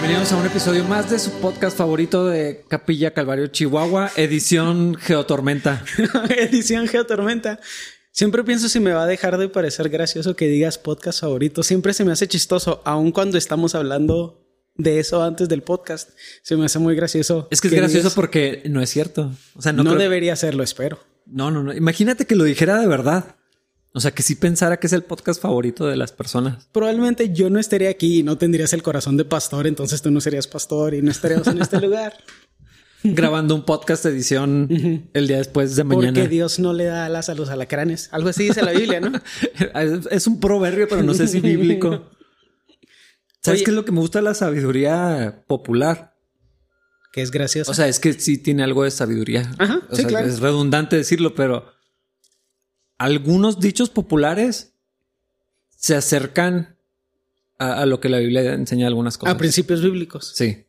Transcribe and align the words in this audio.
Bienvenidos 0.00 0.32
a 0.32 0.36
un 0.36 0.46
episodio 0.46 0.84
más 0.84 1.10
de 1.10 1.18
su 1.18 1.32
podcast 1.40 1.76
favorito 1.76 2.24
de 2.24 2.64
Capilla 2.68 3.12
Calvario 3.12 3.48
Chihuahua, 3.48 4.12
edición 4.14 4.94
Geotormenta. 4.94 5.84
edición 6.38 6.86
Geotormenta. 6.86 7.58
Siempre 8.12 8.44
pienso 8.44 8.68
si 8.68 8.78
me 8.78 8.92
va 8.92 9.02
a 9.02 9.06
dejar 9.06 9.38
de 9.38 9.48
parecer 9.48 9.88
gracioso 9.88 10.36
que 10.36 10.46
digas 10.46 10.78
podcast 10.78 11.20
favorito. 11.20 11.64
Siempre 11.64 11.94
se 11.94 12.04
me 12.04 12.12
hace 12.12 12.28
chistoso, 12.28 12.80
aun 12.84 13.10
cuando 13.10 13.38
estamos 13.38 13.74
hablando 13.74 14.46
de 14.76 15.00
eso 15.00 15.20
antes 15.20 15.48
del 15.48 15.62
podcast. 15.62 16.10
Se 16.42 16.56
me 16.56 16.66
hace 16.66 16.78
muy 16.78 16.94
gracioso. 16.94 17.48
Es 17.50 17.60
que 17.60 17.66
es 17.66 17.74
gracioso 17.74 18.12
porque 18.14 18.62
no 18.66 18.80
es 18.80 18.90
cierto. 18.90 19.32
O 19.56 19.62
sea, 19.62 19.72
no, 19.72 19.82
no 19.82 19.96
debería 19.96 20.36
serlo, 20.36 20.62
espero. 20.62 21.00
No, 21.26 21.50
no, 21.50 21.64
no. 21.64 21.74
Imagínate 21.74 22.24
que 22.24 22.36
lo 22.36 22.44
dijera 22.44 22.78
de 22.80 22.86
verdad. 22.86 23.34
O 23.92 24.00
sea, 24.00 24.10
que 24.10 24.22
sí 24.22 24.34
pensara 24.34 24.78
que 24.78 24.86
es 24.86 24.92
el 24.92 25.02
podcast 25.02 25.40
favorito 25.40 25.86
de 25.86 25.96
las 25.96 26.12
personas. 26.12 26.68
Probablemente 26.72 27.32
yo 27.32 27.50
no 27.50 27.58
estaría 27.58 27.88
aquí 27.88 28.18
y 28.18 28.22
no 28.22 28.36
tendrías 28.36 28.72
el 28.72 28.82
corazón 28.82 29.16
de 29.16 29.24
pastor, 29.24 29.66
entonces 29.66 30.02
tú 30.02 30.10
no 30.10 30.20
serías 30.20 30.46
pastor 30.46 30.94
y 30.94 31.02
no 31.02 31.10
estaríamos 31.10 31.46
en 31.48 31.60
este 31.60 31.80
lugar. 31.80 32.14
Grabando 33.02 33.54
un 33.54 33.64
podcast 33.64 34.04
edición 34.06 35.08
el 35.14 35.28
día 35.28 35.38
después 35.38 35.76
de 35.76 35.84
mañana. 35.84 36.12
Porque 36.12 36.28
Dios 36.28 36.58
no 36.58 36.72
le 36.72 36.84
da 36.84 37.06
alas 37.06 37.28
a 37.28 37.34
los 37.34 37.48
alacranes. 37.48 38.08
Algo 38.12 38.28
así 38.28 38.44
dice 38.44 38.60
la 38.62 38.72
Biblia, 38.72 39.00
¿no? 39.00 39.12
es 40.10 40.26
un 40.26 40.40
proverbio, 40.40 40.88
pero 40.88 41.02
no 41.02 41.14
sé 41.14 41.28
si 41.28 41.40
bíblico. 41.40 42.10
¿Sabes 43.40 43.62
qué 43.62 43.70
es 43.70 43.76
lo 43.76 43.84
que 43.84 43.92
me 43.92 44.00
gusta 44.00 44.18
de 44.18 44.24
la 44.24 44.34
sabiduría 44.34 45.44
popular? 45.46 46.16
Que 47.12 47.22
es 47.22 47.30
graciosa. 47.30 47.70
O 47.70 47.74
sea, 47.74 47.86
es 47.86 48.00
que 48.00 48.12
sí 48.14 48.36
tiene 48.36 48.64
algo 48.64 48.82
de 48.82 48.90
sabiduría. 48.90 49.50
Ajá, 49.58 49.80
o 49.88 49.94
sí, 49.94 50.02
sea, 50.02 50.08
claro. 50.08 50.26
Es 50.26 50.40
redundante 50.40 50.96
decirlo, 50.96 51.34
pero 51.34 51.72
algunos 52.98 53.60
dichos 53.60 53.90
populares 53.90 54.72
se 55.76 55.94
acercan 55.94 56.76
a, 57.58 57.82
a, 57.82 57.86
lo 57.86 58.00
que 58.00 58.08
la 58.08 58.18
Biblia 58.18 58.52
enseña 58.52 58.88
algunas 58.88 59.16
cosas. 59.16 59.34
A 59.34 59.38
principios 59.38 59.80
bíblicos. 59.82 60.32
Sí. 60.34 60.64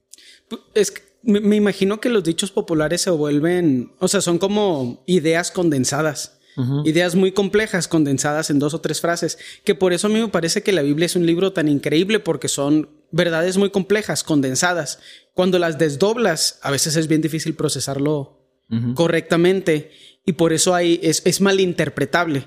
Es 0.74 0.92
que 0.92 1.02
me, 1.24 1.40
me 1.42 1.56
imagino 1.56 2.00
que 2.00 2.10
los 2.10 2.24
dichos 2.24 2.52
populares 2.52 3.02
se 3.02 3.10
vuelven, 3.10 3.92
o 4.00 4.08
sea, 4.08 4.22
son 4.22 4.38
como 4.38 5.04
ideas 5.06 5.52
condensadas. 5.52 6.40
Uh 6.56 6.62
-huh. 6.62 6.88
Ideas 6.88 7.16
muy 7.16 7.32
complejas 7.32 7.88
condensadas 7.88 8.50
en 8.50 8.60
dos 8.60 8.74
o 8.74 8.82
tres 8.82 9.02
frases, 9.02 9.38
que 9.64 9.76
por 9.76 9.94
eso 9.94 10.08
a 10.08 10.10
mí 10.10 10.20
me 10.20 10.28
parece 10.28 10.62
que 10.64 10.72
la 10.72 10.82
Biblia 10.82 11.06
es 11.06 11.16
un 11.16 11.26
libro 11.26 11.54
tan 11.54 11.68
increíble 11.68 12.20
porque 12.20 12.48
son 12.48 12.90
verdades 13.12 13.58
muy 13.58 13.70
complejas, 13.70 14.24
condensadas. 14.24 15.00
Cuando 15.34 15.58
las 15.60 15.78
desdoblas, 15.78 16.60
a 16.62 16.72
veces 16.72 16.96
es 16.96 17.08
bien 17.08 17.22
difícil 17.22 17.56
procesarlo 17.56 18.39
uh 18.70 18.76
-huh. 18.76 18.94
correctamente 18.94 19.92
y 20.26 20.34
por 20.34 20.54
eso 20.54 20.76
hay, 20.76 21.00
es, 21.02 21.22
es 21.26 21.42
malinterpretable. 21.42 22.46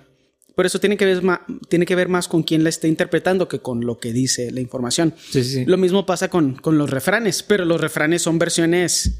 Por 0.54 0.66
eso 0.66 0.78
tiene 0.78 0.96
que, 0.96 1.06
ver 1.06 1.22
más, 1.22 1.40
tiene 1.68 1.86
que 1.86 1.94
ver 1.94 2.08
más 2.08 2.28
con 2.28 2.42
quién 2.42 2.62
la 2.62 2.68
está 2.68 2.86
interpretando 2.86 3.48
que 3.48 3.60
con 3.60 3.86
lo 3.86 3.98
que 3.98 4.12
dice 4.12 4.50
la 4.50 4.60
información. 4.60 5.14
Sí, 5.30 5.42
sí. 5.42 5.64
Lo 5.64 5.78
mismo 5.78 6.04
pasa 6.04 6.28
con, 6.28 6.54
con 6.54 6.76
los 6.76 6.90
refranes, 6.90 7.42
pero 7.42 7.64
los 7.64 7.80
refranes 7.80 8.22
son 8.22 8.38
versiones 8.38 9.18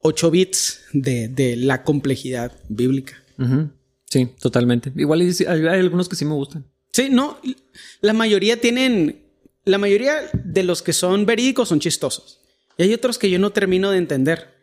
8 0.00 0.30
bits 0.30 0.82
de, 0.92 1.28
de 1.28 1.56
la 1.56 1.82
complejidad 1.82 2.52
bíblica. 2.68 3.14
Uh 3.38 3.42
-huh. 3.42 3.70
Sí, 4.08 4.28
totalmente. 4.40 4.92
Igual 4.96 5.20
hay, 5.20 5.46
hay, 5.46 5.80
algunos 5.80 6.08
que 6.08 6.16
sí 6.16 6.24
me 6.24 6.34
gustan. 6.34 6.66
Sí, 6.92 7.08
no. 7.10 7.38
La 8.00 8.12
mayoría 8.12 8.60
tienen. 8.60 9.22
La 9.64 9.78
mayoría 9.78 10.30
de 10.32 10.62
los 10.62 10.82
que 10.82 10.92
son 10.92 11.26
verídicos 11.26 11.68
son 11.70 11.80
chistosos. 11.80 12.40
Y 12.78 12.84
hay 12.84 12.94
otros 12.94 13.18
que 13.18 13.30
yo 13.30 13.38
no 13.38 13.50
termino 13.50 13.90
de 13.90 13.98
entender. 13.98 14.55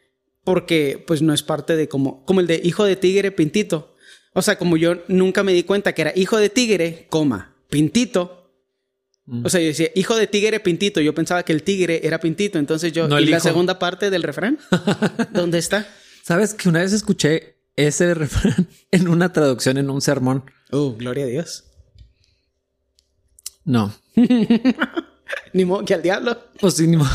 Porque, 0.44 1.04
pues, 1.06 1.22
no 1.22 1.34
es 1.34 1.44
parte 1.44 1.76
de 1.76 1.88
como. 1.88 2.26
Como 2.26 2.40
el 2.40 2.48
de 2.48 2.60
hijo 2.64 2.84
de 2.84 2.96
tigre, 2.96 3.32
pintito. 3.32 3.96
O 4.34 4.42
sea, 4.42 4.58
como 4.58 4.78
yo 4.78 5.04
nunca 5.08 5.44
me 5.44 5.54
di 5.54 5.64
cuenta 5.64 5.94
que 5.94 6.02
era 6.02 6.14
hijo 6.16 6.38
de 6.38 6.50
tigre, 6.50 7.08
coma, 7.10 7.56
pintito. 7.70 8.52
Mm. 9.26 9.46
O 9.46 9.50
sea, 9.50 9.62
yo 9.62 9.68
decía, 9.68 9.90
hijo 9.96 10.16
de 10.16 10.28
tigre, 10.28 10.60
pintito. 10.60 11.00
Yo 11.02 11.14
pensaba 11.14 11.44
que 11.44 11.54
el 11.54 11.64
tigre 11.64 12.02
era 12.04 12.20
pintito. 12.20 12.60
Entonces 12.60 12.92
yo. 12.92 13.08
No 13.08 13.20
¿Y 13.20 13.26
la 13.26 13.38
hijo. 13.38 13.48
segunda 13.48 13.80
parte 13.80 14.10
del 14.10 14.24
refrán? 14.24 14.60
¿Dónde 15.34 15.60
está? 15.60 15.88
Sabes 16.24 16.54
que 16.54 16.70
una 16.70 16.80
vez 16.80 16.94
escuché 16.94 17.58
ese 17.76 18.14
refrán 18.16 18.68
en 18.92 19.08
una 19.08 19.32
traducción 19.32 19.78
en 19.78 19.90
un 19.90 20.02
sermón. 20.02 20.44
Oh, 20.72 20.96
gloria 20.96 21.26
a 21.26 21.28
Dios. 21.28 21.66
No. 23.66 23.94
ni 25.54 25.66
modo 25.66 25.86
que 25.86 25.94
al 25.94 26.02
diablo. 26.02 26.38
Pues 26.60 26.76
sí, 26.76 26.88
ni 26.88 26.98
modo. 26.98 27.10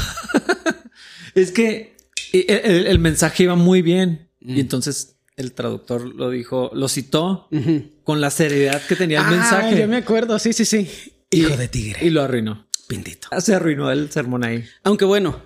es 1.35 1.53
que 1.53 1.97
el, 2.33 2.45
el, 2.49 2.87
el, 2.87 2.99
mensaje 2.99 3.45
iba 3.45 3.55
muy 3.55 3.83
bien. 3.83 4.31
Mm. 4.41 4.57
Y 4.57 4.61
entonces 4.61 5.17
el 5.37 5.53
traductor 5.53 6.05
lo 6.15 6.31
dijo, 6.31 6.71
lo 6.75 6.89
citó 6.89 7.49
uh 7.51 7.57
-huh. 7.57 7.91
con 8.05 8.21
la 8.21 8.31
seriedad 8.31 8.83
que 8.87 8.97
tenía 8.97 9.21
el 9.21 9.27
ah, 9.27 9.31
mensaje. 9.31 9.81
Yo 9.81 9.89
me 9.89 9.97
acuerdo, 9.97 10.39
sí, 10.39 10.53
sí, 10.53 10.65
sí. 10.65 10.89
Y, 11.31 11.41
Hijo 11.41 11.57
de 11.57 11.69
tigre. 11.69 12.05
Y 12.05 12.11
lo 12.11 12.23
arruinó. 12.23 12.67
Pintito. 12.89 13.29
Se 13.41 13.55
arruinó 13.55 13.91
el 13.91 14.11
sermón 14.11 14.45
ahí. 14.45 14.65
Aunque 14.83 15.05
bueno, 15.05 15.43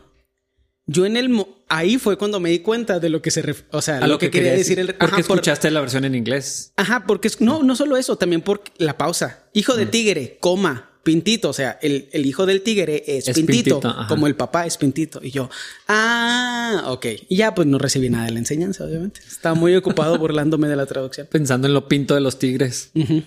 yo 0.87 1.05
en 1.05 1.17
el 1.17 1.45
ahí 1.69 1.99
fue 1.99 2.17
cuando 2.17 2.41
me 2.41 2.51
di 2.51 2.61
cuenta 2.61 3.01
de 3.01 3.09
lo 3.09 3.21
que 3.21 3.31
se 3.31 3.43
ref... 3.43 3.65
o 3.71 3.83
sea, 3.83 3.99
a 3.99 4.07
lo, 4.07 4.19
que, 4.19 4.31
que 4.31 4.39
quería 4.39 4.53
decir 4.53 4.79
el 4.79 4.95
porque 4.95 5.05
Ajá, 5.05 5.21
escuchaste 5.21 5.69
por... 5.69 5.73
la 5.73 5.81
versión 5.81 6.05
en 6.05 6.15
inglés. 6.15 6.73
Ajá, 6.77 7.05
porque 7.07 7.29
es... 7.29 7.41
no, 7.41 7.63
no 7.63 7.77
solo 7.77 7.97
eso, 7.97 8.17
también 8.17 8.43
por 8.43 8.63
la 8.79 8.97
pausa. 8.97 9.45
Hijo 9.53 9.75
de 9.75 9.87
mm. 9.87 9.91
tigre, 9.91 10.39
coma, 10.41 10.92
pintito, 11.03 11.49
o 11.51 11.53
sea, 11.53 11.79
el, 11.83 12.09
el 12.13 12.27
hijo 12.27 12.47
del 12.47 12.63
tigre 12.63 13.03
es, 13.07 13.29
Es 13.29 13.35
pintito, 13.37 13.81
pintito, 13.81 14.07
como 14.09 14.27
el 14.27 14.37
papá 14.37 14.67
es 14.67 14.77
pintito 14.77 15.21
y 15.23 15.31
yo, 15.31 15.51
ah, 15.89 16.85
ok. 16.87 17.07
Y 17.29 17.37
ya 17.37 17.55
pues 17.55 17.67
no 17.67 17.79
recibí 17.79 18.09
nada 18.11 18.27
de 18.27 18.33
la 18.33 18.39
enseñanza, 18.39 18.85
obviamente. 18.85 19.21
Estaba 19.27 19.55
muy 19.55 19.75
ocupado 19.77 20.19
burlándome 20.19 20.69
de 20.69 20.77
la 20.77 20.87
traducción. 20.87 21.27
Pensando 21.31 21.67
en 21.69 21.75
lo 21.75 21.89
pinto 21.89 22.15
de 22.15 22.21
los 22.21 22.39
tigres. 22.39 22.91
Uh 22.95 23.01
-huh. 23.01 23.25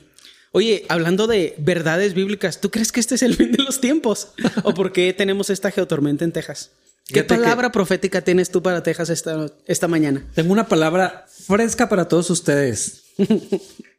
Oye, 0.51 0.85
hablando 0.87 1.27
de 1.27 1.53
verdades 1.57 2.13
bíblicas, 2.13 2.61
¿tú 2.61 2.71
crees 2.71 2.91
que 2.93 3.01
este 3.01 3.15
es 3.15 3.23
el 3.23 3.35
fin 3.35 3.51
de 3.51 3.61
los 3.61 3.81
tiempos? 3.81 4.29
¿O 4.63 4.73
por 4.73 4.93
qué 4.93 5.11
tenemos 5.13 5.49
esta 5.49 5.69
geotormenta 5.69 6.23
en 6.23 6.31
Texas? 6.31 6.71
¿Qué 7.07 7.15
Fíjate 7.23 7.35
palabra 7.35 7.67
que- 7.67 7.73
profética 7.73 8.21
tienes 8.21 8.49
tú 8.51 8.63
para 8.63 8.81
Texas 8.81 9.09
esta, 9.09 9.47
esta 9.67 9.87
mañana? 9.89 10.25
Tengo 10.33 10.53
una 10.53 10.67
palabra 10.67 11.25
fresca 11.45 11.89
para 11.89 12.07
todos 12.07 12.29
ustedes. 12.29 13.03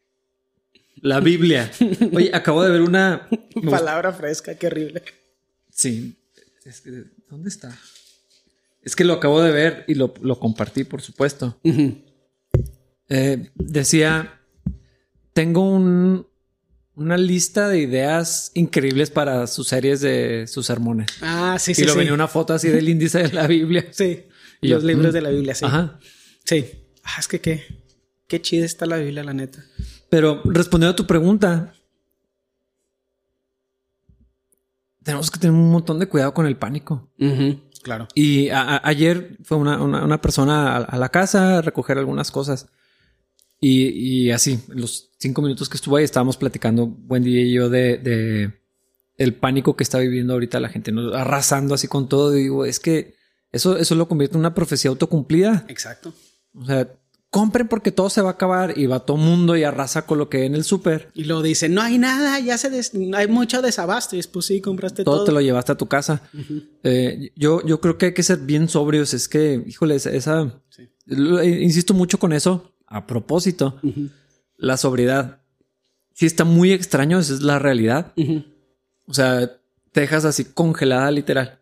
La 1.02 1.20
Biblia. 1.20 1.70
Oye, 2.12 2.30
acabo 2.34 2.62
de 2.62 2.70
ver 2.70 2.82
una. 2.82 3.28
Palabra 3.70 4.12
fresca, 4.12 4.54
qué 4.56 4.66
horrible. 4.68 5.02
Sí. 5.70 6.16
Es 6.64 6.80
que, 6.80 7.04
¿Dónde 7.30 7.48
está? 7.48 7.76
Es 8.82 8.96
que 8.96 9.04
lo 9.04 9.14
acabo 9.14 9.42
de 9.42 9.50
ver 9.52 9.84
y 9.88 9.94
lo, 9.94 10.14
lo 10.22 10.38
compartí, 10.40 10.84
por 10.84 11.02
supuesto. 11.02 11.58
Eh, 13.08 13.50
decía: 13.54 14.40
Tengo 15.32 15.68
un- 15.70 16.26
una 16.94 17.18
lista 17.18 17.68
de 17.68 17.78
ideas 17.80 18.50
increíbles 18.54 19.10
para 19.10 19.46
sus 19.48 19.68
series 19.68 20.00
de 20.00 20.46
sus 20.46 20.64
sermones. 20.66 21.08
Ah, 21.20 21.56
sí, 21.60 21.74
sí, 21.74 21.82
y 21.82 21.84
lo 21.84 21.92
sí. 21.92 21.98
venía 21.98 22.14
una 22.14 22.26
foto 22.28 22.54
así 22.54 22.68
del 22.68 22.88
índice 22.88 23.22
de 23.24 23.32
la 23.32 23.46
Biblia. 23.46 23.86
Sí, 23.90 24.24
Y 24.62 24.68
los 24.68 24.82
yo, 24.82 24.88
libros 24.88 25.08
mm, 25.10 25.14
de 25.14 25.20
la 25.20 25.28
Biblia, 25.30 25.54
sí. 25.54 25.66
Ajá. 25.66 25.98
Sí. 26.44 26.64
Ah, 27.04 27.16
es 27.20 27.28
que 27.28 27.40
qué, 27.40 27.62
qué 28.26 28.40
chida 28.40 28.64
está 28.64 28.86
la 28.86 28.96
Biblia, 28.96 29.22
la 29.24 29.34
neta. 29.34 29.62
Pero 30.08 30.40
respondiendo 30.44 30.92
a 30.92 30.96
tu 30.96 31.06
pregunta, 31.06 31.72
tenemos 35.02 35.30
que 35.30 35.38
tener 35.38 35.54
un 35.54 35.70
montón 35.70 35.98
de 35.98 36.08
cuidado 36.08 36.34
con 36.34 36.46
el 36.46 36.56
pánico. 36.56 37.10
Claro. 37.82 38.08
Y 38.14 38.48
a- 38.48 38.76
a- 38.76 38.88
ayer 38.88 39.36
fue 39.44 39.56
una, 39.58 39.80
una- 39.82 40.04
una 40.04 40.20
persona 40.20 40.76
a, 40.76 40.76
a 40.78 40.98
la 40.98 41.08
casa 41.10 41.58
a 41.58 41.62
recoger 41.62 41.98
algunas 41.98 42.30
cosas. 42.30 42.66
Y, 43.60 43.88
y 44.26 44.30
así, 44.32 44.60
los 44.68 45.10
cinco 45.18 45.40
minutos 45.42 45.68
que 45.68 45.76
estuve 45.76 46.00
ahí 46.00 46.04
estábamos 46.04 46.36
platicando, 46.36 46.84
Wendy 47.08 47.38
y 47.38 47.52
yo, 47.52 47.70
de, 47.70 47.96
de 47.98 48.60
el 49.16 49.34
pánico 49.34 49.76
que 49.76 49.84
está 49.84 49.98
viviendo 49.98 50.32
ahorita 50.34 50.60
la 50.60 50.68
gente, 50.68 50.92
¿no? 50.92 51.14
arrasando 51.14 51.74
así 51.74 51.86
con 51.88 52.08
todo. 52.08 52.36
Y 52.36 52.42
digo, 52.42 52.64
es 52.64 52.80
que 52.80 53.14
eso, 53.52 53.76
eso 53.78 53.94
lo 53.94 54.08
convierte 54.08 54.34
en 54.36 54.40
una 54.40 54.54
profecía 54.54 54.90
autocumplida. 54.90 55.64
Exacto. 55.68 56.12
O 56.54 56.64
sea, 56.66 56.88
compren 57.30 57.68
porque 57.68 57.92
todo 57.92 58.08
se 58.08 58.22
va 58.22 58.30
a 58.30 58.32
acabar 58.32 58.78
y 58.78 58.86
va 58.86 59.00
todo 59.00 59.16
mundo 59.16 59.56
y 59.56 59.64
arrasa 59.64 60.06
con 60.06 60.16
lo 60.18 60.28
que 60.30 60.38
hay 60.38 60.46
en 60.46 60.54
el 60.54 60.64
súper. 60.64 61.10
Y 61.14 61.24
luego 61.24 61.42
dice, 61.42 61.68
no 61.68 61.82
hay 61.82 61.98
nada, 61.98 62.38
ya 62.40 62.56
se 62.56 62.70
des- 62.70 62.92
hay 63.14 63.28
mucho 63.28 63.60
desabasto. 63.62 64.16
Y 64.16 64.20
es, 64.20 64.26
pues 64.26 64.46
sí, 64.46 64.60
compraste 64.60 65.04
todo. 65.04 65.16
todo 65.16 65.24
te 65.26 65.32
lo 65.32 65.40
llevaste 65.40 65.72
a 65.72 65.76
tu 65.76 65.86
casa. 65.86 66.22
Eh, 66.82 67.32
yo, 67.36 67.62
yo 67.66 67.80
creo 67.80 67.98
que 67.98 68.06
hay 68.06 68.14
que 68.14 68.22
ser 68.22 68.38
bien 68.38 68.68
sobrios. 68.68 69.12
Es 69.12 69.28
que, 69.28 69.62
híjole, 69.66 69.96
esa, 69.96 70.62
Sí. 70.70 70.88
lo- 71.04 71.40
eh, 71.40 71.62
insisto 71.62 71.92
mucho 71.94 72.18
con 72.18 72.32
eso. 72.32 72.72
A 72.86 73.06
propósito, 73.06 73.80
la 74.56 74.76
sobriedad. 74.76 75.40
Sí 76.14 76.24
está 76.24 76.44
muy 76.44 76.72
extraño, 76.72 77.18
esa 77.18 77.34
es 77.34 77.42
la 77.42 77.58
realidad. 77.58 78.12
O 79.06 79.12
sea, 79.12 79.50
te 79.92 80.00
dejas 80.00 80.24
así 80.24 80.44
congelada 80.44 81.10
literal. 81.10 81.58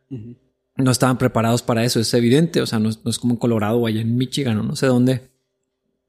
No 0.76 0.90
estaban 0.90 1.18
preparados 1.18 1.62
para 1.62 1.84
eso, 1.84 1.98
es 2.00 2.12
evidente. 2.14 2.60
O 2.60 2.66
sea, 2.66 2.78
no, 2.78 2.90
es- 2.90 3.00
no 3.04 3.10
es 3.10 3.18
como 3.18 3.34
en 3.34 3.38
Colorado 3.38 3.78
o 3.78 3.86
allá 3.86 4.00
en 4.02 4.16
Michigan 4.16 4.58
o 4.58 4.62
no 4.62 4.76
sé 4.76 4.86
dónde. 4.86 5.32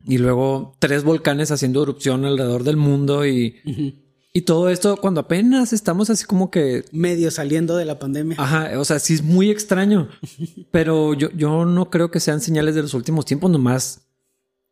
Y 0.07 0.17
luego 0.17 0.75
tres 0.79 1.03
volcanes 1.03 1.51
haciendo 1.51 1.81
erupción 1.81 2.25
alrededor 2.25 2.63
del 2.63 2.77
mundo 2.77 3.25
y, 3.25 3.55
y 4.33 4.41
todo 4.41 4.69
esto 4.69 4.97
cuando 4.97 5.21
apenas 5.21 5.73
estamos 5.73 6.09
así 6.09 6.25
como 6.25 6.51
que 6.51 6.85
Medio 6.91 7.31
saliendo 7.31 7.75
de 7.75 7.85
la 7.85 7.97
pandemia. 7.97 8.35
Ajá, 8.39 8.79
o 8.79 8.85
sea, 8.85 8.99
sí 8.99 9.15
es 9.15 9.23
muy 9.23 9.49
extraño, 9.49 10.09
pero 10.71 11.13
yo, 11.13 11.29
yo 11.31 11.65
no 11.65 11.89
creo 11.89 12.11
que 12.11 12.19
sean 12.19 12.41
señales 12.41 12.75
de 12.75 12.83
los 12.83 12.93
últimos 12.93 13.25
tiempos, 13.25 13.49
nomás 13.49 14.01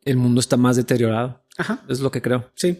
el 0.05 0.17
mundo 0.17 0.39
está 0.39 0.57
más 0.57 0.75
deteriorado, 0.75 1.41
Ajá. 1.57 1.83
es 1.87 1.99
lo 1.99 2.11
que 2.11 2.21
creo. 2.21 2.51
Sí. 2.55 2.77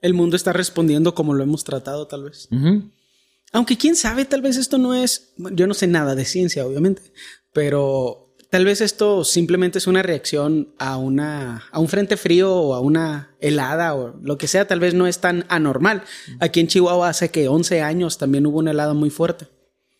El 0.00 0.14
mundo 0.14 0.36
está 0.36 0.52
respondiendo 0.52 1.14
como 1.14 1.34
lo 1.34 1.42
hemos 1.42 1.64
tratado, 1.64 2.06
tal 2.06 2.24
vez. 2.24 2.48
Aunque 3.52 3.78
quién 3.78 3.96
sabe, 3.96 4.26
tal 4.26 4.42
vez 4.42 4.56
esto 4.58 4.78
no 4.78 4.94
es, 4.94 5.32
yo 5.38 5.66
no 5.66 5.74
sé 5.74 5.86
nada 5.86 6.14
de 6.14 6.24
ciencia, 6.24 6.66
obviamente, 6.66 7.02
pero 7.52 8.25
tal 8.50 8.64
vez 8.64 8.80
esto 8.80 9.24
simplemente 9.24 9.78
es 9.78 9.86
una 9.86 10.02
reacción 10.02 10.74
a 10.78 10.96
una 10.96 11.64
a 11.70 11.80
un 11.80 11.88
frente 11.88 12.16
frío 12.16 12.54
o 12.54 12.74
a 12.74 12.80
una 12.80 13.36
helada 13.40 13.94
o 13.94 14.18
lo 14.22 14.38
que 14.38 14.48
sea, 14.48 14.66
tal 14.66 14.80
vez 14.80 14.94
no 14.94 15.06
es 15.06 15.18
tan 15.18 15.44
anormal. 15.48 16.02
Aquí 16.40 16.60
en 16.60 16.68
Chihuahua 16.68 17.08
hace 17.08 17.30
que 17.30 17.48
11 17.48 17.82
años 17.82 18.18
también 18.18 18.46
hubo 18.46 18.58
una 18.58 18.70
helada 18.70 18.94
muy 18.94 19.10
fuerte. 19.10 19.48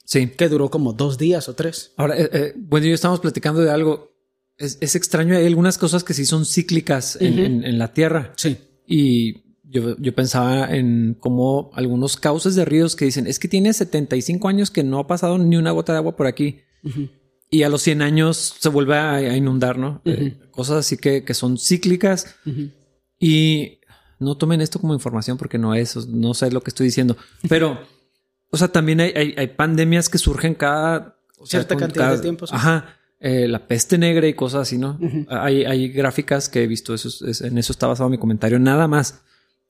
Sí. 0.05 0.29
Que 0.29 0.49
duró 0.49 0.71
como 0.71 0.93
dos 0.93 1.19
días 1.19 1.49
o 1.49 1.55
tres. 1.55 1.93
Ahora, 1.97 2.17
eh, 2.17 2.31
eh, 2.33 2.53
bueno, 2.57 2.87
yo 2.87 2.95
estamos 2.95 3.21
platicando 3.21 3.61
de 3.61 3.71
algo. 3.71 4.13
Es, 4.57 4.79
es, 4.81 4.95
extraño, 4.95 5.37
hay 5.37 5.45
algunas 5.47 5.77
cosas 5.77 6.05
que 6.05 6.15
sí 6.15 6.25
son 6.25 6.47
cíclicas 6.47 7.19
en, 7.21 7.39
en, 7.39 7.65
en 7.65 7.79
la 7.79 7.93
Tierra. 7.93 8.33
Sí. 8.37 8.57
Y 8.87 9.59
yo, 9.65 9.97
yo, 9.99 10.15
pensaba 10.15 10.75
en 10.75 11.17
cómo 11.21 11.71
algunos 11.75 12.17
cauces 12.17 12.55
de 12.55 12.65
ríos 12.65 12.97
que 12.97 13.05
dicen, 13.05 13.27
es 13.27 13.39
que 13.39 13.49
tiene 13.49 13.73
75 13.73 14.49
años 14.49 14.71
que 14.71 14.85
no 14.85 15.01
ha 15.01 15.07
pasado 15.07 15.37
ni 15.37 15.57
una 15.57 15.73
gota 15.73 15.93
de 15.93 15.99
agua 15.99 16.17
por 16.17 16.27
aquí. 16.27 16.61
Uh 16.85 16.89
-huh. 16.89 17.11
Y 17.51 17.63
a 17.63 17.69
los 17.69 17.83
100 17.83 18.03
años 18.03 18.57
se 18.59 18.69
vuelve 18.69 18.97
a, 18.97 19.15
a 19.15 19.37
inundar, 19.37 19.79
¿no? 19.79 20.01
Uh 20.05 20.11
-huh. 20.11 20.27
eh, 20.27 20.37
cosas 20.51 20.79
así 20.79 20.97
que, 20.97 21.25
que 21.25 21.35
son 21.35 21.59
cíclicas. 21.59 22.37
Uh 22.45 22.51
-huh. 22.51 22.73
Y 23.21 23.79
no 24.19 24.37
tomen 24.37 24.61
esto 24.61 24.81
como 24.81 24.95
información 24.95 25.37
porque 25.39 25.59
no 25.59 25.75
es, 25.75 26.07
no 26.09 26.35
sé 26.35 26.51
lo 26.51 26.63
que 26.63 26.71
estoy 26.71 26.87
diciendo. 26.87 27.17
Pero, 27.49 27.79
o 28.51 28.57
sea, 28.57 28.69
también 28.69 29.01
hay, 29.01 29.13
hay, 29.15 29.35
hay 29.37 29.47
pandemias 29.49 30.09
que 30.09 30.19
surgen 30.19 30.55
cada... 30.55 31.17
O 31.39 31.47
Cierta 31.47 31.75
sea, 31.75 31.79
cantidad 31.79 32.05
cada, 32.07 32.17
de 32.17 32.23
tiempo. 32.23 32.47
Sí. 32.47 32.55
Ajá. 32.57 32.97
Eh, 33.19 33.49
la 33.49 33.67
peste 33.67 33.99
negra 33.99 34.27
y 34.27 34.35
cosas 34.35 34.63
así, 34.63 34.77
¿no? 34.77 34.99
hay, 35.29 35.65
hay, 35.65 35.89
gráficas 35.89 36.51
que 36.51 36.63
he 36.63 36.67
visto, 36.67 36.93
eso 36.93 37.09
es, 37.27 37.41
en 37.41 37.57
eso 37.57 37.73
está 37.73 37.87
basado 37.87 38.11
mi 38.11 38.19
comentario, 38.19 38.59
nada 38.59 38.89
más. 38.89 39.23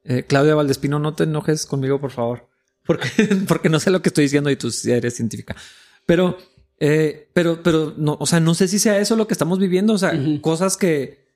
Eh, 0.03 0.25
Claudia 0.27 0.57
Valdespino, 0.57 0.99
no 0.99 1.15
te 1.15 1.25
enojes 1.25 1.65
conmigo, 1.65 2.01
por 2.01 2.11
favor. 2.11 2.49
Porque, 2.85 3.09
porque 3.49 3.69
no 3.69 3.79
sé 3.79 3.91
lo 3.91 4.03
que 4.03 4.09
estoy 4.09 4.25
diciendo 4.25 4.51
y 4.51 4.57
tú 4.57 4.71
sí 4.71 4.91
eres 4.91 5.15
científica. 5.15 5.55
Pero, 6.07 6.39
eh, 6.79 7.29
pero, 7.33 7.63
pero, 7.63 7.95
no, 7.97 8.17
o 8.21 8.27
sea, 8.27 8.41
no 8.41 8.55
sé 8.55 8.69
si 8.69 8.79
sea 8.79 8.99
eso 8.99 9.17
lo 9.17 9.27
que 9.27 9.35
estamos 9.35 9.59
viviendo. 9.59 9.93
O 9.95 9.99
sea, 9.99 10.11
uh 10.11 10.17
-huh. 10.17 10.41
cosas 10.41 10.77
que 10.77 11.27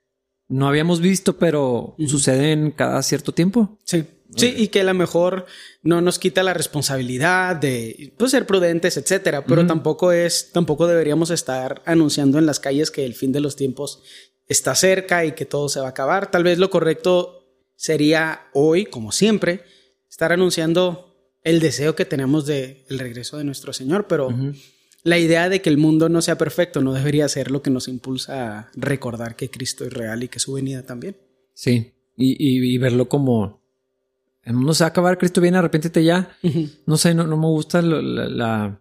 no 0.48 0.68
habíamos 0.68 1.00
visto, 1.00 1.38
pero 1.38 1.62
uh 1.64 1.94
-huh. 1.98 2.08
suceden 2.08 2.72
cada 2.72 3.02
cierto 3.02 3.32
tiempo. 3.32 3.78
Sí. 3.84 4.04
Sí, 4.36 4.54
y 4.56 4.68
que 4.68 4.82
a 4.82 4.84
lo 4.84 4.94
mejor 4.94 5.46
no 5.82 6.00
nos 6.00 6.20
quita 6.20 6.44
la 6.44 6.54
responsabilidad 6.54 7.56
de 7.56 8.14
pues, 8.16 8.30
ser 8.30 8.46
prudentes, 8.46 8.96
etcétera, 8.96 9.44
pero 9.44 9.62
uh 9.62 9.64
-huh. 9.64 9.68
tampoco 9.68 10.12
es, 10.12 10.52
tampoco 10.52 10.86
deberíamos 10.86 11.30
estar 11.30 11.82
anunciando 11.84 12.38
en 12.38 12.46
las 12.46 12.60
calles 12.60 12.92
que 12.92 13.04
el 13.04 13.14
fin 13.14 13.32
de 13.32 13.40
los 13.40 13.56
tiempos 13.56 14.02
está 14.46 14.76
cerca 14.76 15.24
y 15.24 15.32
que 15.32 15.46
todo 15.46 15.68
se 15.68 15.80
va 15.80 15.86
a 15.86 15.90
acabar. 15.90 16.30
Tal 16.30 16.44
vez 16.44 16.58
lo 16.58 16.70
correcto 16.70 17.44
sería 17.74 18.42
hoy, 18.52 18.86
como 18.86 19.10
siempre, 19.10 19.62
estar 20.08 20.32
anunciando 20.32 21.16
el 21.42 21.58
deseo 21.58 21.96
que 21.96 22.04
tenemos 22.04 22.46
de 22.46 22.84
el 22.88 22.98
regreso 23.00 23.36
de 23.36 23.44
nuestro 23.44 23.72
Señor, 23.72 24.06
pero 24.06 24.28
uh 24.28 24.30
-huh. 24.30 24.62
La 25.02 25.18
idea 25.18 25.48
de 25.48 25.60
que 25.62 25.70
el 25.70 25.78
mundo 25.78 26.08
no 26.08 26.22
sea 26.22 26.36
perfecto 26.36 26.80
no 26.80 26.92
debería 26.92 27.28
ser 27.28 27.50
lo 27.50 27.62
que 27.62 27.70
nos 27.70 27.88
impulsa 27.88 28.58
a 28.58 28.70
recordar 28.74 29.36
que 29.36 29.50
Cristo 29.50 29.84
es 29.84 29.92
real 29.92 30.22
y 30.22 30.28
que 30.28 30.38
su 30.38 30.52
venida 30.52 30.82
también. 30.84 31.16
Sí, 31.54 31.92
y, 32.16 32.32
y, 32.32 32.74
y 32.74 32.78
verlo 32.78 33.08
como 33.08 33.60
el 34.42 34.54
mundo 34.54 34.74
se 34.74 34.84
va 34.84 34.88
a 34.88 34.90
acabar, 34.90 35.18
Cristo 35.18 35.40
viene, 35.40 35.58
arrepiéntete 35.58 36.02
ya. 36.02 36.36
Uh 36.42 36.48
-huh. 36.48 36.70
No 36.86 36.96
sé, 36.96 37.14
no, 37.14 37.26
no 37.26 37.36
me 37.36 37.46
gusta 37.46 37.82
la, 37.82 38.00
la, 38.00 38.80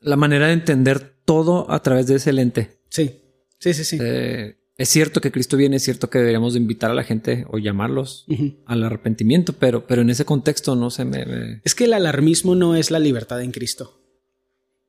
la, 0.00 0.16
manera 0.16 0.48
de 0.48 0.52
entender 0.52 1.14
todo 1.24 1.70
a 1.70 1.80
través 1.82 2.06
de 2.08 2.16
ese 2.16 2.32
lente. 2.32 2.78
Sí, 2.88 3.20
sí, 3.58 3.74
sí, 3.74 3.84
sí. 3.84 3.98
Eh, 4.00 4.56
es 4.76 4.88
cierto 4.88 5.20
que 5.20 5.30
Cristo 5.30 5.56
viene, 5.56 5.76
es 5.76 5.84
cierto 5.84 6.10
que 6.10 6.18
deberíamos 6.18 6.54
de 6.54 6.60
invitar 6.60 6.90
a 6.90 6.94
la 6.94 7.04
gente 7.04 7.46
o 7.48 7.58
llamarlos 7.58 8.24
uh 8.28 8.34
-huh. 8.34 8.56
al 8.66 8.82
arrepentimiento, 8.82 9.52
pero, 9.52 9.86
pero 9.86 10.02
en 10.02 10.10
ese 10.10 10.24
contexto 10.24 10.74
no 10.74 10.90
sé, 10.90 11.04
me, 11.04 11.24
me... 11.24 11.60
Es 11.64 11.74
que 11.74 11.84
el 11.84 11.92
alarmismo 11.92 12.56
no 12.56 12.74
es 12.74 12.90
la 12.90 12.98
libertad 12.98 13.40
en 13.40 13.52
Cristo. 13.52 14.00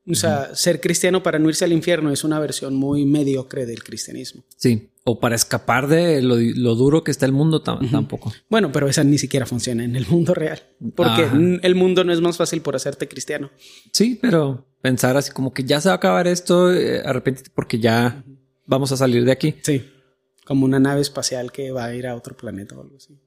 O 0.07 0.13
sea, 0.13 0.49
uh 0.49 0.51
-huh. 0.51 0.55
ser 0.55 0.79
cristiano 0.79 1.23
para 1.23 1.39
no 1.39 1.49
irse 1.49 1.65
al 1.65 1.73
infierno 1.73 2.11
es 2.11 2.23
una 2.23 2.39
versión 2.39 2.75
muy 2.75 3.05
mediocre 3.05 3.65
del 3.65 3.83
cristianismo. 3.83 4.43
Sí, 4.55 4.91
o 5.03 5.19
para 5.19 5.35
escapar 5.35 5.87
de 5.87 6.21
lo, 6.21 6.35
lo 6.37 6.75
duro 6.75 7.03
que 7.03 7.09
está 7.11 7.25
el 7.25 7.31
mundo 7.31 7.57
uh 7.57 7.61
-huh. 7.61 7.91
tampoco. 7.91 8.31
Bueno, 8.49 8.71
pero 8.71 8.87
esa 8.87 9.03
ni 9.03 9.17
siquiera 9.17 9.45
funciona 9.47 9.83
en 9.83 9.95
el 9.95 10.05
mundo 10.07 10.33
real, 10.35 10.61
porque 10.95 11.23
Ajá. 11.23 11.37
el 11.61 11.75
mundo 11.75 12.03
no 12.03 12.13
es 12.13 12.21
más 12.21 12.37
fácil 12.37 12.61
por 12.61 12.75
hacerte 12.75 13.07
cristiano. 13.07 13.49
Sí, 13.91 14.17
pero 14.21 14.67
pensar 14.81 15.17
así 15.17 15.31
como 15.31 15.53
que 15.53 15.63
ya 15.63 15.81
se 15.81 15.89
va 15.89 15.93
a 15.93 15.97
acabar 15.97 16.27
esto, 16.27 16.71
eh, 16.71 17.01
porque 17.55 17.79
ya 17.79 18.23
uh 18.23 18.29
-huh. 18.29 18.37
vamos 18.67 18.91
a 18.91 18.97
salir 18.97 19.25
de 19.25 19.31
aquí. 19.31 19.55
Sí, 19.63 19.83
como 20.45 20.65
una 20.65 20.79
nave 20.79 21.01
espacial 21.01 21.51
que 21.51 21.71
va 21.71 21.85
a 21.85 21.95
ir 21.95 22.05
a 22.05 22.15
otro 22.15 22.37
planeta 22.37 22.75
o 22.77 22.81
algo 22.81 22.97
así. 22.97 23.17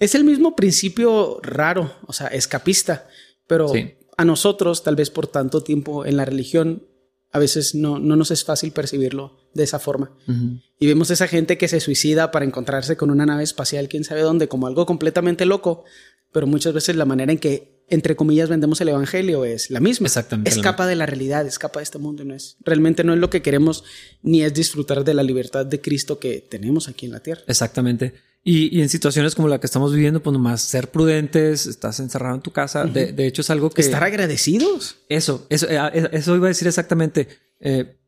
Es 0.00 0.16
el 0.16 0.24
mismo 0.24 0.56
principio 0.56 1.38
raro, 1.40 1.92
o 2.08 2.12
sea, 2.12 2.26
escapista, 2.26 3.06
pero... 3.46 3.68
Sí 3.68 3.94
a 4.16 4.24
nosotros, 4.24 4.82
tal 4.82 4.96
vez 4.96 5.10
por 5.10 5.26
tanto 5.26 5.62
tiempo 5.62 6.06
en 6.06 6.16
la 6.16 6.24
religión, 6.24 6.86
a 7.32 7.38
veces 7.38 7.74
no, 7.74 7.98
no 7.98 8.16
nos 8.16 8.30
es 8.30 8.44
fácil 8.44 8.72
percibirlo 8.72 9.50
de 9.52 9.64
esa 9.64 9.78
forma. 9.78 10.16
Uh 10.26 10.32
-huh. 10.32 10.62
Y 10.78 10.86
vemos 10.86 11.10
esa 11.10 11.28
gente 11.28 11.58
que 11.58 11.68
se 11.68 11.80
suicida 11.80 12.30
para 12.30 12.44
encontrarse 12.44 12.96
con 12.96 13.10
una 13.10 13.26
nave 13.26 13.42
espacial, 13.42 13.88
quién 13.88 14.04
sabe 14.04 14.22
dónde, 14.22 14.48
como 14.48 14.66
algo 14.66 14.86
completamente 14.86 15.44
loco, 15.44 15.84
pero 16.32 16.46
muchas 16.46 16.72
veces 16.72 16.96
la 16.96 17.04
manera 17.04 17.32
en 17.32 17.38
que, 17.38 17.84
entre 17.88 18.16
comillas, 18.16 18.48
vendemos 18.48 18.80
el 18.80 18.88
evangelio 18.88 19.44
es 19.44 19.70
la 19.70 19.80
misma. 19.80 20.06
Exactamente. 20.06 20.50
Escapa 20.50 20.86
de 20.86 20.96
la 20.96 21.06
realidad, 21.06 21.46
escapa 21.46 21.80
de 21.80 21.84
este 21.84 21.98
mundo. 21.98 22.24
No 22.24 22.34
es, 22.34 22.56
realmente 22.60 23.04
no 23.04 23.14
es 23.14 23.18
lo 23.18 23.30
que 23.30 23.42
queremos, 23.42 23.84
ni 24.22 24.42
es 24.42 24.52
disfrutar 24.54 25.04
de 25.04 25.14
la 25.14 25.22
libertad 25.22 25.66
de 25.66 25.80
Cristo 25.80 26.18
que 26.18 26.40
tenemos 26.40 26.88
aquí 26.88 27.06
en 27.06 27.12
la 27.12 27.20
tierra. 27.20 27.42
Exactamente. 27.46 28.14
Y, 28.48 28.78
y, 28.78 28.80
en 28.80 28.88
situaciones 28.88 29.34
como 29.34 29.48
la 29.48 29.58
que 29.58 29.66
estamos 29.66 29.92
viviendo, 29.92 30.22
pues 30.22 30.32
nomás 30.32 30.60
ser 30.60 30.92
prudentes, 30.92 31.66
estás 31.66 31.98
encerrado 31.98 32.36
en 32.36 32.42
tu 32.42 32.52
casa. 32.52 32.84
Uh 32.84 32.86
-huh. 32.86 32.92
de, 32.92 33.12
de, 33.12 33.26
hecho, 33.26 33.42
es 33.42 33.50
algo 33.50 33.70
que. 33.70 33.80
Estar 33.82 34.04
agradecidos. 34.04 34.98
Eso, 35.08 35.44
eso, 35.48 35.66
eh, 35.68 36.08
eso 36.12 36.36
iba 36.36 36.46
a 36.46 36.54
decir 36.54 36.68
exactamente. 36.68 37.26
Eh, 37.58 37.98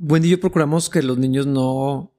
Wendy 0.00 0.26
y 0.26 0.30
yo 0.32 0.40
procuramos 0.40 0.90
que 0.90 1.00
los 1.00 1.16
niños 1.16 1.46
no 1.46 2.12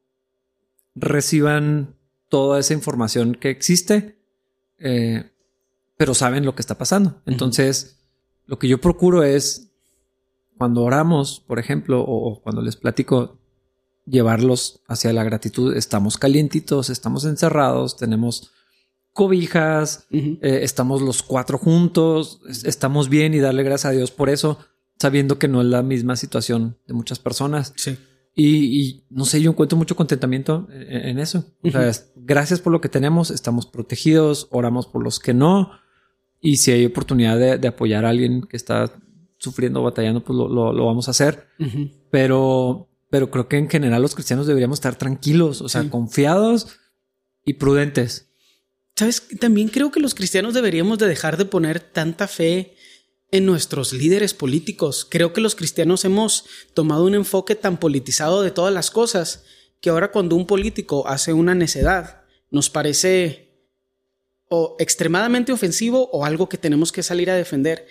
reciban 0.95 1.97
toda 2.29 2.61
esa 2.61 2.73
información 2.75 3.35
que 3.35 3.49
existe, 3.49 4.17
eh, 4.79 5.31
pero 5.97 6.13
saben 6.13 6.45
lo 6.45 6.55
que 6.55 6.61
está 6.61 6.77
pasando. 6.77 7.21
Entonces, 7.25 7.83
uh 7.83 7.87
-huh. 7.89 8.41
lo 8.51 8.57
que 8.57 8.69
yo 8.69 8.79
procuro 8.79 9.23
es 9.23 9.73
cuando 10.57 10.81
oramos, 10.83 11.41
por 11.41 11.59
ejemplo, 11.59 11.99
o, 11.99 12.31
o 12.31 12.41
cuando 12.41 12.61
les 12.61 12.77
platico, 12.77 13.40
llevarlos 14.05 14.81
hacia 14.87 15.13
la 15.13 15.23
gratitud. 15.23 15.75
Estamos 15.75 16.17
calientitos, 16.17 16.89
estamos 16.89 17.25
encerrados, 17.25 17.97
tenemos 17.97 18.51
cobijas, 19.13 20.07
uh 20.11 20.15
-huh. 20.15 20.39
eh, 20.41 20.59
estamos 20.63 21.01
los 21.01 21.21
cuatro 21.23 21.57
juntos, 21.57 22.41
estamos 22.63 23.09
bien 23.09 23.33
y 23.33 23.39
darle 23.39 23.63
gracias 23.63 23.91
a 23.91 23.95
Dios 23.95 24.11
por 24.11 24.29
eso, 24.29 24.57
sabiendo 24.99 25.37
que 25.37 25.47
no 25.47 25.61
es 25.61 25.67
la 25.67 25.81
misma 25.83 26.15
situación 26.15 26.77
de 26.87 26.93
muchas 26.93 27.19
personas. 27.19 27.73
Sí. 27.75 27.97
Y, 28.33 28.79
y 28.81 29.05
no 29.09 29.25
sé, 29.25 29.41
yo 29.41 29.51
encuentro 29.51 29.77
mucho 29.77 29.97
contentamiento 29.97 30.67
en, 30.71 31.09
en 31.09 31.19
eso. 31.19 31.39
Uh 31.61 31.67
-huh. 31.67 31.89
O 31.89 31.93
sea, 31.93 32.05
gracias 32.15 32.61
por 32.61 32.71
lo 32.71 32.79
que 32.79 32.87
tenemos, 32.87 33.29
estamos 33.31 33.65
protegidos, 33.65 34.47
oramos 34.51 34.87
por 34.87 35.03
los 35.03 35.19
que 35.19 35.33
no. 35.33 35.71
Y 36.39 36.57
si 36.57 36.71
hay 36.71 36.85
oportunidad 36.85 37.37
de, 37.37 37.57
de 37.57 37.67
apoyar 37.67 38.05
a 38.05 38.09
alguien 38.09 38.43
que 38.43 38.55
está 38.55 38.89
sufriendo, 39.37 39.83
batallando, 39.83 40.23
pues 40.23 40.37
lo, 40.37 40.47
lo, 40.47 40.71
lo 40.71 40.85
vamos 40.85 41.07
a 41.07 41.11
hacer. 41.11 41.47
Uh 41.59 41.63
-huh. 41.65 41.91
Pero 42.09 42.87
pero 43.11 43.29
creo 43.29 43.47
que 43.47 43.57
en 43.57 43.69
general 43.69 44.01
los 44.01 44.15
cristianos 44.15 44.47
deberíamos 44.47 44.77
estar 44.77 44.97
tranquilos, 44.97 45.61
o 45.61 45.69
sea, 45.69 45.83
sí. 45.83 45.89
confiados 45.89 46.79
y 47.45 47.53
prudentes. 47.53 48.29
Sabes, 48.95 49.27
también 49.39 49.67
creo 49.67 49.91
que 49.91 49.99
los 49.99 50.15
cristianos 50.15 50.53
deberíamos 50.53 50.97
de 50.97 51.07
dejar 51.07 51.37
de 51.37 51.45
poner 51.45 51.81
tanta 51.81 52.27
fe 52.27 52.75
en 53.29 53.45
nuestros 53.45 53.91
líderes 53.91 54.33
políticos. 54.33 55.05
Creo 55.09 55.33
que 55.33 55.41
los 55.41 55.55
cristianos 55.55 56.05
hemos 56.05 56.45
tomado 56.73 57.03
un 57.05 57.13
enfoque 57.15 57.55
tan 57.55 57.77
politizado 57.77 58.41
de 58.43 58.51
todas 58.51 58.73
las 58.73 58.91
cosas 58.91 59.43
que 59.81 59.89
ahora 59.89 60.11
cuando 60.11 60.37
un 60.37 60.47
político 60.47 61.05
hace 61.07 61.33
una 61.33 61.53
necedad 61.53 62.23
nos 62.49 62.69
parece 62.69 63.67
o 64.47 64.77
extremadamente 64.79 65.51
ofensivo 65.51 66.09
o 66.11 66.23
algo 66.23 66.47
que 66.47 66.57
tenemos 66.57 66.93
que 66.93 67.03
salir 67.03 67.29
a 67.29 67.35
defender. 67.35 67.87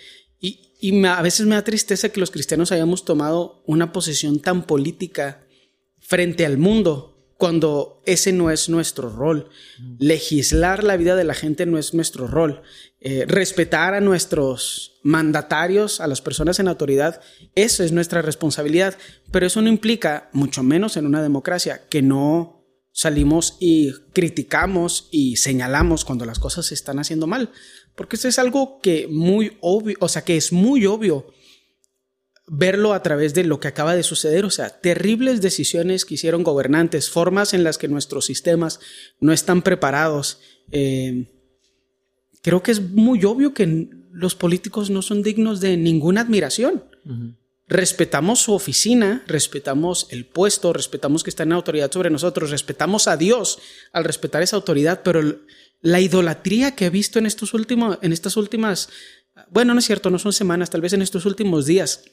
Y, 0.80 0.92
me, 0.92 1.08
a 1.08 1.22
veces 1.22 1.46
me 1.46 1.54
da 1.54 1.64
tristeza 1.64 2.08
que 2.08 2.20
los 2.20 2.30
cristianos 2.30 2.72
hayamos 2.72 3.04
tomado 3.04 3.62
una 3.66 3.92
posición 3.92 4.40
tan 4.40 4.66
política 4.66 5.46
frente 5.98 6.46
al 6.46 6.58
mundo 6.58 7.10
cuando 7.40 8.02
ese 8.04 8.32
no 8.32 8.50
es 8.50 8.68
nuestro 8.68 9.08
rol. 9.08 9.48
Mm. 9.78 9.96
Legislar 9.98 10.84
la 10.84 10.96
vida 10.96 11.16
de 11.16 11.24
la 11.24 11.34
gente 11.34 11.66
no 11.66 11.78
es 11.78 11.94
nuestro 11.94 12.26
rol. 12.26 12.62
Eh, 13.00 13.24
respetar 13.26 13.94
a 13.94 14.00
nuestros 14.00 15.00
mandatarios, 15.02 16.00
a 16.00 16.06
las 16.06 16.20
personas 16.20 16.60
en 16.60 16.68
autoridad, 16.68 17.22
eso 17.54 17.82
es 17.82 17.92
nuestra 17.92 18.20
responsabilidad. 18.20 18.96
Pero 19.32 19.46
eso 19.46 19.62
no 19.62 19.68
implica, 19.68 20.28
mucho 20.32 20.62
menos 20.62 20.98
en 20.98 21.06
una 21.06 21.22
democracia, 21.22 21.88
que 21.88 22.02
no 22.02 22.60
salimos 22.92 23.56
y 23.60 23.92
criticamos 24.12 25.08
y 25.10 25.36
señalamos 25.36 26.04
cuando 26.04 26.26
las 26.26 26.38
cosas 26.38 26.66
se 26.66 26.74
están 26.74 26.98
haciendo 26.98 27.26
mal. 27.26 27.50
Porque 28.00 28.16
esto 28.16 28.28
es 28.28 28.38
algo 28.38 28.80
que 28.80 29.08
muy 29.08 29.58
obvio, 29.60 29.94
o 30.00 30.08
sea, 30.08 30.24
que 30.24 30.38
es 30.38 30.54
muy 30.54 30.86
obvio 30.86 31.26
verlo 32.46 32.94
a 32.94 33.02
través 33.02 33.34
de 33.34 33.44
lo 33.44 33.60
que 33.60 33.68
acaba 33.68 33.94
de 33.94 34.02
suceder, 34.02 34.46
o 34.46 34.50
sea, 34.50 34.70
terribles 34.70 35.42
decisiones 35.42 36.06
que 36.06 36.14
hicieron 36.14 36.42
gobernantes, 36.42 37.10
formas 37.10 37.52
en 37.52 37.62
las 37.62 37.76
que 37.76 37.88
nuestros 37.88 38.24
sistemas 38.24 38.80
no 39.20 39.34
están 39.34 39.60
preparados, 39.60 40.38
eh, 40.72 41.30
creo 42.40 42.62
que 42.62 42.70
es 42.70 42.80
muy 42.80 43.22
obvio 43.26 43.52
que 43.52 43.90
los 44.10 44.34
políticos 44.34 44.88
no 44.88 45.02
son 45.02 45.22
dignos 45.22 45.60
de 45.60 45.76
ninguna 45.76 46.22
admiración. 46.22 46.82
Respetamos 47.68 48.40
su 48.40 48.54
oficina, 48.54 49.24
respetamos 49.26 50.06
el 50.08 50.24
puesto, 50.24 50.72
respetamos 50.72 51.22
que 51.22 51.28
está 51.28 51.42
en 51.42 51.52
autoridad 51.52 51.92
sobre 51.92 52.08
nosotros, 52.08 52.50
respetamos 52.50 53.08
a 53.08 53.18
Dios 53.18 53.58
al 53.92 54.04
respetar 54.04 54.40
esa 54.40 54.56
autoridad, 54.56 55.02
pero 55.04 55.20
la 55.80 56.00
idolatría 56.00 56.74
que 56.74 56.86
he 56.86 56.90
visto 56.90 57.18
en 57.18 57.26
estos 57.26 57.54
últimos, 57.54 57.98
en 58.02 58.12
estas 58.12 58.36
últimas, 58.36 58.88
bueno, 59.50 59.72
no 59.72 59.80
es 59.80 59.86
cierto, 59.86 60.10
no 60.10 60.18
son 60.18 60.32
semanas, 60.32 60.70
tal 60.70 60.80
vez 60.80 60.92
en 60.92 61.02
estos 61.02 61.26
últimos 61.26 61.66
días, 61.66 62.04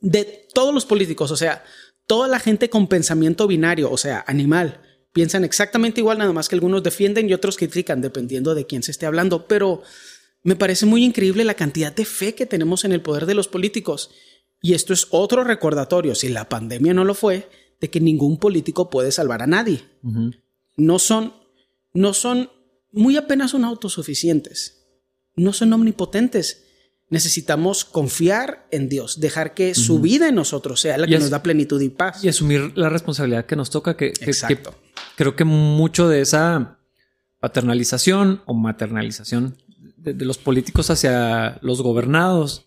de 0.00 0.46
todos 0.52 0.74
los 0.74 0.86
políticos, 0.86 1.30
o 1.30 1.36
sea, 1.36 1.64
toda 2.06 2.28
la 2.28 2.38
gente 2.38 2.68
con 2.70 2.86
pensamiento 2.86 3.46
binario, 3.46 3.90
o 3.90 3.96
sea, 3.96 4.24
animal, 4.26 4.80
piensan 5.14 5.44
exactamente 5.44 6.00
igual, 6.00 6.18
nada 6.18 6.32
más 6.32 6.48
que 6.48 6.56
algunos 6.56 6.82
defienden 6.82 7.30
y 7.30 7.32
otros 7.32 7.56
critican, 7.56 8.02
dependiendo 8.02 8.54
de 8.54 8.66
quién 8.66 8.82
se 8.82 8.90
esté 8.90 9.06
hablando. 9.06 9.46
Pero 9.46 9.82
me 10.42 10.56
parece 10.56 10.86
muy 10.86 11.04
increíble 11.04 11.44
la 11.44 11.54
cantidad 11.54 11.94
de 11.94 12.04
fe 12.04 12.34
que 12.34 12.46
tenemos 12.46 12.84
en 12.84 12.92
el 12.92 13.00
poder 13.00 13.24
de 13.24 13.34
los 13.34 13.48
políticos. 13.48 14.10
Y 14.60 14.74
esto 14.74 14.92
es 14.92 15.06
otro 15.10 15.44
recordatorio, 15.44 16.14
si 16.14 16.28
la 16.28 16.48
pandemia 16.48 16.94
no 16.94 17.04
lo 17.04 17.14
fue, 17.14 17.48
de 17.80 17.90
que 17.90 18.00
ningún 18.00 18.38
político 18.38 18.90
puede 18.90 19.12
salvar 19.12 19.42
a 19.42 19.46
nadie. 19.46 19.84
No 20.76 20.98
son, 20.98 21.34
no 21.92 22.12
son, 22.12 22.50
muy 22.94 23.16
apenas 23.16 23.50
son 23.50 23.64
autosuficientes. 23.64 24.86
No 25.36 25.52
son 25.52 25.72
omnipotentes 25.72 26.64
necesitamos 27.10 27.84
confiar 27.84 28.66
en 28.70 28.88
Dios, 28.88 29.20
dejar 29.20 29.54
que 29.54 29.74
su 29.74 30.00
vida 30.00 30.28
en 30.28 30.34
nosotros 30.34 30.80
sea 30.80 30.98
la 30.98 31.06
que 31.06 31.18
nos 31.18 31.30
da 31.30 31.42
plenitud 31.42 31.80
y 31.80 31.88
paz. 31.88 32.24
Y 32.24 32.28
asumir 32.28 32.72
la 32.76 32.88
responsabilidad 32.88 33.46
que 33.46 33.56
nos 33.56 33.70
toca, 33.70 33.96
que, 33.96 34.06
Exacto. 34.06 34.74
creo 35.16 35.36
que 35.36 35.44
mucho 35.44 36.08
de 36.08 36.20
esa 36.20 36.78
paternalización 37.40 38.42
o 38.46 38.54
maternalización 38.54 39.56
de, 39.96 40.14
los 40.24 40.38
políticos 40.38 40.90
hacia 40.90 41.58
los 41.62 41.82
gobernados 41.82 42.66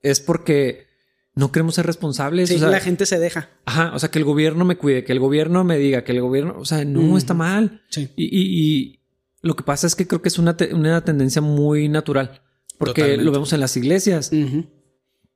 es 0.00 0.20
porque 0.20 0.88
no 1.34 1.52
queremos 1.52 1.74
ser 1.74 1.86
responsables. 1.86 2.48
Sí, 2.48 2.58
la 2.58 2.80
gente 2.80 3.06
se 3.06 3.18
deja. 3.18 3.50
Ajá, 3.64 3.92
o 3.94 3.98
sea, 3.98 4.10
que 4.10 4.18
el 4.18 4.24
gobierno 4.24 4.64
me 4.64 4.76
cuide, 4.76 5.04
que 5.04 5.12
el 5.12 5.20
gobierno 5.20 5.62
me 5.62 5.78
diga, 5.78 6.04
que 6.04 6.12
el 6.12 6.20
gobierno, 6.20 6.56
o 6.58 6.64
sea, 6.64 6.84
no 6.84 7.16
está 7.16 7.34
mal. 7.34 7.82
Sí. 7.90 8.10
Y, 8.16 9.00
lo 9.44 9.54
que 9.56 9.62
pasa 9.62 9.86
es 9.86 9.94
que 9.94 10.06
creo 10.06 10.22
que 10.22 10.28
es 10.28 10.38
una, 10.38 10.56
una 10.72 11.04
tendencia 11.04 11.42
muy 11.42 11.88
natural. 11.88 12.42
Porque 12.78 13.16
lo 13.18 13.30
vemos 13.30 13.52
en 13.52 13.60
las 13.60 13.76
iglesias. 13.76 14.30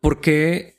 porque, 0.01 0.77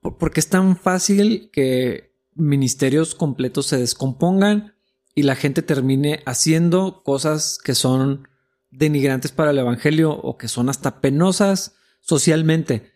porque 0.00 0.40
es 0.40 0.48
tan 0.48 0.76
fácil 0.76 1.50
que 1.52 2.14
ministerios 2.34 3.14
completos 3.14 3.66
se 3.66 3.78
descompongan 3.78 4.74
y 5.14 5.22
la 5.22 5.36
gente 5.36 5.62
termine 5.62 6.22
haciendo 6.26 7.02
cosas 7.02 7.58
que 7.58 7.74
son 7.74 8.28
denigrantes 8.70 9.32
para 9.32 9.50
el 9.50 9.58
evangelio 9.58 10.12
o 10.12 10.36
que 10.36 10.46
son 10.46 10.68
hasta 10.68 11.00
penosas 11.00 11.74
socialmente 12.00 12.92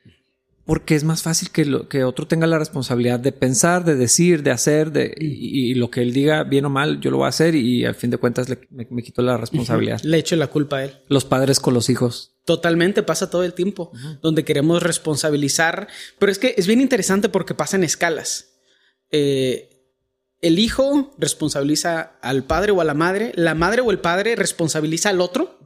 porque 0.64 0.94
es 0.94 1.04
más 1.04 1.22
fácil 1.22 1.50
que, 1.50 1.64
lo, 1.66 1.88
que 1.88 2.04
otro 2.04 2.26
tenga 2.26 2.46
la 2.46 2.58
responsabilidad 2.58 3.20
de 3.20 3.32
pensar, 3.32 3.84
de 3.84 3.96
decir, 3.96 4.42
de 4.42 4.50
hacer, 4.50 4.92
de, 4.92 5.14
y, 5.18 5.74
lo 5.74 5.90
que 5.90 6.00
él 6.00 6.12
diga, 6.12 6.42
bien 6.44 6.64
o 6.64 6.70
mal, 6.70 7.00
yo 7.00 7.10
lo 7.10 7.18
voy 7.18 7.26
a 7.26 7.28
hacer 7.28 7.54
y 7.54 7.84
al 7.84 7.94
fin 7.94 8.10
de 8.10 8.16
cuentas 8.16 8.48
me, 8.70 9.02
quito 9.02 9.20
la 9.20 9.36
responsabilidad. 9.36 10.00
Le 10.02 10.18
echo 10.18 10.36
la 10.36 10.46
culpa 10.46 10.78
a 10.78 10.84
él. 10.84 10.96
Los 11.08 11.26
padres 11.26 11.60
con 11.60 11.74
los 11.74 11.90
hijos. 11.90 12.32
Totalmente, 12.46 13.02
pasa 13.02 13.30
todo 13.30 13.44
el 13.44 13.52
tiempo, 13.52 13.92
donde 14.22 14.44
queremos 14.44 14.82
responsabilizar, 14.82 15.88
pero 16.18 16.32
es 16.32 16.38
que 16.38 16.54
es 16.56 16.66
bien 16.66 16.80
interesante 16.80 17.28
porque 17.28 17.54
pasa 17.54 17.76
en 17.76 17.84
escalas. 17.84 18.54
Eh, 19.10 19.70
el 20.40 20.58
hijo 20.58 21.14
responsabiliza 21.18 22.18
al 22.20 22.44
padre 22.44 22.72
o 22.72 22.80
a 22.80 22.84
la 22.84 22.94
madre, 22.94 23.32
la 23.34 23.54
madre 23.54 23.80
o 23.80 23.90
el 23.90 23.98
padre 23.98 24.36
responsabiliza 24.36 25.08
al 25.10 25.20
otro 25.22 25.58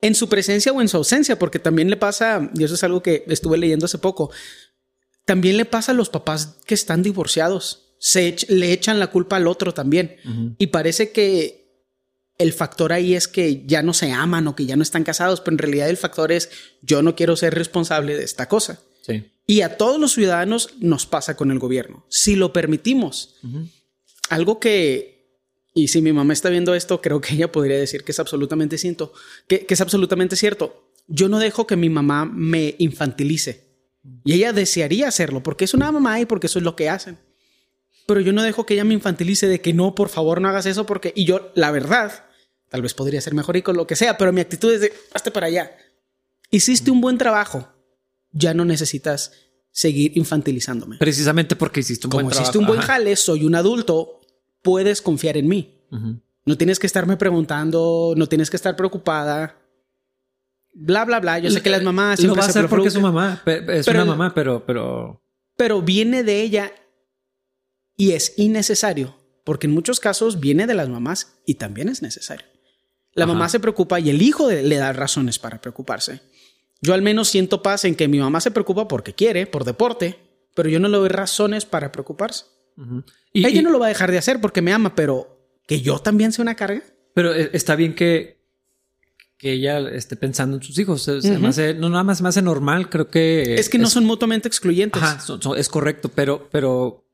en 0.00 0.14
su 0.14 0.28
presencia 0.28 0.72
o 0.72 0.80
en 0.80 0.88
su 0.88 0.96
ausencia, 0.96 1.38
porque 1.38 1.58
también 1.58 1.90
le 1.90 1.96
pasa, 1.96 2.50
y 2.54 2.64
eso 2.64 2.74
es 2.74 2.84
algo 2.84 3.02
que 3.02 3.24
estuve 3.28 3.58
leyendo 3.58 3.86
hace 3.86 3.98
poco, 3.98 4.30
también 5.24 5.56
le 5.56 5.64
pasa 5.64 5.92
a 5.92 5.94
los 5.94 6.08
papás 6.08 6.56
que 6.66 6.74
están 6.74 7.02
divorciados, 7.02 7.94
se 7.98 8.36
le 8.48 8.72
echan 8.72 8.98
la 8.98 9.08
culpa 9.08 9.36
al 9.36 9.46
otro 9.46 9.74
también. 9.74 10.16
Y 10.58 10.68
parece 10.68 11.10
que 11.10 11.66
el 12.38 12.52
factor 12.52 12.92
ahí 12.92 13.14
es 13.14 13.28
que 13.28 13.64
ya 13.66 13.82
no 13.82 13.94
se 13.94 14.12
aman 14.12 14.46
o 14.46 14.54
que 14.54 14.66
ya 14.66 14.76
no 14.76 14.82
están 14.82 15.04
casados, 15.04 15.40
pero 15.40 15.54
en 15.54 15.58
realidad 15.58 15.88
el 15.88 15.96
factor 15.96 16.32
es 16.32 16.50
yo 16.82 17.02
no 17.02 17.16
quiero 17.16 17.34
ser 17.36 17.54
responsable 17.54 18.16
de 18.16 18.24
esta 18.24 18.48
cosa. 18.48 18.80
Y 19.46 19.60
a 19.60 19.76
todos 19.76 20.00
los 20.00 20.12
ciudadanos 20.12 20.70
nos 20.80 21.06
pasa 21.06 21.36
con 21.36 21.50
el 21.50 21.58
gobierno, 21.58 22.04
si 22.08 22.36
lo 22.36 22.52
permitimos. 22.52 23.36
Algo 24.28 24.58
que 24.58 25.15
y 25.76 25.88
si 25.88 26.00
mi 26.00 26.10
mamá 26.10 26.32
está 26.32 26.48
viendo 26.48 26.74
esto, 26.74 27.02
creo 27.02 27.20
que 27.20 27.34
ella 27.34 27.52
podría 27.52 27.76
decir 27.76 28.02
que 28.02 28.12
es 28.12 28.18
absolutamente 28.18 28.78
cierto, 28.78 29.12
que, 29.46 29.66
es 29.68 29.80
absolutamente 29.82 30.34
cierto. 30.34 30.90
Yo 31.06 31.28
no 31.28 31.38
dejo 31.38 31.66
que 31.66 31.76
mi 31.76 31.90
mamá 31.90 32.24
me 32.24 32.74
infantilice. 32.78 33.76
Y 34.24 34.32
ella 34.32 34.54
desearía 34.54 35.06
hacerlo, 35.06 35.42
porque 35.42 35.66
es 35.66 35.74
una 35.74 35.92
mamá 35.92 36.18
y 36.18 36.24
porque 36.24 36.46
eso 36.46 36.58
es 36.58 36.64
lo 36.64 36.76
que 36.76 36.88
hacen. 36.88 37.18
Pero 38.06 38.20
yo 38.20 38.32
no 38.32 38.42
dejo 38.42 38.64
que 38.64 38.72
ella 38.72 38.84
me 38.84 38.94
infantilice 38.94 39.48
de 39.48 39.60
que 39.60 39.74
no, 39.74 39.94
por 39.94 40.08
favor, 40.08 40.40
no 40.40 40.48
hagas 40.48 40.64
eso, 40.64 40.86
porque... 40.86 41.12
Y 41.14 41.26
yo, 41.26 41.52
la 41.54 41.70
verdad, 41.70 42.24
tal 42.70 42.80
vez 42.80 42.94
podría 42.94 43.20
ser 43.20 43.34
mejor 43.34 43.58
y 43.58 43.62
con 43.62 43.76
lo 43.76 43.86
que 43.86 43.96
sea, 43.96 44.16
pero 44.16 44.32
mi 44.32 44.40
actitud 44.40 44.72
es 44.72 44.80
de, 44.80 44.94
hazte 45.12 45.30
para 45.30 45.48
allá. 45.48 45.76
Hiciste 46.50 46.90
un 46.90 47.02
buen 47.02 47.18
trabajo, 47.18 47.68
ya 48.32 48.54
no 48.54 48.64
necesitas 48.64 49.32
seguir 49.72 50.16
infantilizándome. 50.16 50.96
Precisamente 50.96 51.54
porque 51.54 51.80
hiciste 51.80 52.06
un 52.06 52.12
buen 52.12 52.28
trabajo. 52.28 52.38
Como 52.38 52.42
hiciste 52.44 52.58
un 52.58 52.66
buen 52.66 52.80
jale, 52.80 53.14
soy 53.14 53.44
un 53.44 53.54
adulto, 53.54 54.20
puedes 54.66 55.00
confiar 55.00 55.36
en 55.36 55.46
mí. 55.46 55.78
No 56.44 56.58
tienes 56.58 56.80
que 56.80 56.88
estarme 56.88 57.16
preguntando, 57.16 58.14
no 58.16 58.26
tienes 58.26 58.50
que 58.50 58.56
estar 58.56 58.74
preocupada. 58.74 59.56
Bla, 60.74 61.04
bla, 61.04 61.20
bla. 61.20 61.38
Yo 61.38 61.50
sé 61.50 61.62
que 61.62 61.70
las 61.70 61.84
mamás 61.84 62.20
lo 62.24 62.34
va 62.34 62.42
a 62.42 62.48
hacer 62.48 62.68
porque 62.68 62.88
es 62.88 62.94
su 62.94 63.00
mamá. 63.00 63.40
Es 63.46 63.86
una 63.86 64.04
mamá, 64.04 64.34
pero, 64.34 64.66
pero. 64.66 65.22
Pero 65.56 65.82
viene 65.82 66.24
de 66.24 66.42
ella 66.42 66.72
y 67.96 68.10
es 68.10 68.34
innecesario. 68.38 69.14
Porque 69.44 69.68
en 69.68 69.72
muchos 69.72 70.00
casos 70.00 70.40
viene 70.40 70.66
de 70.66 70.74
las 70.74 70.88
mamás 70.88 71.38
y 71.46 71.54
también 71.54 71.88
es 71.88 72.02
necesario. 72.02 72.46
La 73.12 73.24
mamá 73.24 73.48
se 73.48 73.60
preocupa 73.60 74.00
y 74.00 74.10
el 74.10 74.20
hijo 74.20 74.50
le 74.50 74.76
da 74.76 74.92
razones 74.92 75.38
para 75.38 75.60
preocuparse. 75.60 76.22
Yo 76.82 76.92
al 76.92 77.02
menos 77.02 77.28
siento 77.28 77.62
paz 77.62 77.84
en 77.84 77.94
que 77.94 78.08
mi 78.08 78.18
mamá 78.18 78.40
se 78.40 78.50
preocupa 78.50 78.88
porque 78.88 79.14
quiere, 79.14 79.46
por 79.46 79.64
deporte, 79.64 80.18
pero 80.56 80.68
yo 80.68 80.80
no 80.80 80.88
le 80.88 80.98
doy 80.98 81.08
razones 81.08 81.64
para 81.64 81.92
preocuparse 81.92 82.55
y, 83.32 83.46
Ella 83.46 83.62
no 83.62 83.70
lo 83.70 83.78
va 83.78 83.86
a 83.86 83.88
dejar 83.88 84.10
de 84.10 84.18
hacer 84.18 84.40
porque 84.40 84.62
me 84.62 84.72
ama, 84.72 84.94
pero 84.94 85.38
que 85.66 85.80
yo 85.80 85.98
también 85.98 86.32
sea 86.32 86.42
una 86.42 86.54
carga. 86.54 86.82
Pero 87.14 87.34
eh, 87.34 87.50
está 87.52 87.76
bien 87.76 87.94
que, 87.94 88.38
que 89.38 89.52
ella 89.52 89.78
esté 89.90 90.16
pensando 90.16 90.56
en 90.56 90.62
sus 90.62 90.78
hijos. 90.78 91.08
no 91.08 91.88
nada 91.88 92.04
más 92.04 92.22
me 92.22 92.28
hace 92.28 92.42
normal, 92.42 92.88
creo 92.88 93.08
que... 93.08 93.54
Es 93.54 93.68
que 93.68 93.78
no 93.78 93.88
son 93.88 94.04
mutuamente 94.04 94.48
excluyentes. 94.48 95.02
es 95.56 95.68
correcto, 95.68 96.10
pero, 96.14 96.48
pero 96.50 97.04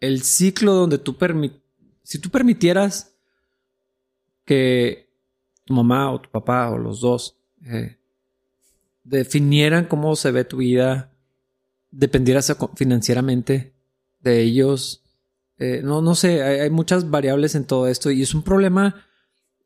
el 0.00 0.22
ciclo 0.22 0.74
donde 0.74 0.98
tú 0.98 1.16
permites... 1.16 1.60
Si 2.02 2.18
tú 2.18 2.28
permitieras 2.28 3.14
que 4.44 5.10
tu 5.64 5.72
mamá 5.72 6.12
o 6.12 6.20
tu 6.20 6.30
papá 6.30 6.70
o 6.70 6.78
los 6.78 7.00
dos 7.00 7.38
eh, 7.64 7.96
definieran 9.02 9.86
cómo 9.86 10.14
se 10.16 10.30
ve 10.30 10.44
tu 10.44 10.58
vida, 10.58 11.12
dependieras 11.90 12.54
financieramente 12.76 13.72
de 14.20 14.42
ellos, 14.42 15.03
eh, 15.58 15.80
no, 15.84 16.02
no 16.02 16.14
sé, 16.14 16.42
hay, 16.42 16.70
muchas 16.70 17.10
variables 17.10 17.54
en 17.54 17.64
todo 17.64 17.86
esto 17.86 18.10
y 18.10 18.22
es 18.22 18.34
un 18.34 18.42
problema 18.42 19.06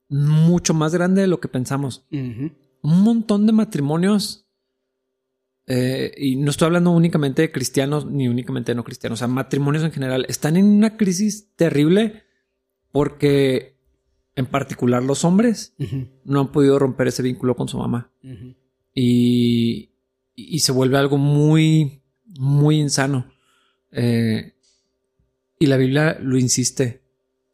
mucho 0.08 0.74
más 0.74 0.92
grande 0.92 1.22
de 1.22 1.26
lo 1.26 1.40
que 1.40 1.48
pensamos. 1.48 2.06
Un 2.10 3.02
montón 3.02 3.46
de 3.46 3.52
matrimonios, 3.52 4.46
eh, 5.66 6.12
y 6.16 6.36
no 6.36 6.50
estoy 6.50 6.66
hablando 6.66 6.90
únicamente 6.90 7.42
de 7.42 7.52
cristianos 7.52 8.06
ni 8.06 8.28
únicamente 8.28 8.72
de 8.72 8.76
no 8.76 8.84
cristianos, 8.84 9.18
o 9.18 9.20
sea, 9.20 9.28
matrimonios 9.28 9.84
en 9.84 9.92
general, 9.92 10.26
están 10.28 10.56
en 10.56 10.66
una 10.66 10.96
crisis 10.96 11.54
terrible 11.56 12.24
porque 12.92 13.76
en 14.34 14.46
particular 14.46 15.02
los 15.02 15.24
hombres 15.24 15.74
no 16.24 16.40
han 16.40 16.52
podido 16.52 16.78
romper 16.78 17.08
ese 17.08 17.22
vínculo 17.22 17.56
con 17.56 17.68
su 17.68 17.76
mamá. 17.76 18.12
y, 18.94 19.90
y, 20.34 20.58
se 20.60 20.72
vuelve 20.72 20.96
algo 20.96 21.18
muy, 21.18 22.02
muy 22.38 22.78
insano. 22.78 23.26
Eh, 23.90 24.54
y 25.58 25.66
la 25.66 25.76
Biblia 25.76 26.18
lo 26.20 26.38
insiste 26.38 27.02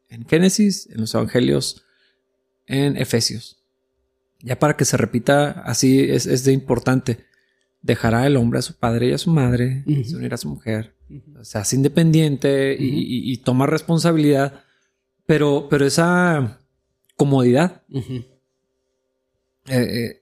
en 0.09 0.25
Génesis, 0.25 0.87
en 0.91 1.01
los 1.01 1.13
Evangelios, 1.13 1.83
en 2.67 2.97
Efesios. 2.97 3.63
Ya 4.41 4.59
para 4.59 4.77
que 4.77 4.85
se 4.85 4.97
repita 4.97 5.51
así 5.65 5.99
es, 6.01 6.43
de 6.43 6.53
importante. 6.53 7.25
Dejará 7.81 8.25
el 8.25 8.37
hombre 8.37 8.59
a 8.59 8.63
su 8.63 8.75
padre 8.75 9.09
y 9.09 9.13
a 9.13 9.17
su 9.17 9.29
madre, 9.29 9.83
se 10.05 10.15
unirá 10.15 10.35
a 10.35 10.39
su 10.39 10.49
mujer, 10.49 10.95
se 11.41 11.57
hace 11.57 11.75
independiente 11.75 12.75
y, 12.79 13.37
toma 13.37 13.67
responsabilidad, 13.67 14.63
pero, 15.25 15.67
pero 15.69 15.85
esa 15.85 16.59
comodidad. 17.15 17.83
Eh, 17.93 18.13
eh, 19.67 20.21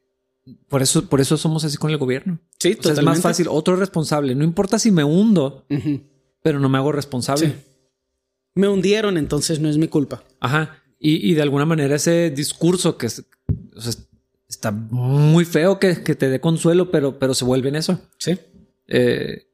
por 0.68 0.82
eso, 0.82 1.08
por 1.08 1.22
eso 1.22 1.38
somos 1.38 1.64
así 1.64 1.78
con 1.78 1.92
el 1.92 1.98
gobierno. 1.98 2.40
Sí, 2.60 2.78
es 2.82 3.04
más 3.04 3.22
fácil. 3.22 3.48
Otro 3.50 3.78
responsable. 3.78 4.36
No 4.36 4.44
importa 4.44 4.78
si 4.78 4.92
me 4.92 5.06
hundo, 5.06 5.66
pero 6.42 6.60
no 6.60 6.68
me 6.68 6.78
hago 6.78 6.92
responsable 6.92 7.56
me 8.56 8.68
hundieron, 8.68 9.18
entonces 9.18 9.60
no 9.60 9.70
es 9.70 9.78
mi 9.78 9.88
culpa. 9.88 10.24
Ajá. 10.40 10.84
Y, 11.06 11.34
de 11.34 11.42
alguna 11.42 11.66
manera 11.66 11.96
ese 11.96 12.30
discurso 12.30 12.98
que 12.98 13.08
es, 13.08 13.26
está 14.48 14.72
muy 14.72 15.44
feo 15.44 15.78
que, 15.78 15.96
te 15.96 16.30
dé 16.30 16.40
consuelo, 16.40 16.92
pero, 16.92 17.20
pero 17.20 17.34
se 17.34 17.44
vuelve 17.44 17.68
en 17.68 17.76
eso. 17.76 18.00
Sí. 18.18 18.38
Eh, 18.88 19.48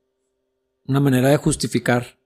una 0.86 1.00
manera 1.00 1.30
de 1.30 1.38
justificar 1.38 2.20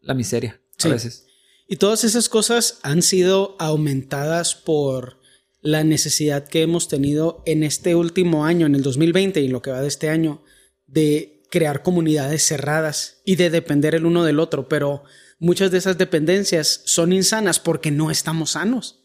la 0.00 0.14
miseria 0.14 0.58
a 0.84 0.88
veces. 0.88 1.26
Y 1.68 1.76
todas 1.76 2.04
esas 2.04 2.28
cosas 2.28 2.78
han 2.82 3.02
sido 3.02 3.56
aumentadas 3.58 4.54
por 4.54 5.18
la 5.60 5.82
necesidad 5.82 6.46
que 6.46 6.62
hemos 6.62 6.88
tenido 6.88 7.42
en 7.44 7.64
este 7.64 7.94
último 7.94 8.44
año, 8.44 8.66
en 8.66 8.74
el 8.74 8.82
2020 8.82 9.40
y 9.40 9.48
lo 9.48 9.62
que 9.62 9.72
va 9.72 9.82
de 9.82 9.88
este 9.88 10.08
año, 10.08 10.42
de 10.86 11.42
crear 11.50 11.82
comunidades 11.82 12.46
cerradas 12.46 13.20
y 13.24 13.36
de 13.36 13.50
depender 13.50 13.94
el 13.94 14.06
uno 14.06 14.24
del 14.24 14.38
otro, 14.38 14.68
pero 14.68 15.02
muchas 15.38 15.70
de 15.70 15.78
esas 15.78 15.98
dependencias 15.98 16.82
son 16.84 17.12
insanas 17.12 17.60
porque 17.60 17.90
no 17.90 18.10
estamos 18.10 18.52
sanos. 18.52 19.00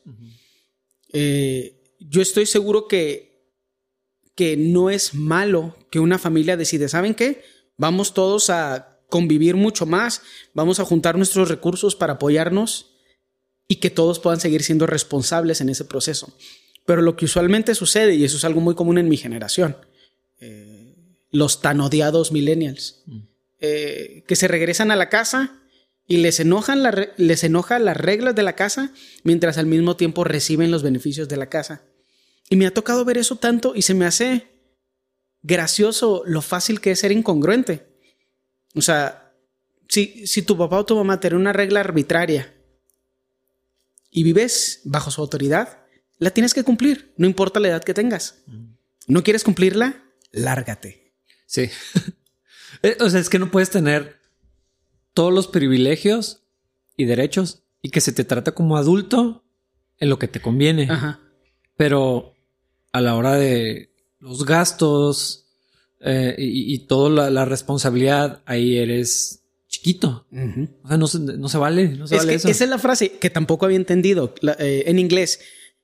Eh, 1.13 1.95
yo 1.99 2.21
estoy 2.21 2.45
seguro 2.45 2.87
que, 2.87 3.51
que 4.35 4.57
no 4.57 4.89
es 4.89 5.13
malo 5.13 5.75
que 5.91 5.99
una 5.99 6.17
familia 6.17 6.57
decide, 6.57 6.87
¿saben 6.87 7.15
qué? 7.15 7.43
Vamos 7.77 8.13
todos 8.13 8.49
a 8.49 8.99
convivir 9.09 9.55
mucho 9.55 9.85
más, 9.85 10.21
vamos 10.53 10.79
a 10.79 10.85
juntar 10.85 11.17
nuestros 11.17 11.49
recursos 11.49 11.95
para 11.95 12.13
apoyarnos 12.13 12.95
y 13.67 13.75
que 13.75 13.89
todos 13.89 14.19
puedan 14.19 14.39
seguir 14.39 14.63
siendo 14.63 14.87
responsables 14.87 15.61
en 15.61 15.69
ese 15.69 15.85
proceso. 15.85 16.33
Pero 16.85 17.01
lo 17.01 17.15
que 17.15 17.25
usualmente 17.25 17.75
sucede, 17.75 18.15
y 18.15 18.23
eso 18.23 18.37
es 18.37 18.45
algo 18.45 18.61
muy 18.61 18.75
común 18.75 18.97
en 18.97 19.09
mi 19.09 19.17
generación, 19.17 19.77
eh, 20.39 20.95
los 21.29 21.61
tan 21.61 21.79
odiados 21.81 22.31
millennials, 22.31 23.03
mm. 23.05 23.19
eh, 23.59 24.23
que 24.27 24.35
se 24.35 24.47
regresan 24.47 24.91
a 24.91 24.95
la 24.95 25.09
casa 25.09 25.60
y 26.11 26.17
les, 26.17 26.41
enojan 26.41 26.83
les 27.15 27.43
enoja 27.45 27.79
las 27.79 27.95
reglas 27.95 28.35
de 28.35 28.43
la 28.43 28.53
casa 28.57 28.91
mientras 29.23 29.57
al 29.57 29.65
mismo 29.65 29.95
tiempo 29.95 30.25
reciben 30.25 30.69
los 30.69 30.83
beneficios 30.83 31.29
de 31.29 31.37
la 31.37 31.45
casa. 31.45 31.85
Y 32.49 32.57
me 32.57 32.67
ha 32.67 32.73
tocado 32.73 33.05
ver 33.05 33.17
eso 33.17 33.37
tanto 33.37 33.71
y 33.77 33.83
se 33.83 33.93
me 33.93 34.03
hace 34.03 34.49
gracioso 35.41 36.23
lo 36.25 36.41
fácil 36.41 36.81
que 36.81 36.91
es 36.91 36.99
ser 36.99 37.13
incongruente. 37.13 37.95
O 38.75 38.81
sea, 38.81 39.33
si, 39.87 40.27
si 40.27 40.41
tu 40.41 40.57
papá 40.57 40.79
o 40.79 40.85
tu 40.85 40.97
mamá 40.97 41.21
tiene 41.21 41.37
una 41.37 41.53
regla 41.53 41.79
arbitraria 41.79 42.53
y 44.09 44.23
vives 44.23 44.81
bajo 44.83 45.11
su 45.11 45.21
autoridad, 45.21 45.85
la 46.17 46.31
tienes 46.31 46.53
que 46.53 46.65
cumplir, 46.65 47.13
no 47.15 47.25
importa 47.25 47.61
la 47.61 47.69
edad 47.69 47.85
que 47.85 47.93
tengas. 47.93 48.43
¿No 49.07 49.23
quieres 49.23 49.45
cumplirla? 49.45 50.03
Lárgate. 50.33 51.13
Sí. 51.45 51.69
Eh, 52.83 52.97
o 53.01 53.09
sea, 53.09 53.19
es 53.19 53.29
que 53.29 53.37
no 53.37 53.51
puedes 53.51 53.69
tener 53.69 54.20
todos 55.13 55.33
los 55.33 55.47
privilegios 55.47 56.43
y 56.97 57.05
derechos 57.05 57.63
y 57.81 57.89
que 57.89 58.01
se 58.01 58.11
te 58.11 58.23
trata 58.23 58.53
como 58.53 58.77
adulto 58.77 59.43
en 59.97 60.09
lo 60.09 60.19
que 60.19 60.27
te 60.27 60.41
conviene. 60.41 60.87
Ajá. 60.89 61.19
Pero 61.77 62.33
a 62.91 63.01
la 63.01 63.15
hora 63.15 63.35
de 63.35 63.91
los 64.19 64.45
gastos 64.45 65.47
eh, 65.99 66.35
y, 66.37 66.79
toda 66.87 67.29
la 67.29 67.45
responsabilidad, 67.45 68.41
ahí 68.45 68.77
eres 68.77 69.43
chiquito. 69.67 70.27
O 70.83 70.87
sea, 70.87 70.97
no 70.97 71.07
se, 71.07 71.19
no 71.19 71.47
se 71.47 71.57
vale. 71.57 71.89
No 71.89 72.07
se 72.07 72.15
es 72.15 72.21
vale 72.21 72.39
que 72.39 72.51
Esa 72.51 72.63
es 72.63 72.69
la 72.69 72.79
frase 72.79 73.13
que 73.13 73.29
tampoco 73.29 73.65
había 73.65 73.77
entendido 73.77 74.33
eh, 74.59 74.83
en 74.87 74.99
inglés. 74.99 75.39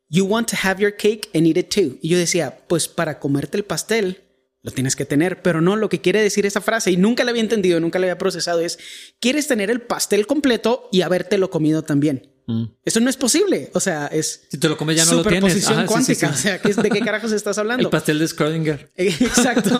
You 0.10 0.26
want 0.26 0.50
to 0.50 0.58
have 0.62 0.82
your 0.82 0.96
cake 0.96 1.30
and 1.34 1.46
eat 1.48 1.58
it 1.58 1.74
too. 1.74 1.98
Y 2.02 2.10
yo 2.10 2.18
decía, 2.18 2.60
pues 2.68 2.88
para 2.88 3.20
comerte 3.20 3.58
el 3.58 3.64
pastel 3.64 4.27
lo 4.68 4.74
tienes 4.74 4.98
que 4.98 5.06
tener, 5.06 5.42
pero 5.42 5.62
no 5.62 5.78
lo 5.78 5.88
que 5.88 6.02
quiere 6.02 6.22
decir 6.22 6.46
esa 6.46 6.60
frase 6.60 6.92
y 6.92 6.98
nunca 6.98 7.24
la 7.24 7.30
había 7.30 7.42
entendido, 7.42 7.80
nunca 7.80 8.00
la 8.00 8.08
había 8.08 8.18
procesado 8.18 8.60
es 8.60 8.78
quieres 9.22 9.48
tener 9.48 9.72
el 9.72 9.80
pastel 9.80 10.28
completo 10.28 10.90
y 10.92 11.04
habértelo 11.04 11.50
comido 11.50 11.84
también. 11.84 12.34
Mm. 12.48 12.66
Eso 12.84 13.00
no 13.00 13.10
es 13.10 13.16
posible. 13.16 13.72
O 13.74 13.80
sea, 13.80 14.08
es. 14.08 14.46
Si 14.52 14.58
te 14.58 14.68
lo 14.68 14.76
comes 14.76 14.98
ya 14.98 15.06
no 15.06 15.14
lo 15.14 15.24
tienes. 15.24 15.66
cuántica. 15.88 16.32
O 16.32 16.34
sea, 16.34 16.58
¿de 16.58 16.90
qué 16.90 17.00
carajos 17.00 17.32
estás 17.32 17.58
hablando? 17.58 17.82
El 17.82 17.90
pastel 17.90 18.20
de 18.20 18.26
Schrödinger. 18.26 18.92
Exacto. 18.98 19.80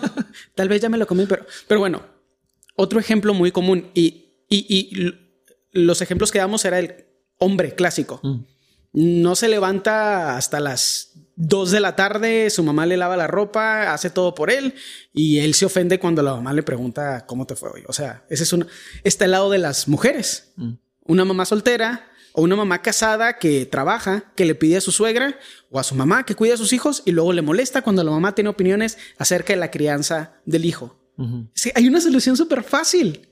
Tal 0.56 0.70
vez 0.70 0.80
ya 0.80 0.88
me 0.88 0.98
lo 0.98 1.06
comí, 1.06 1.26
pero, 1.26 1.46
pero 1.68 1.82
bueno, 1.82 2.06
otro 2.78 3.02
ejemplo 3.02 3.34
muy 3.34 3.52
común 3.52 3.92
y, 3.94 4.46
y, 4.50 5.14
los 5.74 6.02
ejemplos 6.02 6.32
que 6.32 6.40
damos 6.40 6.64
era 6.64 6.80
el 6.80 7.08
hombre 7.40 7.76
clásico. 7.76 8.22
Mm. 8.24 8.46
No 8.94 9.36
se 9.36 9.50
levanta 9.50 10.38
hasta 10.38 10.62
las 10.62 11.12
2 11.38 11.72
de 11.72 11.80
la 11.80 11.96
tarde, 11.96 12.50
su 12.50 12.64
mamá 12.64 12.86
le 12.86 12.98
lava 12.98 13.16
la 13.16 13.28
ropa, 13.28 13.94
hace 13.94 14.10
todo 14.10 14.36
por 14.36 14.52
él 14.52 14.74
y 15.14 15.40
él 15.40 15.54
se 15.54 15.66
ofende 15.66 16.00
cuando 16.00 16.22
la 16.22 16.36
mamá 16.36 16.52
le 16.52 16.64
pregunta 16.64 17.26
cómo 17.26 17.48
te 17.48 17.56
fue 17.56 17.70
hoy. 17.70 17.84
O 17.88 17.94
sea, 17.94 18.26
ese 18.30 18.44
es 18.44 18.54
un, 18.54 18.68
está 19.04 19.26
el 19.26 19.32
lado 19.32 19.50
de 19.50 19.60
las 19.60 19.88
mujeres. 19.88 20.52
Mm. 20.58 20.74
Una 21.06 21.24
mamá 21.24 21.46
soltera 21.46 22.12
o 22.34 22.42
una 22.42 22.56
mamá 22.56 22.82
casada 22.82 23.40
que 23.40 23.66
trabaja, 23.66 24.34
que 24.36 24.46
le 24.46 24.56
pide 24.56 24.78
a 24.78 24.82
su 24.82 24.92
suegra 24.92 25.40
o 25.72 25.80
a 25.80 25.84
su 25.84 25.96
mamá 25.96 26.26
que 26.26 26.36
cuide 26.36 26.54
a 26.54 26.58
sus 26.58 26.74
hijos 26.74 27.04
y 27.06 27.12
luego 27.12 27.32
le 27.32 27.42
molesta 27.42 27.82
cuando 27.82 28.04
la 28.04 28.12
mamá 28.12 28.36
tiene 28.36 28.50
opiniones 28.50 28.98
acerca 29.18 29.54
de 29.54 29.58
la 29.58 29.72
crianza 29.72 30.42
del 30.46 30.66
hijo 30.66 30.98
hay 31.76 31.88
una 31.88 32.02
solución 32.02 32.38
súper 32.38 32.64
fácil. 32.64 33.28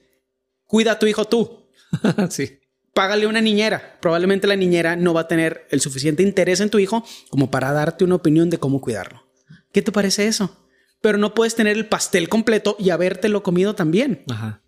Cuida 0.65 0.94
a 0.94 1.00
tu 1.00 1.06
hijo 1.06 1.26
tú. 1.26 1.70
sí. 2.30 2.60
Págale 2.95 3.27
una 3.27 3.41
niñera. 3.41 3.97
Probablemente 3.99 4.47
la 4.47 4.55
niñera 4.55 4.95
no 4.95 5.13
va 5.13 5.21
a 5.21 5.27
tener 5.27 5.67
el 5.69 5.81
suficiente 5.81 6.23
interés 6.23 6.62
en 6.62 6.69
tu 6.69 6.79
hijo 6.79 7.05
como 7.29 7.51
para 7.51 7.73
darte 7.73 8.05
una 8.05 8.15
opinión 8.15 8.49
de 8.49 8.58
cómo 8.58 8.79
cuidarlo. 8.79 9.27
¿Qué 9.73 9.81
te 9.81 9.91
parece 9.91 10.27
eso? 10.27 10.65
Pero 11.01 11.17
no 11.17 11.34
puedes 11.34 11.55
tener 11.55 11.75
el 11.75 11.89
pastel 11.89 12.29
completo 12.29 12.77
y 12.79 12.91
habértelo 12.91 13.43
comido 13.43 13.75
también. 13.75 14.23
Ajá. 14.31 14.63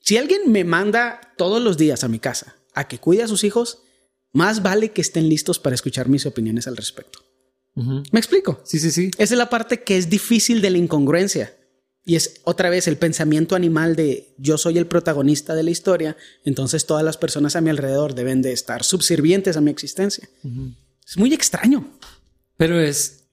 Si 0.00 0.18
alguien 0.18 0.42
me 0.52 0.64
manda 0.64 1.32
todos 1.38 1.62
los 1.62 1.78
días 1.78 2.04
a 2.04 2.08
mi 2.08 2.18
casa 2.18 2.56
a 2.74 2.86
que 2.86 2.98
cuide 2.98 3.22
a 3.22 3.28
sus 3.28 3.44
hijos, 3.44 3.82
más 4.34 4.62
vale 4.62 4.90
que 4.90 5.00
estén 5.00 5.30
listos 5.30 5.58
para 5.58 5.74
escuchar 5.74 6.10
mis 6.10 6.26
opiniones 6.26 6.66
al 6.66 6.76
respecto. 6.76 7.20
¿Me 7.74 8.20
explico? 8.20 8.60
Sí, 8.64 8.78
sí, 8.78 8.90
sí. 8.90 9.10
Esa 9.16 9.32
es 9.32 9.38
la 9.38 9.48
parte 9.48 9.82
que 9.82 9.96
es 9.96 10.10
difícil 10.10 10.60
de 10.60 10.68
la 10.68 10.76
incongruencia. 10.76 11.56
Y 12.04 12.16
es 12.16 12.40
otra 12.44 12.68
vez 12.68 12.88
el 12.88 12.96
pensamiento 12.96 13.54
animal 13.54 13.94
de 13.94 14.34
yo 14.36 14.58
soy 14.58 14.76
el 14.76 14.86
protagonista 14.86 15.54
de 15.54 15.62
la 15.62 15.70
historia, 15.70 16.16
entonces 16.44 16.84
todas 16.84 17.04
las 17.04 17.16
personas 17.16 17.54
a 17.54 17.60
mi 17.60 17.70
alrededor 17.70 18.14
deben 18.14 18.42
de 18.42 18.52
estar 18.52 18.82
subservientes 18.82 19.56
a 19.56 19.60
mi 19.60 19.70
existencia. 19.70 20.28
Es 21.06 21.16
muy 21.16 21.32
extraño. 21.32 21.86
Pero 22.56 22.80
es... 22.80 23.28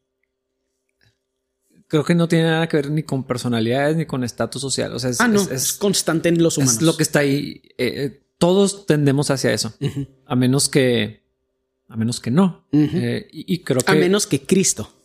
Creo 1.87 2.03
que 2.03 2.13
no 2.13 2.27
tiene 2.27 2.45
nada 2.45 2.67
que 2.67 2.77
ver 2.77 2.91
ni 2.91 3.01
con 3.01 3.23
personalidades 3.23 3.97
ni 3.97 4.05
con 4.05 4.23
estatus 4.23 4.61
social. 4.61 4.93
O 4.93 4.99
sea, 4.99 5.09
es, 5.09 5.19
ah, 5.19 5.31
es, 5.51 5.73
constante 5.73 6.29
en 6.29 6.43
los 6.43 6.59
humanos. 6.59 6.75
Es 6.75 6.81
lo 6.83 6.95
que 6.95 7.01
está 7.01 7.19
ahí. 7.19 7.63
Eh, 7.79 8.05
eh, 8.05 8.23
todos 8.37 8.85
tendemos 8.85 9.31
hacia 9.31 9.51
eso. 9.51 9.73
A 10.27 10.35
menos 10.35 10.69
que... 10.69 11.23
A 11.87 11.97
menos 11.97 12.19
que 12.19 12.29
no. 12.29 12.67
Eh, 12.71 13.27
y 13.31 13.63
creo 13.63 13.81
que... 13.81 13.91
A 13.91 13.95
menos 13.95 14.27
que 14.27 14.45
Cristo. 14.45 14.98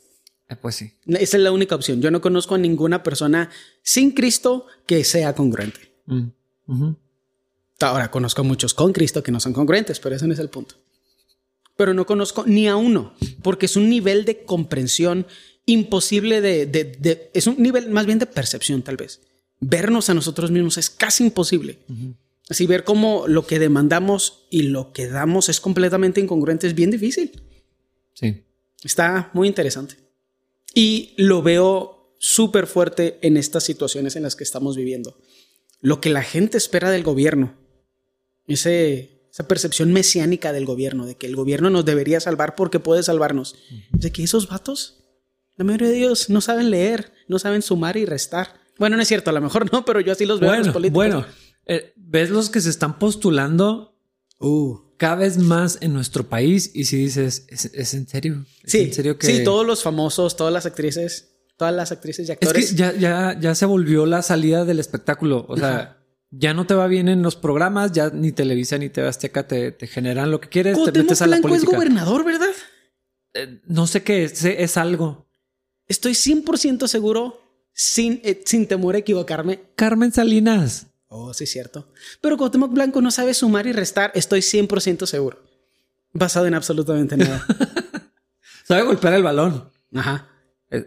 Eh, 0.49 0.57
pues 0.57 0.77
sí. 0.77 0.93
Esa 1.07 1.37
es 1.37 1.43
la 1.43 1.53
única 1.53 1.75
opción. 1.75 2.01
Yo 2.01 2.11
no 2.11 2.21
conozco 2.21 2.55
a 2.55 2.59
ninguna 2.59 3.03
persona 3.03 3.51
sin 3.83 4.13
Cristo 4.13 4.67
que 4.87 5.05
sea 5.05 5.35
congruente. 5.35 5.81
Mm, 6.07 6.93
Ahora 7.81 8.11
conozco 8.11 8.41
a 8.41 8.45
muchos 8.45 8.73
con 8.73 8.93
Cristo 8.93 9.23
que 9.23 9.33
no 9.33 9.41
son 9.41 9.53
congruentes, 9.53 10.01
pero 10.01 10.15
ese 10.15 10.27
no 10.27 10.33
es 10.33 10.39
el 10.39 10.49
punto. 10.49 10.77
Pero 11.77 11.93
no 11.93 12.07
conozco 12.07 12.45
ni 12.47 12.69
a 12.69 12.77
uno, 12.77 13.15
porque 13.43 13.67
es 13.67 13.77
un 13.77 13.91
nivel 13.91 14.25
de 14.25 14.45
comprensión 14.45 15.27
imposible 15.67 16.41
de, 16.41 17.31
es 17.35 17.47
un 17.47 17.61
nivel 17.61 17.91
más 17.91 18.07
bien 18.07 18.19
de 18.19 18.27
percepción 18.27 18.83
tal 18.83 18.97
vez. 18.97 19.21
Vernos 19.61 20.09
a 20.09 20.15
nosotros 20.15 20.51
mismos 20.51 20.79
es 20.79 20.89
casi 20.89 21.25
imposible. 21.25 21.81
Así 22.49 22.67
ver 22.67 22.85
cómo 22.85 23.25
lo 23.27 23.47
que 23.47 23.59
demandamos 23.59 24.47
y 24.51 24.63
lo 24.63 24.93
que 24.93 25.09
damos 25.09 25.49
es 25.49 25.61
completamente 25.61 26.21
incongruente 26.21 26.67
es 26.67 26.75
bien 26.75 26.91
difícil. 26.91 27.43
Sí. 28.13 28.45
Está 28.83 29.31
muy 29.33 29.49
interesante. 29.49 29.97
Y 30.75 31.15
lo 31.17 31.43
veo 31.43 32.15
súper 32.19 32.67
fuerte 32.67 33.19
en 33.23 33.37
estas 33.37 33.65
situaciones 33.65 34.17
en 34.17 34.23
las 34.23 34.37
que 34.37 34.45
estamos 34.45 34.77
viviendo. 34.77 35.17
Lo 35.81 36.01
que 36.01 36.11
la 36.11 36.23
gente 36.23 36.57
espera 36.57 36.91
del 36.91 37.03
gobierno, 37.03 37.55
ese, 38.47 39.29
esa 39.31 39.47
percepción 39.47 39.93
mesiánica 39.93 40.53
del 40.53 40.65
gobierno, 40.65 41.07
de 41.07 41.17
que 41.17 41.27
el 41.27 41.37
gobierno 41.37 41.71
nos 41.71 41.85
debería 41.85 42.21
salvar 42.21 42.55
porque 42.57 42.81
puede 42.81 43.03
salvarnos, 43.03 43.57
de 43.93 44.11
que 44.11 44.25
esos 44.25 44.49
vatos, 44.49 45.05
la 45.57 45.65
mayoría 45.65 45.89
de 45.89 45.99
ellos 45.99 46.31
no 46.31 46.41
saben 46.41 46.71
leer, 46.71 47.13
no 47.29 47.39
saben 47.39 47.63
sumar 47.63 47.97
y 47.97 48.07
restar. 48.07 48.61
Bueno, 48.79 48.97
no 48.97 49.03
es 49.03 49.09
cierto, 49.09 49.31
a 49.31 49.35
lo 49.35 49.41
mejor 49.41 49.71
no, 49.73 49.85
pero 49.85 50.01
yo 50.01 50.13
así 50.13 50.25
los 50.25 50.41
veo 50.41 50.49
bueno, 50.49 50.65
los 50.65 50.73
políticos. 50.73 50.95
Bueno, 50.95 51.27
eh, 51.67 51.93
ves 51.97 52.31
los 52.31 52.51
que 52.51 52.61
se 52.61 52.71
están 52.71 52.99
postulando 52.99 53.97
uh. 54.41 54.84
Cada 54.97 55.17
vez 55.17 55.39
más 55.39 55.79
en 55.81 55.93
nuestro 55.93 56.29
país 56.29 56.71
y 56.75 56.85
si 56.85 56.97
dices, 56.97 57.47
¿es, 57.49 57.95
en 57.95 58.07
serio? 58.07 58.45
sí, 58.65 58.83
en 58.83 58.93
serio 58.93 59.19
que... 59.19 59.27
sí, 59.27 59.45
todos 59.45 59.67
los 59.67 59.83
famosos, 59.83 60.37
todas 60.37 60.53
las 60.53 60.67
actrices, 60.67 61.35
todas 61.57 61.75
las 61.75 61.93
actrices 61.93 62.29
y 62.29 62.33
actores. 62.33 62.65
Es 62.65 62.71
que 62.71 62.77
ya, 62.77 62.93
ya, 62.95 63.39
ya 63.39 63.55
se 63.55 63.67
volvió 63.67 64.07
la 64.07 64.23
salida 64.23 64.65
del 64.65 64.81
espectáculo. 64.81 65.47
O 65.49 65.57
sea, 65.57 65.99
ya 66.31 66.55
no 66.55 66.67
te 66.67 66.75
va 66.75 66.87
bien 66.87 67.09
en 67.09 67.23
los 67.23 67.37
programas, 67.37 67.93
ya 67.93 68.11
ni 68.11 68.33
Televisa 68.33 68.79
ni 68.79 68.89
TV 68.89 69.09
Azteca 69.09 69.47
te, 69.47 69.73
te 69.73 69.87
generan 69.87 70.31
lo 70.31 70.41
que 70.41 70.49
quieres, 70.49 70.77
te 70.83 70.93
metes 70.93 71.23
a 71.23 71.27
la 71.27 71.41
política. 71.41 71.71
es 71.71 71.77
gobernador, 71.77 72.25
¿verdad? 72.25 72.49
Eh, 73.35 73.61
no 73.67 73.87
sé 73.87 74.03
qué 74.03 74.25
es, 74.25 74.45
es 74.45 74.77
algo. 74.77 75.27
Estoy 75.87 76.13
100% 76.13 76.87
seguro, 76.87 77.41
sin, 77.73 78.21
eh, 78.25 78.43
sin 78.45 78.67
temor 78.67 78.95
a 78.95 78.99
equivocarme. 78.99 79.61
Carmen 79.77 80.13
Salinas. 80.13 80.87
Oh, 81.17 81.33
sí, 81.33 81.47
cierto. 81.47 81.87
Pero 82.21 82.37
Cuauhtémoc 82.37 82.73
Blanco 82.73 83.01
no 83.01 83.13
sabe 83.13 83.35
sumar 83.35 83.69
y 83.69 83.73
restar, 83.73 84.11
estoy 84.17 84.41
100% 84.41 85.07
seguro. 85.07 85.39
Basado 86.13 86.47
en 86.47 86.55
absolutamente 86.55 87.17
nada. 87.17 87.47
sabe 88.65 88.83
golpear 88.83 89.15
el 89.15 89.23
balón. 89.23 89.71
Ajá. 89.95 90.29
Eh, 90.73 90.85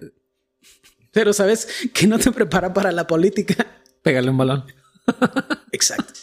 pero 1.13 1.32
sabes 1.32 1.70
que 1.94 2.08
no 2.08 2.20
te 2.20 2.34
prepara 2.34 2.74
para 2.74 2.92
la 2.92 3.08
política. 3.08 3.66
Pégale 4.04 4.30
un 4.30 4.38
balón. 4.38 4.66
Exacto. 5.72 6.13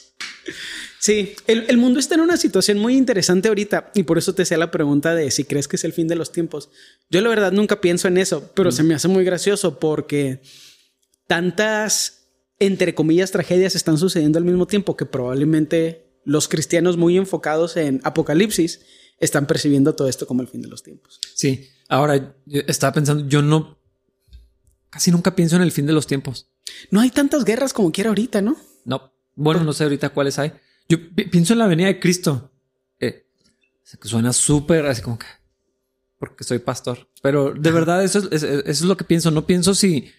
Sí, 1.00 1.34
el, 1.46 1.78
mundo 1.78 1.98
está 1.98 2.14
en 2.14 2.20
una 2.20 2.36
situación 2.36 2.78
muy 2.78 2.98
interesante 2.98 3.48
ahorita 3.48 3.90
y 3.94 4.02
por 4.02 4.18
eso 4.18 4.34
te 4.34 4.42
hacía 4.42 4.58
la 4.58 4.70
pregunta 4.70 5.14
de 5.14 5.30
si 5.30 5.44
crees 5.44 5.66
que 5.66 5.76
es 5.76 5.84
el 5.84 5.94
fin 5.94 6.08
de 6.08 6.16
los 6.16 6.30
tiempos. 6.30 6.68
Yo 7.08 7.22
la 7.22 7.30
verdad 7.30 7.52
nunca 7.52 7.80
pienso 7.80 8.08
en 8.08 8.18
eso, 8.18 8.52
pero 8.54 8.70
se 8.70 8.82
me 8.82 8.94
hace 8.94 9.08
muy 9.08 9.24
gracioso 9.24 9.78
porque 9.78 10.42
tantas, 11.26 12.23
entre 12.58 12.94
comillas, 12.94 13.30
tragedias 13.30 13.74
están 13.74 13.98
sucediendo 13.98 14.38
al 14.38 14.44
mismo 14.44 14.66
tiempo 14.66 14.96
que 14.96 15.06
probablemente 15.06 16.20
los 16.24 16.48
cristianos 16.48 16.96
muy 16.96 17.16
enfocados 17.16 17.76
en 17.76 18.00
Apocalipsis 18.04 18.80
están 19.18 19.46
percibiendo 19.46 19.94
todo 19.94 20.08
esto 20.08 20.26
como 20.26 20.42
el 20.42 20.48
fin 20.48 20.62
de 20.62 20.68
los 20.68 20.82
tiempos. 20.82 21.20
Sí, 21.34 21.68
ahora 21.88 22.34
estaba 22.46 22.92
pensando, 22.92 23.26
yo 23.28 23.42
no, 23.42 23.78
casi 24.90 25.10
nunca 25.10 25.34
pienso 25.34 25.56
en 25.56 25.62
el 25.62 25.72
fin 25.72 25.86
de 25.86 25.92
los 25.92 26.06
tiempos. 26.06 26.48
No 26.90 27.00
hay 27.00 27.10
tantas 27.10 27.44
guerras 27.44 27.72
como 27.72 27.92
quiera 27.92 28.10
ahorita, 28.10 28.40
¿no? 28.40 28.56
No, 28.84 29.12
bueno, 29.34 29.64
no 29.64 29.72
sé 29.72 29.84
ahorita 29.84 30.10
cuáles 30.10 30.38
hay. 30.38 30.52
Yo 30.88 30.98
pienso 31.14 31.52
en 31.52 31.58
la 31.58 31.66
venida 31.66 31.86
de 31.86 32.00
Cristo. 32.00 32.52
Eh, 33.00 33.26
suena 34.02 34.32
súper 34.32 34.86
así 34.86 35.02
como 35.02 35.18
que 35.18 35.26
porque 36.18 36.44
soy 36.44 36.58
pastor, 36.58 37.06
pero 37.22 37.52
de 37.52 37.70
verdad 37.70 38.02
eso 38.02 38.18
es, 38.30 38.42
eso 38.42 38.64
es 38.66 38.82
lo 38.82 38.96
que 38.96 39.04
pienso. 39.04 39.30
No 39.30 39.46
pienso 39.46 39.74
si, 39.74 40.10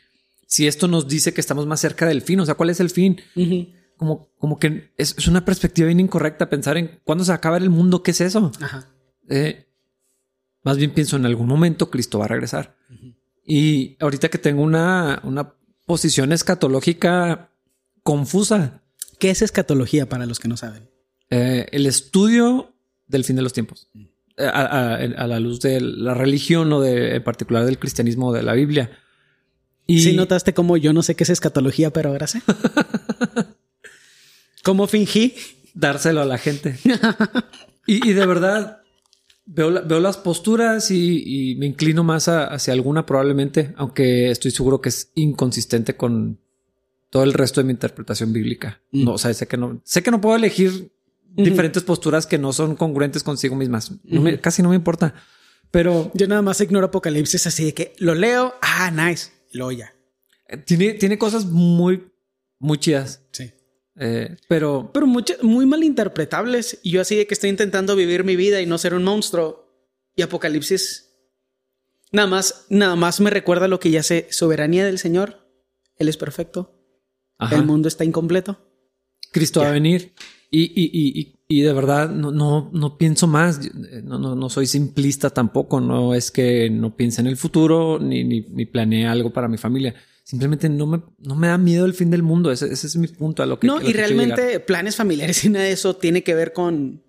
si 0.55 0.67
esto 0.67 0.87
nos 0.87 1.09
dice 1.09 1.33
que 1.33 1.41
estamos 1.41 1.67
más 1.67 1.81
cerca 1.81 2.05
del 2.05 2.21
fin. 2.21 2.39
O 2.39 2.45
sea, 2.45 2.55
¿cuál 2.55 2.69
es 2.69 2.79
el 2.79 2.89
fin? 2.89 3.19
como, 3.97 4.29
como 4.37 4.57
que 4.57 4.93
es, 4.95 5.27
una 5.27 5.43
perspectiva 5.43 5.87
bien 5.87 5.99
incorrecta 5.99 6.49
pensar 6.49 6.77
en 6.77 7.01
cuándo 7.03 7.25
se 7.25 7.31
va 7.31 7.35
a 7.35 7.37
acabar 7.39 7.61
el 7.61 7.69
mundo. 7.69 8.03
¿Qué 8.03 8.11
es 8.11 8.21
eso? 8.21 8.53
Eh, 9.27 9.67
más 10.63 10.77
bien 10.77 10.91
pienso 10.91 11.17
en 11.17 11.25
algún 11.25 11.47
momento 11.47 11.91
Cristo 11.91 12.19
va 12.19 12.25
a 12.25 12.29
regresar. 12.29 12.77
Y 13.45 13.97
ahorita 13.99 14.29
que 14.29 14.37
tengo 14.37 14.63
una, 14.63 15.19
una 15.25 15.55
posición 15.85 16.31
escatológica 16.31 17.51
confusa. 18.01 18.81
¿Qué 19.19 19.31
es 19.31 19.41
escatología 19.41 20.07
para 20.07 20.25
los 20.25 20.39
que 20.39 20.47
no 20.47 20.55
saben? 20.55 20.89
Eh, 21.29 21.67
el 21.73 21.85
estudio 21.85 22.73
del 23.07 23.25
fin 23.25 23.35
de 23.35 23.41
los 23.41 23.51
tiempos. 23.51 23.89
Mm. 23.93 24.05
Eh, 24.37 24.47
a, 24.47 25.27
la 25.27 25.39
luz 25.41 25.59
de 25.59 25.81
la 25.81 26.13
religión 26.13 26.71
o 26.71 26.79
de, 26.79 27.15
en 27.15 27.23
particular 27.25 27.65
del 27.65 27.77
cristianismo 27.77 28.27
o 28.27 28.33
de 28.33 28.43
la 28.43 28.53
Biblia. 28.53 28.89
Y 29.87 30.01
si 30.01 30.13
notaste 30.13 30.53
como 30.53 30.77
yo 30.77 30.93
no 30.93 31.03
sé 31.03 31.15
qué 31.15 31.23
es 31.23 31.29
escatología, 31.29 31.91
pero 31.91 32.09
ahora 32.09 32.27
sé. 32.27 32.41
¿Cómo 34.63 34.87
fingí? 34.87 35.35
Dárselo 35.73 36.21
a 36.21 36.25
la 36.25 36.37
gente. 36.37 36.79
y, 37.85 38.13
de 38.13 38.25
verdad, 38.25 38.81
veo, 39.45 39.85
veo 39.85 39.99
las 39.99 40.17
posturas 40.17 40.89
y, 40.89 41.55
me 41.59 41.67
inclino 41.67 42.03
más 42.03 42.27
hacia 42.27 42.73
alguna 42.73 43.05
probablemente, 43.05 43.73
aunque 43.77 44.31
estoy 44.31 44.51
seguro 44.51 44.81
que 44.81 44.89
es 44.89 45.11
inconsistente 45.13 45.95
con 45.95 46.39
todo 47.11 47.23
el 47.23 47.33
resto 47.33 47.61
de 47.61 47.65
mi 47.65 47.71
interpretación 47.71 48.33
bíblica. 48.33 48.81
Mm. 48.91 49.03
No, 49.03 49.13
o 49.13 49.17
sea, 49.19 49.33
sé 49.33 49.47
que 49.47 49.57
no, 49.57 49.81
sé 49.83 50.01
que 50.01 50.11
no 50.11 50.19
puedo 50.19 50.35
elegir 50.35 50.91
diferentes 51.35 51.83
posturas 51.83 52.25
que 52.25 52.37
no 52.37 52.53
son 52.53 52.75
congruentes 52.75 53.23
consigo 53.23 53.55
mismas. 53.55 53.91
casi 54.41 54.63
no 54.63 54.69
me 54.69 54.75
importa. 54.75 55.13
Pero 55.71 56.11
yo 56.13 56.27
nada 56.27 56.41
más 56.41 56.61
ignoro 56.61 56.87
Apocalipsis 56.87 57.47
así 57.47 57.65
de 57.65 57.73
que 57.73 57.93
lo 57.99 58.15
leo. 58.15 58.53
Ah, 58.61 58.91
nice. 58.91 59.31
Lo 59.55 59.71
ya. 59.71 59.95
Tiene, 60.65 60.93
tiene 60.95 61.17
cosas 61.17 61.45
muy, 61.45 62.11
muy 62.59 62.77
chidas. 62.77 63.21
Sí. 63.31 63.51
Eh, 63.97 64.35
pero, 64.49 64.91
pero 64.93 65.07
muchas, 65.07 65.41
muy 65.41 65.65
malinterpretables. 65.65 66.79
Y 66.83 66.91
yo 66.91 67.01
así 67.01 67.15
de 67.15 67.25
que 67.25 67.33
estoy 67.33 67.49
intentando 67.49 67.95
vivir 67.95 68.25
mi 68.25 68.35
vida 68.35 68.61
y 68.61 68.65
no 68.65 68.77
ser 68.77 68.93
un 68.93 69.05
monstruo. 69.05 69.65
Y 70.13 70.21
Apocalipsis 70.23 71.05
nada 72.11 72.27
más, 72.27 72.65
nada 72.69 72.97
más 72.97 73.21
me 73.21 73.29
recuerda 73.29 73.69
lo 73.69 73.79
que 73.79 73.91
ya 73.91 74.03
sé. 74.03 74.27
Soberanía 74.29 74.85
del 74.85 74.99
Señor. 74.99 75.47
Él 75.95 76.09
es 76.09 76.17
perfecto. 76.17 76.77
El 77.51 77.65
mundo 77.65 77.87
está 77.87 78.03
incompleto. 78.03 78.59
Cristo 79.31 79.61
va 79.61 79.69
a 79.69 79.71
venir. 79.71 80.13
Y, 80.57 80.71
y, 80.75 81.19
y, 81.19 81.35
y, 81.47 81.61
de 81.61 81.73
verdad 81.73 82.09
no, 82.09 82.31
no, 82.31 82.69
no 82.73 82.97
pienso 82.97 83.27
más. 83.27 83.59
No, 84.03 84.19
no, 84.19 84.35
no, 84.35 84.49
soy 84.49 84.67
simplista 84.67 85.29
tampoco. 85.29 85.81
No 85.81 86.13
es 86.13 86.31
que 86.31 86.69
no 86.69 86.95
piense 86.95 87.21
en 87.21 87.27
el 87.27 87.37
futuro 87.37 87.99
ni, 87.99 88.23
ni, 88.23 88.41
ni 88.41 88.65
planee 88.65 89.05
algo 89.05 89.33
para 89.33 89.47
mi 89.47 89.57
familia 89.57 89.95
simplemente 90.25 90.67
no 90.69 90.87
me, 90.87 91.01
no 91.19 91.35
me 91.35 91.47
da 91.47 91.57
miedo 91.57 91.85
el 91.85 91.93
fin 91.93 92.09
del 92.09 92.23
mundo. 92.23 92.51
Ese, 92.51 92.73
es 92.73 92.95
mi 92.97 93.07
punto 93.07 93.43
a 93.43 93.45
lo 93.45 93.59
que 93.59 93.67
No, 93.67 93.79
y 93.79 93.93
realmente 93.93 94.59
planes 94.59 94.97
familiares 94.97 95.45
y 95.45 95.49
nada 95.49 95.65
de 95.65 95.71
eso 95.71 95.95
tiene 95.95 96.23
que 96.23 96.33
ver 96.33 96.51
con 96.51 97.03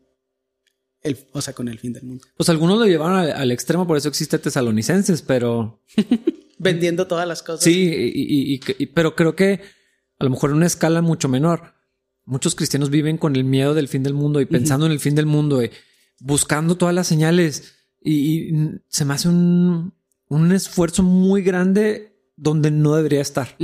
el, 1.03 1.19
o 1.33 1.41
sea, 1.41 1.55
con 1.55 1.69
el 1.69 1.79
fin 1.79 1.95
del 1.95 2.05
mundo. 2.05 2.25
Pues 2.37 2.49
algunos 2.51 2.79
lo 2.79 2.85
llevaron 2.85 3.19
al, 3.19 3.51
extremo, 3.51 3.87
por 3.87 3.97
eso 3.97 4.09
existe 4.09 4.39
tesalonicenses, 4.39 5.23
pero 5.23 5.83
vendiendo 6.59 7.07
todas 7.07 7.27
las 7.27 7.43
cosas. 7.43 7.65
Sí, 7.65 7.91
y, 7.91 8.87
pero 8.89 9.17
creo 9.17 9.35
que 9.35 9.63
a 10.19 10.25
lo 10.25 10.31
mejor 10.31 10.51
en 10.51 10.57
una 10.57 10.67
escala 10.67 11.01
mucho 11.01 11.29
menor. 11.29 11.75
Muchos 12.27 12.55
cristianos 12.55 12.91
viven 12.91 13.19
con 13.19 13.37
el 13.37 13.45
miedo 13.45 13.73
del 13.73 13.89
fin 13.89 14.03
del 14.03 14.12
mundo 14.12 14.41
y 14.41 14.47
pensando 14.47 14.85
en 14.85 14.93
el 14.93 15.01
fin 15.01 15.15
del 15.15 15.27
mundo, 15.27 15.62
y 15.62 15.71
buscando 16.21 16.77
todas 16.77 16.95
las 16.95 17.07
señales. 17.07 17.75
Y, 18.03 18.53
se 18.89 19.05
me 19.05 19.15
hace 19.15 19.29
un, 19.29 19.95
un 20.29 20.53
esfuerzo 20.53 21.03
muy 21.03 21.43
grande 21.43 22.21
donde 22.37 22.71
no 22.71 22.97
debería 22.97 23.21
estar. 23.21 23.57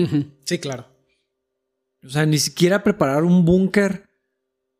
Sí, 0.44 0.59
claro. 0.59 0.87
O 2.05 2.09
sea, 2.09 2.25
ni 2.25 2.38
siquiera 2.38 2.83
preparar 2.83 3.25
un 3.25 3.44
búnker 3.44 4.09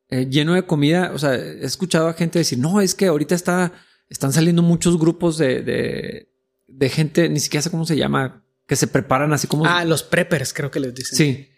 eh, 0.09 0.27
lleno 0.31 0.55
de 0.55 0.65
comida. 0.65 1.13
O 1.15 1.19
sea, 1.19 1.35
he 1.35 1.65
escuchado 1.65 2.09
a 2.09 2.15
gente 2.15 2.39
decir, 2.39 2.59
no, 2.59 2.81
es 2.81 2.95
que 2.95 3.07
ahorita 3.07 3.35
está, 3.35 3.73
están 4.09 4.33
saliendo 4.33 4.63
muchos 4.63 4.99
grupos 4.99 5.39
de, 5.39 5.63
de, 5.63 6.29
de 6.67 6.89
gente, 6.89 7.29
ni 7.29 7.41
siquiera 7.41 7.63
sé 7.63 7.71
cómo 7.71 7.85
se 7.85 7.97
llama, 7.97 8.45
que 8.67 8.77
se 8.77 8.87
preparan 8.87 9.33
así 9.33 9.47
como... 9.47 9.67
Ah, 9.67 9.85
los 9.85 10.03
preppers 10.03 10.53
creo 10.53 10.71
que 10.71 10.81
les 10.81 10.95
dicen. 10.95 11.17
Sí. 11.17 11.49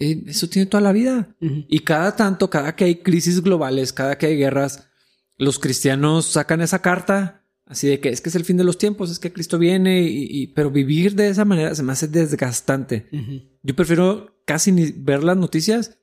Eso 0.00 0.48
tiene 0.48 0.66
toda 0.66 0.80
la 0.80 0.92
vida. 0.92 1.36
Y 1.40 1.80
cada 1.80 2.16
tanto, 2.16 2.50
cada 2.50 2.74
que 2.74 2.84
hay 2.84 2.96
crisis 2.96 3.42
globales, 3.42 3.92
cada 3.92 4.18
que 4.18 4.26
hay 4.26 4.36
guerras, 4.36 4.88
los 5.36 5.58
cristianos 5.58 6.26
sacan 6.26 6.60
esa 6.60 6.82
carta 6.82 7.40
Así 7.70 7.86
de 7.86 8.00
que 8.00 8.08
es 8.08 8.20
que 8.20 8.30
es 8.30 8.34
el 8.34 8.44
fin 8.44 8.56
de 8.56 8.64
los 8.64 8.78
tiempos, 8.78 9.12
es 9.12 9.20
que 9.20 9.32
Cristo 9.32 9.56
viene, 9.56 10.02
y, 10.02 10.48
pero 10.48 10.72
vivir 10.72 11.14
de 11.14 11.28
esa 11.28 11.44
manera 11.44 11.72
se 11.72 11.84
me 11.84 11.92
hace 11.92 12.08
desgastante. 12.08 13.06
Yo 13.62 13.76
prefiero 13.76 14.42
casi 14.44 14.72
ni 14.72 14.90
ver 14.90 15.22
las 15.22 15.36
noticias 15.36 15.96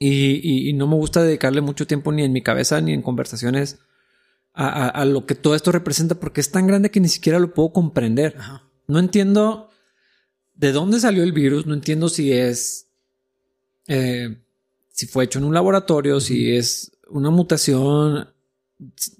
y, 0.00 0.72
no 0.74 0.88
me 0.88 0.96
gusta 0.96 1.22
dedicarle 1.22 1.60
mucho 1.60 1.86
tiempo 1.86 2.10
ni 2.10 2.24
en 2.24 2.32
mi 2.32 2.42
cabeza 2.42 2.80
ni 2.80 2.92
en 2.92 3.02
conversaciones 3.02 3.78
a, 4.52 5.04
lo 5.04 5.26
que 5.26 5.36
todo 5.36 5.54
esto 5.54 5.70
representa 5.70 6.16
porque 6.16 6.40
es 6.40 6.50
tan 6.50 6.66
grande 6.66 6.90
que 6.90 6.98
ni 6.98 7.08
siquiera 7.08 7.38
lo 7.38 7.54
puedo 7.54 7.72
comprender. 7.72 8.36
No 8.88 8.98
entiendo 8.98 9.70
de 10.54 10.72
dónde 10.72 10.98
salió 10.98 11.22
el 11.22 11.32
virus, 11.32 11.66
no 11.66 11.74
entiendo 11.74 12.08
si 12.08 12.32
es, 12.32 12.83
eh, 13.86 14.36
si 14.90 15.06
fue 15.06 15.24
hecho 15.24 15.38
en 15.38 15.44
un 15.44 15.54
laboratorio, 15.54 16.20
si 16.20 16.54
es 16.54 16.92
una 17.08 17.30
mutación 17.30 18.28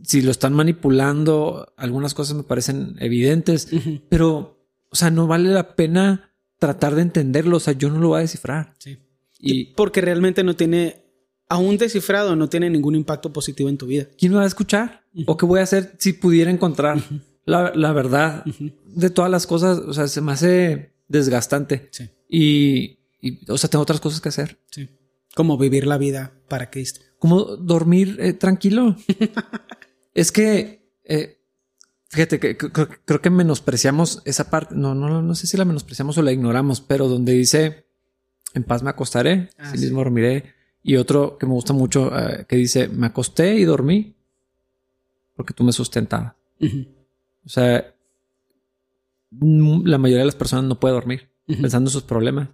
si 0.02 0.22
lo 0.22 0.30
están 0.30 0.52
manipulando, 0.52 1.72
algunas 1.76 2.14
cosas 2.14 2.36
me 2.36 2.42
parecen 2.42 2.96
evidentes, 2.98 3.68
pero, 4.08 4.66
o 4.90 4.96
sea, 4.96 5.10
no 5.10 5.26
vale 5.26 5.50
la 5.50 5.74
pena 5.76 6.32
tratar 6.58 6.94
de 6.94 7.02
entenderlo. 7.02 7.58
O 7.58 7.60
sea, 7.60 7.74
yo 7.74 7.90
no 7.90 7.98
lo 7.98 8.08
voy 8.08 8.18
a 8.18 8.22
descifrar. 8.22 8.74
Sí. 8.78 8.98
Y 9.38 9.74
porque 9.74 10.00
realmente 10.00 10.42
no 10.42 10.56
tiene, 10.56 11.04
aún 11.48 11.76
descifrado, 11.76 12.36
no 12.36 12.48
tiene 12.48 12.70
ningún 12.70 12.94
impacto 12.94 13.32
positivo 13.32 13.68
en 13.68 13.78
tu 13.78 13.86
vida. 13.86 14.06
¿Quién 14.18 14.32
me 14.32 14.38
va 14.38 14.44
a 14.44 14.48
escuchar? 14.48 15.04
¿O 15.26 15.36
qué 15.36 15.46
voy 15.46 15.60
a 15.60 15.64
hacer 15.64 15.94
si 15.98 16.12
pudiera 16.14 16.50
encontrar 16.50 16.98
la, 17.44 17.92
verdad 17.92 18.44
de 18.86 19.10
todas 19.10 19.30
las 19.30 19.46
cosas? 19.46 19.78
O 19.78 19.92
sea, 19.92 20.08
se 20.08 20.20
me 20.20 20.32
hace 20.32 20.94
desgastante. 21.08 21.88
Sí. 21.90 22.10
Y, 22.28 23.03
o 23.48 23.58
sea, 23.58 23.70
tengo 23.70 23.82
otras 23.82 24.00
cosas 24.00 24.20
que 24.20 24.28
hacer. 24.28 24.58
Sí. 24.70 24.88
Como 25.34 25.58
vivir 25.58 25.86
la 25.86 25.98
vida 25.98 26.32
para 26.48 26.70
Cristo 26.70 27.00
como 27.24 27.56
dormir 27.56 28.18
eh, 28.20 28.34
tranquilo. 28.34 28.96
es 30.14 30.30
que, 30.30 30.92
eh, 31.04 31.40
fíjate 32.08 32.38
que 32.38 32.58
creo 32.58 33.22
que 33.22 33.30
menospreciamos 33.30 34.20
esa 34.26 34.50
parte. 34.50 34.74
No, 34.74 34.94
no, 34.94 35.22
no 35.22 35.34
sé 35.34 35.46
si 35.46 35.56
la 35.56 35.64
menospreciamos 35.64 36.18
o 36.18 36.22
la 36.22 36.32
ignoramos, 36.32 36.82
pero 36.82 37.08
donde 37.08 37.32
dice 37.32 37.86
en 38.52 38.64
paz 38.64 38.82
me 38.82 38.90
acostaré, 38.90 39.48
ah, 39.56 39.70
así 39.70 39.78
mismo 39.78 40.00
dormiré. 40.00 40.52
Y 40.82 40.96
otro 40.96 41.38
que 41.38 41.46
me 41.46 41.54
gusta 41.54 41.72
mucho 41.72 42.12
eh, 42.14 42.44
que 42.46 42.56
dice 42.56 42.88
me 42.88 43.06
acosté 43.06 43.54
y 43.54 43.64
dormí 43.64 44.14
porque 45.34 45.54
tú 45.54 45.64
me 45.64 45.72
sustentabas. 45.72 46.34
O 47.42 47.48
sea, 47.48 47.94
la 49.30 49.96
mayoría 49.96 50.20
de 50.20 50.26
las 50.26 50.36
personas 50.36 50.66
no 50.66 50.78
puede 50.78 50.92
dormir 50.92 51.30
pensando 51.46 51.88
en 51.88 51.92
sus 51.92 52.02
problemas. 52.02 52.50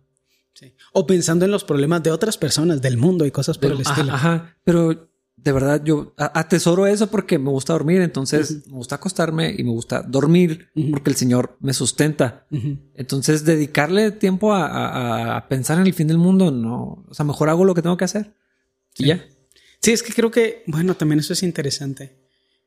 O 0.92 1.06
pensando 1.06 1.44
en 1.44 1.50
los 1.50 1.64
problemas 1.64 2.02
de 2.02 2.10
otras 2.10 2.36
personas, 2.36 2.82
del 2.82 2.96
mundo 2.96 3.24
y 3.26 3.30
cosas 3.30 3.58
por 3.58 3.72
el 3.72 3.80
estilo. 3.80 4.12
Ajá, 4.12 4.56
pero 4.64 5.10
de 5.42 5.52
verdad 5.52 5.82
yo 5.82 6.12
atesoro 6.16 6.86
eso 6.86 7.10
porque 7.10 7.38
me 7.38 7.50
gusta 7.50 7.72
dormir, 7.72 8.02
entonces 8.02 8.66
me 8.66 8.74
gusta 8.74 8.96
acostarme 8.96 9.54
y 9.56 9.62
me 9.62 9.70
gusta 9.70 10.02
dormir 10.02 10.68
porque 10.90 11.10
el 11.10 11.16
Señor 11.16 11.56
me 11.60 11.72
sustenta. 11.72 12.46
Entonces 12.94 13.44
dedicarle 13.44 14.10
tiempo 14.10 14.54
a, 14.54 15.46
pensar 15.48 15.78
en 15.78 15.86
el 15.86 15.94
fin 15.94 16.08
del 16.08 16.18
mundo, 16.18 16.50
no, 16.50 17.04
o 17.08 17.14
sea, 17.14 17.24
mejor 17.24 17.48
hago 17.48 17.64
lo 17.64 17.74
que 17.74 17.82
tengo 17.82 17.96
que 17.96 18.04
hacer. 18.04 18.34
Y 18.98 19.06
ya. 19.06 19.24
Sí, 19.80 19.92
es 19.92 20.02
que 20.02 20.12
creo 20.12 20.30
que, 20.30 20.62
bueno, 20.66 20.94
también 20.94 21.20
eso 21.20 21.32
es 21.32 21.42
interesante. 21.42 22.18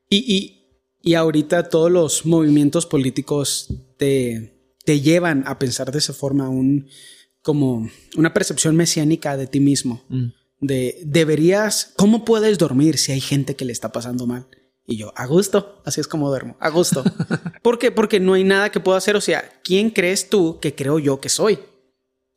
Y, 0.10 0.62
Y 1.02 1.14
ahorita 1.16 1.70
todos 1.70 1.92
los 1.92 2.26
movimientos 2.26 2.86
políticos 2.86 3.68
te, 3.98 4.76
te 4.86 5.02
llevan 5.02 5.44
a 5.46 5.60
pensar 5.60 5.92
de 5.92 6.00
esa 6.00 6.14
forma 6.14 6.50
un, 6.50 6.88
como 7.44 7.90
una 8.16 8.34
percepción 8.34 8.76
mesiánica 8.76 9.38
de 9.38 9.46
ti 9.46 9.60
mismo. 9.60 10.04
Mm. 10.10 10.28
De 10.62 10.98
deberías, 11.06 11.94
¿cómo 11.98 12.26
puedes 12.26 12.58
dormir 12.58 12.98
si 12.98 13.12
hay 13.12 13.22
gente 13.22 13.56
que 13.56 13.66
le 13.66 13.74
está 13.74 13.92
pasando 13.92 14.26
mal? 14.26 14.48
Y 14.88 14.98
yo, 14.98 15.14
a 15.16 15.26
gusto, 15.28 15.82
así 15.86 16.02
es 16.02 16.08
como 16.08 16.30
duermo, 16.30 16.58
a 16.60 16.70
gusto. 16.70 17.04
¿Por 17.62 17.78
qué? 17.80 17.92
Porque 17.92 18.20
no 18.20 18.34
hay 18.34 18.44
nada 18.44 18.72
que 18.72 18.80
pueda 18.80 18.98
hacer. 18.98 19.16
O 19.16 19.22
sea, 19.22 19.44
¿quién 19.64 19.90
crees 19.90 20.30
tú 20.30 20.60
que 20.60 20.74
creo 20.74 21.00
yo 21.00 21.20
que 21.20 21.30
soy? 21.30 21.60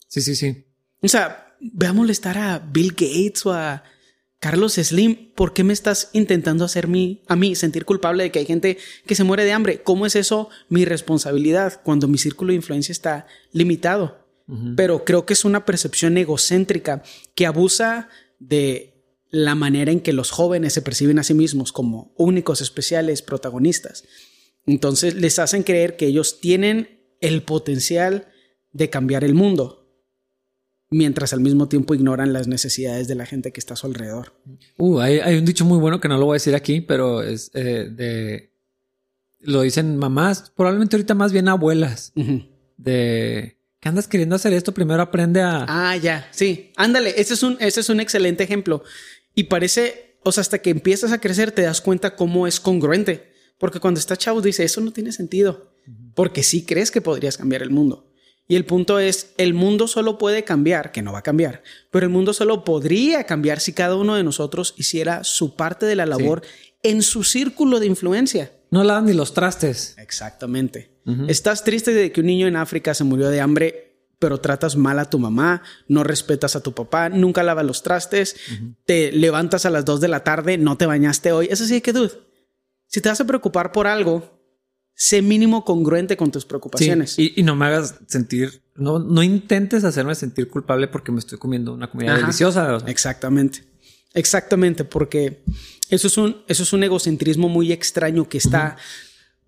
Sí, 0.08 0.20
sí, 0.20 0.36
sí. 0.36 0.64
O 1.02 1.08
sea, 1.08 1.56
ve 1.60 1.86
a 1.86 1.92
molestar 1.92 2.36
a 2.36 2.58
Bill 2.58 2.90
Gates 2.90 3.46
o 3.46 3.52
a 3.52 3.84
Carlos 4.40 4.74
Slim. 4.74 5.32
¿Por 5.34 5.52
qué 5.52 5.64
me 5.64 5.72
estás 5.72 6.10
intentando 6.12 6.64
hacer 6.64 6.88
a 7.26 7.36
mí 7.36 7.54
sentir 7.54 7.84
culpable 7.84 8.24
de 8.24 8.32
que 8.32 8.40
hay 8.40 8.46
gente 8.46 8.78
que 9.06 9.14
se 9.14 9.24
muere 9.24 9.44
de 9.44 9.52
hambre? 9.52 9.82
¿Cómo 9.82 10.06
es 10.06 10.16
eso 10.16 10.48
mi 10.68 10.84
responsabilidad 10.84 11.80
cuando 11.84 12.08
mi 12.08 12.18
círculo 12.18 12.50
de 12.50 12.56
influencia 12.56 12.92
está 12.92 13.26
limitado? 13.52 14.25
Pero 14.76 15.04
creo 15.04 15.26
que 15.26 15.32
es 15.32 15.44
una 15.44 15.64
percepción 15.64 16.16
egocéntrica 16.18 17.02
que 17.34 17.46
abusa 17.46 18.08
de 18.38 18.96
la 19.30 19.54
manera 19.56 19.90
en 19.90 20.00
que 20.00 20.12
los 20.12 20.30
jóvenes 20.30 20.72
se 20.72 20.82
perciben 20.82 21.18
a 21.18 21.24
sí 21.24 21.34
mismos 21.34 21.72
como 21.72 22.12
únicos, 22.16 22.60
especiales, 22.60 23.22
protagonistas. 23.22 24.04
Entonces 24.64 25.14
les 25.14 25.38
hacen 25.38 25.62
creer 25.62 25.96
que 25.96 26.06
ellos 26.06 26.40
tienen 26.40 27.00
el 27.20 27.42
potencial 27.42 28.28
de 28.72 28.90
cambiar 28.90 29.24
el 29.24 29.34
mundo, 29.34 29.88
mientras 30.90 31.32
al 31.32 31.40
mismo 31.40 31.68
tiempo 31.68 31.94
ignoran 31.94 32.32
las 32.32 32.46
necesidades 32.46 33.08
de 33.08 33.14
la 33.14 33.26
gente 33.26 33.52
que 33.52 33.60
está 33.60 33.74
a 33.74 33.76
su 33.76 33.86
alrededor. 33.86 34.34
Uh, 34.76 35.00
hay, 35.00 35.36
un 35.36 35.44
dicho 35.44 35.64
muy 35.64 35.78
bueno 35.78 36.00
que 36.00 36.08
no 36.08 36.18
lo 36.18 36.26
voy 36.26 36.34
a 36.34 36.40
decir 36.40 36.54
aquí, 36.54 36.80
pero 36.80 37.22
es 37.22 37.50
eh, 37.54 37.88
de... 37.90 38.52
Lo 39.40 39.62
dicen 39.62 39.96
mamás, 39.96 40.52
probablemente 40.56 40.96
ahorita 40.96 41.14
más 41.14 41.32
bien 41.32 41.48
abuelas, 41.48 42.12
de... 42.76 43.55
que 43.80 43.88
andas 43.88 44.08
queriendo 44.08 44.36
hacer 44.36 44.52
esto? 44.52 44.72
Primero 44.72 45.02
aprende 45.02 45.40
a... 45.40 45.66
Ah, 45.68 45.96
ya, 45.96 46.28
sí. 46.32 46.72
Ándale, 46.76 47.14
ese 47.20 47.34
es 47.34 47.42
un, 47.42 47.56
ese 47.60 47.80
es 47.80 47.88
un 47.88 48.00
excelente 48.00 48.44
ejemplo. 48.44 48.82
Y 49.34 49.44
parece, 49.44 50.18
o 50.22 50.32
sea, 50.32 50.40
hasta 50.40 50.58
que 50.58 50.70
empiezas 50.70 51.12
a 51.12 51.20
crecer 51.20 51.52
te 51.52 51.62
das 51.62 51.80
cuenta 51.80 52.16
cómo 52.16 52.46
es 52.46 52.60
congruente. 52.60 53.32
Porque 53.58 53.80
cuando 53.80 54.00
estás 54.00 54.18
chavo 54.18 54.40
dice, 54.40 54.64
eso 54.64 54.80
no 54.80 54.92
tiene 54.92 55.12
sentido. 55.12 55.72
Porque 56.14 56.42
sí 56.42 56.64
crees 56.64 56.90
que 56.90 57.00
podrías 57.00 57.36
cambiar 57.36 57.62
el 57.62 57.70
mundo. 57.70 58.12
Y 58.48 58.54
el 58.54 58.64
punto 58.64 58.98
es, 58.98 59.32
el 59.38 59.54
mundo 59.54 59.88
solo 59.88 60.18
puede 60.18 60.44
cambiar, 60.44 60.92
que 60.92 61.02
no 61.02 61.12
va 61.12 61.18
a 61.18 61.22
cambiar, 61.22 61.62
pero 61.90 62.06
el 62.06 62.12
mundo 62.12 62.32
solo 62.32 62.64
podría 62.64 63.24
cambiar 63.24 63.58
si 63.58 63.72
cada 63.72 63.96
uno 63.96 64.14
de 64.14 64.22
nosotros 64.22 64.74
hiciera 64.76 65.24
su 65.24 65.56
parte 65.56 65.84
de 65.84 65.96
la 65.96 66.06
labor 66.06 66.42
en 66.84 67.02
su 67.02 67.24
círculo 67.24 67.80
de 67.80 67.86
influencia. 67.86 68.52
No 68.70 68.84
lavan 68.84 69.06
ni 69.06 69.14
los 69.14 69.34
trastes. 69.34 69.96
Exactamente. 69.98 70.95
Estás 71.28 71.62
triste 71.62 71.92
de 71.92 72.10
que 72.10 72.20
un 72.20 72.26
niño 72.26 72.48
en 72.48 72.56
África 72.56 72.92
se 72.92 73.04
murió 73.04 73.28
de 73.28 73.40
hambre, 73.40 73.86
pero 74.18 74.40
tratas 74.40 74.76
mal 74.76 74.98
a 74.98 75.08
tu 75.08 75.18
mamá, 75.18 75.62
no 75.88 76.02
respetas 76.02 76.56
a 76.56 76.62
tu 76.62 76.72
papá, 76.72 77.08
nunca 77.08 77.42
lavas 77.42 77.64
los 77.64 77.82
trastes, 77.82 78.36
te 78.86 79.12
levantas 79.12 79.66
a 79.66 79.70
las 79.70 79.84
2 79.84 80.00
de 80.00 80.08
la 80.08 80.24
tarde, 80.24 80.58
no 80.58 80.76
te 80.76 80.86
bañaste 80.86 81.32
hoy. 81.32 81.48
Eso 81.50 81.64
sí 81.64 81.80
que, 81.80 81.92
dude, 81.92 82.12
si 82.86 83.00
te 83.00 83.08
vas 83.08 83.20
a 83.20 83.26
preocupar 83.26 83.72
por 83.72 83.86
algo, 83.86 84.40
sé 84.94 85.22
mínimo 85.22 85.64
congruente 85.64 86.16
con 86.16 86.32
tus 86.32 86.44
preocupaciones. 86.44 87.16
y, 87.18 87.42
no 87.42 87.54
me 87.54 87.66
hagas 87.66 88.00
sentir, 88.06 88.62
no, 88.74 88.98
no 88.98 89.22
intentes 89.22 89.84
hacerme 89.84 90.14
sentir 90.14 90.48
culpable 90.48 90.88
porque 90.88 91.12
me 91.12 91.18
estoy 91.18 91.38
comiendo 91.38 91.72
una 91.72 91.90
comida 91.90 92.16
deliciosa. 92.16 92.78
Exactamente. 92.86 93.64
Exactamente, 94.14 94.84
porque 94.84 95.44
eso 95.90 96.06
es 96.06 96.16
un, 96.16 96.42
eso 96.48 96.62
es 96.62 96.72
un 96.72 96.82
egocentrismo 96.82 97.50
muy 97.50 97.70
extraño 97.70 98.28
que 98.28 98.38
está. 98.38 98.78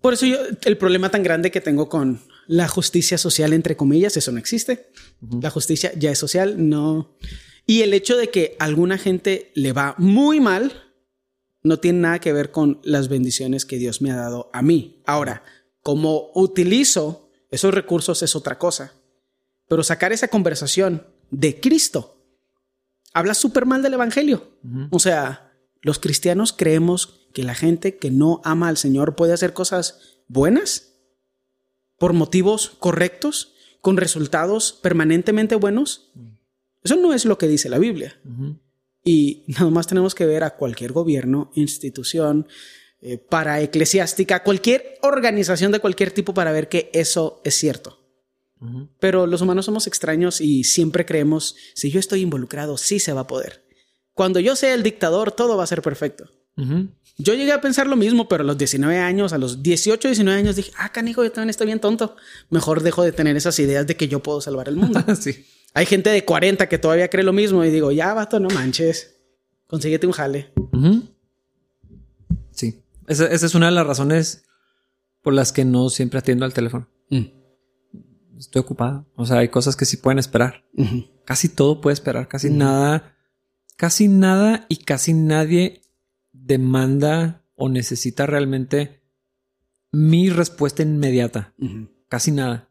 Por 0.01 0.13
eso 0.13 0.27
yo, 0.27 0.37
el 0.65 0.79
problema 0.79 1.11
tan 1.11 1.23
grande 1.23 1.51
que 1.51 1.61
tengo 1.61 1.89
con 1.89 2.21
la 2.47 2.69
justicia 2.69 3.19
social, 3.19 3.53
entre 3.53 3.77
comillas, 3.77 4.17
eso 4.17 4.33
no 4.33 4.39
existe. 4.39 4.91
La 5.43 5.51
justicia 5.51 5.93
ya 5.97 6.11
es 6.11 6.19
social, 6.19 6.69
no. 6.69 7.17
Y 7.67 7.83
el 7.83 7.93
hecho 7.93 8.17
de 8.17 8.31
que 8.31 8.57
alguna 8.59 8.97
gente 8.97 9.53
le 9.55 9.73
va 9.73 9.95
muy 9.99 10.41
mal, 10.41 10.73
no 11.63 11.79
tiene 11.79 12.01
nada 12.01 12.21
que 12.21 12.33
ver 12.33 12.51
con 12.51 12.81
las 12.85 13.09
bendiciones 13.09 13.65
que 13.65 13.77
Dios 13.77 14.01
me 14.01 14.11
ha 14.11 14.17
dado 14.17 14.51
a 14.53 14.63
mí. 14.63 15.03
Ahora, 15.05 15.43
como 15.83 16.31
utilizo 16.35 17.29
esos 17.51 17.75
recursos 17.75 18.23
es 18.23 18.37
otra 18.37 18.59
cosa. 18.59 18.93
Pero 19.69 19.83
sacar 19.83 20.13
esa 20.13 20.29
conversación 20.29 21.07
de 21.31 21.61
Cristo 21.61 22.25
habla 23.13 23.35
súper 23.35 23.67
mal 23.67 23.83
del 23.83 23.95
Evangelio. 23.95 24.59
O 24.91 24.99
sea, 24.99 25.48
los 25.83 25.99
cristianos 25.99 26.53
creemos 26.53 27.29
que 27.33 27.43
la 27.43 27.55
gente 27.55 27.97
que 27.97 28.11
no 28.11 28.41
ama 28.45 28.69
al 28.69 28.77
Señor 28.77 29.17
puede 29.17 29.33
hacer 29.33 29.53
cosas 29.53 30.21
buenas 30.29 30.95
por 31.99 32.13
motivos 32.13 32.77
correctos, 32.79 33.55
con 33.81 33.97
resultados 33.97 34.73
permanentemente 34.83 35.55
buenos. 35.57 36.13
Eso 36.83 36.97
no 36.97 37.13
es 37.13 37.25
lo 37.25 37.39
que 37.39 37.49
dice 37.49 37.69
la 37.69 37.79
Biblia. 37.79 38.21
Y 39.05 39.45
nada 39.47 39.71
más 39.71 39.87
tenemos 39.87 40.15
que 40.15 40.27
ver 40.27 40.45
a 40.45 40.57
cualquier 40.57 40.93
gobierno, 40.93 41.51
institución, 41.55 42.47
eh, 43.01 43.19
para 43.19 43.61
eclesiástica, 43.61 44.43
cualquier 44.43 44.99
organización 45.03 45.71
de 45.71 45.81
cualquier 45.81 46.11
tipo 46.11 46.35
para 46.35 46.53
ver 46.53 46.69
que 46.69 46.91
eso 46.93 47.41
es 47.45 47.55
cierto. 47.55 47.99
Pero 48.99 49.29
los 49.29 49.41
humanos 49.41 49.67
somos 49.67 49.87
extraños 49.87 50.41
y 50.41 50.65
siempre 50.65 51.07
creemos, 51.07 51.55
si 51.75 51.93
yo 51.93 52.01
estoy 52.01 52.23
involucrado, 52.23 52.77
sí 52.77 52.99
se 52.99 53.13
va 53.13 53.21
a 53.21 53.27
poder. 53.29 53.68
Cuando 54.19 54.41
yo 54.41 54.57
sea 54.57 54.75
el 54.75 54.83
dictador, 54.83 55.31
todo 55.31 55.57
va 55.57 55.63
a 55.63 55.67
ser 55.69 55.81
perfecto. 55.81 56.29
Yo 57.19 57.35
llegué 57.35 57.53
a 57.53 57.61
pensar 57.61 57.87
lo 57.87 57.95
mismo, 57.95 58.27
pero 58.27 58.43
a 58.43 58.47
los 58.47 58.59
19 58.59 58.99
años, 58.99 59.33
a 59.33 59.39
los 59.39 59.63
18, 59.63 60.09
19 60.09 60.41
años, 60.41 60.57
dije, 60.57 60.73
ah, 60.77 60.91
canijo, 60.91 61.23
yo 61.23 61.31
también 61.31 61.51
estoy 61.51 61.67
bien 61.67 61.79
tonto. 61.79 62.17
Mejor 62.51 62.83
dejo 62.83 63.05
de 63.05 63.13
tener 63.13 63.37
esas 63.37 63.57
ideas 63.61 63.87
de 63.87 63.97
que 63.97 64.09
yo 64.09 64.21
puedo 64.21 64.41
salvar 64.41 64.69
el 64.69 64.75
mundo. 64.75 65.05
sí. 65.21 65.47
Hay 65.73 65.87
gente 65.87 66.11
de 66.11 66.25
40 66.25 66.69
que 66.69 66.79
todavía 66.79 67.09
cree 67.09 67.23
lo 67.23 67.33
mismo 67.33 67.65
y 67.65 67.71
digo, 67.71 67.93
ya, 67.93 68.13
vato, 68.13 68.41
no 68.41 68.49
manches. 68.49 69.21
Consíguete 69.69 70.09
un 70.09 70.13
jale. 70.13 70.53
Sí. 72.51 72.83
Esa, 73.07 73.27
es 73.27 73.55
una 73.55 73.67
de 73.67 73.73
las 73.73 73.87
razones 73.87 74.47
por 75.23 75.33
las 75.33 75.53
que 75.53 75.65
no 75.65 75.91
siempre 75.91 76.19
atiendo 76.19 76.45
al 76.45 76.53
teléfono. 76.53 76.89
Mm. 77.11 77.27
Estoy 78.37 78.63
ocupado. 78.63 79.07
O 79.15 79.25
sea, 79.25 79.39
hay 79.39 79.49
cosas 79.49 79.77
que 79.77 79.85
sí 79.85 79.97
pueden 79.97 80.19
esperar. 80.19 80.65
Casi 81.25 81.49
todo 81.49 81.81
puede 81.81 81.95
esperar. 81.95 82.27
Casi 82.27 82.51
nada. 82.51 83.15
Casi 83.79 84.09
nada 84.09 84.67
y 84.69 84.79
casi 84.79 85.13
nadie 85.13 85.83
demanda 86.33 87.45
o 87.55 87.69
necesita 87.69 88.27
realmente 88.27 89.01
mi 89.93 90.31
respuesta 90.31 90.83
inmediata. 90.83 91.55
Casi 92.09 92.33
nada. 92.33 92.69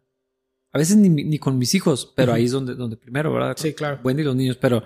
A 0.74 0.78
veces 0.78 0.98
ni, 0.98 1.39
con 1.39 1.58
mis 1.58 1.74
hijos, 1.76 2.12
pero 2.13 2.34
ahí 2.34 2.43
es 2.43 2.52
donde, 2.52 2.76
donde 2.76 2.98
primero, 2.98 3.32
¿verdad? 3.32 3.56
Sí, 3.58 3.74
claro. 3.74 4.02
Wendy 4.04 4.24
y 4.24 4.26
los 4.26 4.36
niños, 4.36 4.58
pero 4.58 4.84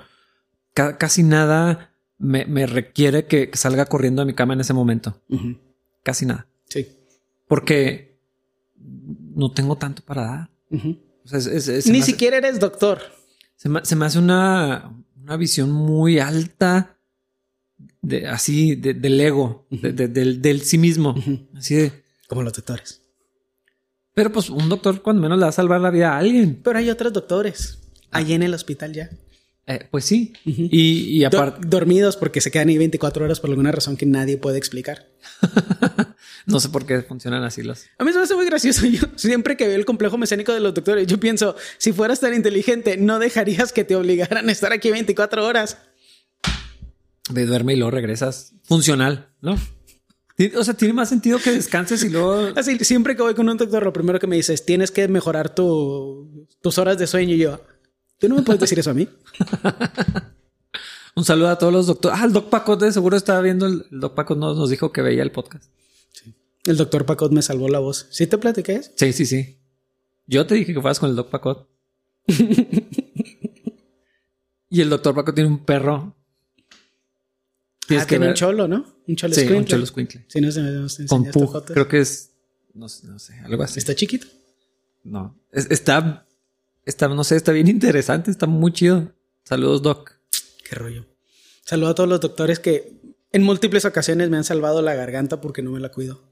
casi 0.75 1.23
nada 1.23 1.95
me, 2.19 2.67
requiere 2.67 3.25
que, 3.25 3.49
salga 3.53 3.87
corriendo 3.87 4.21
a 4.21 4.25
mi 4.25 4.35
cama 4.35 4.53
en 4.53 4.61
ese 4.61 4.73
momento. 4.73 5.19
Casi 6.03 6.27
nada. 6.27 6.45
Sí. 6.69 6.87
Porque 7.47 8.19
no 8.77 9.51
tengo 9.51 9.75
tanto 9.75 10.03
para 10.03 10.21
dar. 10.21 10.49
Ni 10.69 12.01
siquiera 12.03 12.37
eres 12.37 12.59
doctor. 12.59 12.99
Se 13.55 13.69
me, 13.69 14.05
hace 14.05 14.17
una, 14.17 14.91
una, 15.31 15.37
visión 15.37 15.71
muy 15.71 16.19
alta 16.19 16.97
de 18.01 18.27
así 18.27 18.75
del 18.75 19.19
ego, 19.21 19.67
del, 19.69 20.41
del, 20.41 20.61
sí 20.61 20.77
mismo. 20.77 21.15
Así 21.55 21.75
de. 21.75 21.91
Como 22.27 22.43
los 22.43 22.53
doctores. 22.53 23.01
Pero 24.13 24.31
pues 24.31 24.49
un 24.49 24.67
doctor 24.69 25.01
cuando 25.01 25.21
menos 25.21 25.37
le 25.37 25.43
va 25.43 25.49
a 25.49 25.53
salvar 25.53 25.81
la 25.81 25.89
vida 25.89 26.13
a 26.13 26.17
alguien. 26.17 26.59
Pero 26.63 26.79
hay 26.79 26.89
otros 26.89 27.13
doctores 27.13 27.79
allí 28.11 28.33
en 28.33 28.43
el 28.43 28.53
hospital 28.53 28.93
ya. 28.93 29.09
Eh, 29.67 29.87
pues 29.89 30.05
sí. 30.05 30.33
Y, 30.43 31.23
aparte... 31.23 31.65
dormidos 31.67 32.17
porque 32.17 32.41
se 32.41 32.51
quedan 32.51 32.69
ahí 32.69 32.77
24 32.77 33.25
horas 33.25 33.39
por 33.39 33.49
alguna 33.49 33.71
razón 33.71 33.95
que 33.95 34.05
nadie 34.05 34.37
puede 34.37 34.57
explicar. 34.57 35.07
no 36.45 36.59
sé 36.59 36.69
por 36.69 36.85
qué 36.85 37.01
funcionan 37.01 37.43
así 37.43 37.61
los... 37.61 37.85
A 37.97 38.03
mí 38.03 38.11
me 38.11 38.21
hace 38.21 38.35
muy 38.35 38.45
gracioso. 38.45 38.85
Yo 38.87 39.03
siempre 39.15 39.57
que 39.57 39.67
veo 39.67 39.75
el 39.75 39.85
complejo 39.85 40.17
mecánico 40.17 40.53
de 40.53 40.59
los 40.59 40.73
doctores, 40.73 41.07
yo 41.07 41.19
pienso, 41.19 41.55
si 41.77 41.93
fueras 41.93 42.19
tan 42.19 42.33
inteligente, 42.33 42.97
no 42.97 43.19
dejarías 43.19 43.71
que 43.71 43.83
te 43.83 43.95
obligaran 43.95 44.49
a 44.49 44.51
estar 44.51 44.73
aquí 44.73 44.91
24 44.91 45.45
horas. 45.45 45.77
Ve, 47.29 47.45
duerme 47.45 47.73
y 47.73 47.75
luego 47.77 47.91
regresas 47.91 48.53
funcional, 48.63 49.29
¿no? 49.41 49.57
O 50.57 50.63
sea, 50.63 50.73
tiene 50.73 50.93
más 50.93 51.09
sentido 51.09 51.39
que 51.39 51.51
descanses 51.51 52.03
y 52.03 52.09
luego. 52.09 52.49
Así, 52.55 52.77
siempre 52.79 53.15
que 53.15 53.21
voy 53.21 53.35
con 53.35 53.47
un 53.47 53.57
doctor, 53.57 53.83
lo 53.83 53.93
primero 53.93 54.19
que 54.19 54.27
me 54.27 54.35
dice 54.35 54.53
es: 54.53 54.65
tienes 54.65 54.91
que 54.91 55.07
mejorar 55.07 55.53
tu, 55.53 56.47
tus 56.61 56.77
horas 56.77 56.97
de 56.97 57.05
sueño. 57.05 57.35
Y 57.35 57.39
yo, 57.39 57.61
¿tú 58.17 58.27
no 58.27 58.35
me 58.35 58.41
puedes 58.41 58.59
decir 58.59 58.79
eso 58.79 58.91
a 58.91 58.93
mí? 58.93 59.07
un 61.15 61.25
saludo 61.25 61.49
a 61.49 61.57
todos 61.57 61.71
los 61.71 61.87
doctores. 61.87 62.19
Ah, 62.19 62.25
el 62.25 62.33
doc 62.33 62.49
Pacot 62.49 62.79
de 62.79 62.91
seguro 62.91 63.17
estaba 63.17 63.41
viendo. 63.41 63.67
El, 63.67 63.85
doc 63.91 64.15
Pacot 64.15 64.37
nos, 64.37 64.57
nos, 64.57 64.69
dijo 64.69 64.91
que 64.91 65.01
veía 65.01 65.21
el 65.21 65.31
podcast. 65.31 65.65
El 66.65 66.77
doctor 66.77 67.05
Pacot 67.05 67.31
me 67.31 67.41
salvó 67.41 67.67
la 67.69 67.79
voz. 67.79 68.07
¿Sí 68.11 68.27
te 68.27 68.37
platiqué? 68.37 68.81
Sí, 68.95 69.13
sí, 69.13 69.25
sí. 69.25 69.57
Yo 70.27 70.45
te 70.45 70.55
dije 70.55 70.73
que 70.73 70.81
fueras 70.81 70.99
con 70.99 71.09
el 71.09 71.15
doc 71.15 71.29
Pacot. 71.29 71.69
y 74.69 74.81
el 74.81 74.89
doctor 74.89 75.15
Pacot 75.15 75.33
tiene 75.33 75.49
un 75.49 75.65
perro 75.65 76.15
ah, 77.99 78.05
tiene 78.05 78.29
un 78.29 78.33
cholo, 78.33 78.67
¿no? 78.67 78.85
Un 79.07 79.15
cholo 79.15 79.33
sí, 79.33 79.47
un 79.47 79.65
cholo 79.65 79.85
squinkle. 79.85 80.25
Sí, 80.27 80.41
no 80.41 80.51
se 80.51 80.61
me 80.61 81.07
Con 81.07 81.25
Pug, 81.25 81.65
creo 81.65 81.87
que 81.87 81.99
es, 81.99 82.31
no, 82.73 82.87
no, 83.03 83.19
sé, 83.19 83.39
algo 83.43 83.63
así. 83.63 83.79
¿Está 83.79 83.95
chiquito? 83.95 84.27
No, 85.03 85.39
está, 85.51 86.27
está, 86.85 87.07
no 87.07 87.23
sé, 87.23 87.35
está 87.35 87.51
bien 87.51 87.67
interesante, 87.67 88.31
está 88.31 88.45
muy 88.47 88.71
chido. 88.71 89.13
Saludos, 89.43 89.81
Doc. 89.81 90.13
Qué 90.69 90.75
rollo. 90.75 91.05
Saludo 91.65 91.89
a 91.89 91.95
todos 91.95 92.09
los 92.09 92.19
doctores 92.19 92.59
que 92.59 93.01
en 93.31 93.43
múltiples 93.43 93.85
ocasiones 93.85 94.29
me 94.29 94.37
han 94.37 94.43
salvado 94.43 94.81
la 94.81 94.93
garganta 94.93 95.41
porque 95.41 95.61
no 95.61 95.71
me 95.71 95.79
la 95.79 95.89
cuido. 95.89 96.30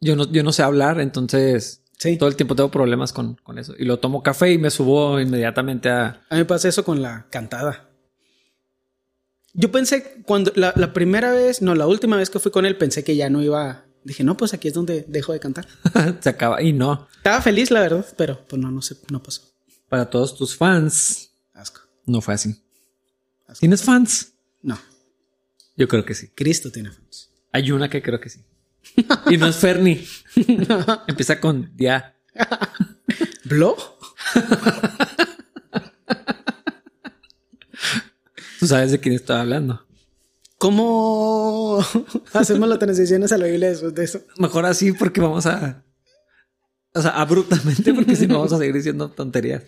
Yo 0.00 0.16
no, 0.16 0.30
yo 0.30 0.42
no 0.42 0.52
sé 0.52 0.62
hablar, 0.62 1.00
entonces 1.00 1.80
todo 2.18 2.28
el 2.28 2.36
tiempo 2.36 2.56
tengo 2.56 2.70
problemas 2.70 3.12
con, 3.12 3.34
con, 3.36 3.58
eso. 3.58 3.74
Y 3.78 3.84
lo 3.84 3.98
tomo 3.98 4.22
café 4.22 4.52
y 4.52 4.58
me 4.58 4.70
subo 4.70 5.20
inmediatamente 5.20 5.90
a... 5.90 6.22
A 6.30 6.34
mí 6.34 6.40
me 6.40 6.44
pasa 6.46 6.68
eso 6.68 6.84
con 6.84 7.02
la 7.02 7.26
cantada. 7.28 7.90
Yo 9.52 9.70
pensé 9.70 10.22
cuando 10.24 10.52
la, 10.54 10.72
la, 10.76 10.92
primera 10.94 11.32
vez, 11.32 11.60
no, 11.60 11.74
la 11.74 11.86
última 11.86 12.16
vez 12.16 12.30
que 12.30 12.38
fui 12.38 12.50
con 12.50 12.64
él, 12.64 12.78
pensé 12.78 13.04
que 13.04 13.16
ya 13.16 13.28
no 13.28 13.42
iba. 13.42 13.84
Dije, 14.02 14.24
no, 14.24 14.36
pues 14.36 14.54
aquí 14.54 14.68
es 14.68 14.74
donde 14.74 15.04
dejo 15.08 15.34
de 15.34 15.40
cantar. 15.40 15.66
Se 16.20 16.30
acaba 16.30 16.62
y 16.62 16.72
no. 16.72 17.06
Estaba 17.16 17.42
feliz, 17.42 17.70
la 17.70 17.80
verdad, 17.80 18.06
pero 18.16 18.46
pues 18.46 18.62
no, 18.62 18.70
no 18.70 18.80
sé, 18.80 18.96
no 19.10 19.22
pasó. 19.22 19.42
Para 19.90 20.08
todos 20.08 20.36
tus 20.36 20.56
fans. 20.56 21.32
Asco. 21.52 21.80
No 22.06 22.22
fue 22.22 22.32
así. 22.32 22.54
¿Tienes 23.58 23.82
fans? 23.82 24.32
No. 24.62 24.78
Yo 25.76 25.88
creo 25.88 26.04
que 26.04 26.14
sí. 26.14 26.28
Cristo 26.28 26.70
tiene 26.70 26.90
fans. 26.90 27.30
Hay 27.52 27.72
una 27.72 27.90
que 27.90 28.00
creo 28.00 28.20
que 28.20 28.30
sí. 28.30 28.40
Y 29.30 29.36
no 29.36 29.46
es 29.46 29.56
Fernie. 29.56 30.06
Empieza 31.06 31.40
con 31.40 31.72
ya. 31.76 32.16
¿Blo? 33.44 33.76
Tú 38.58 38.66
sabes 38.66 38.90
de 38.92 39.00
quién 39.00 39.14
estaba 39.14 39.40
hablando. 39.40 39.86
¿Cómo 40.58 41.82
hacemos 42.34 42.68
las 42.68 42.78
transiciones 42.78 43.32
a 43.32 43.38
la 43.38 43.46
Biblia 43.46 43.70
después 43.70 43.94
de 43.94 44.04
eso? 44.04 44.20
Mejor 44.36 44.66
así 44.66 44.92
porque 44.92 45.22
vamos 45.22 45.46
a... 45.46 45.82
O 46.92 47.00
sea, 47.00 47.12
abruptamente 47.12 47.94
porque 47.94 48.14
si 48.14 48.26
no 48.26 48.34
vamos 48.34 48.52
a 48.52 48.58
seguir 48.58 48.74
diciendo 48.74 49.10
tonterías. 49.10 49.62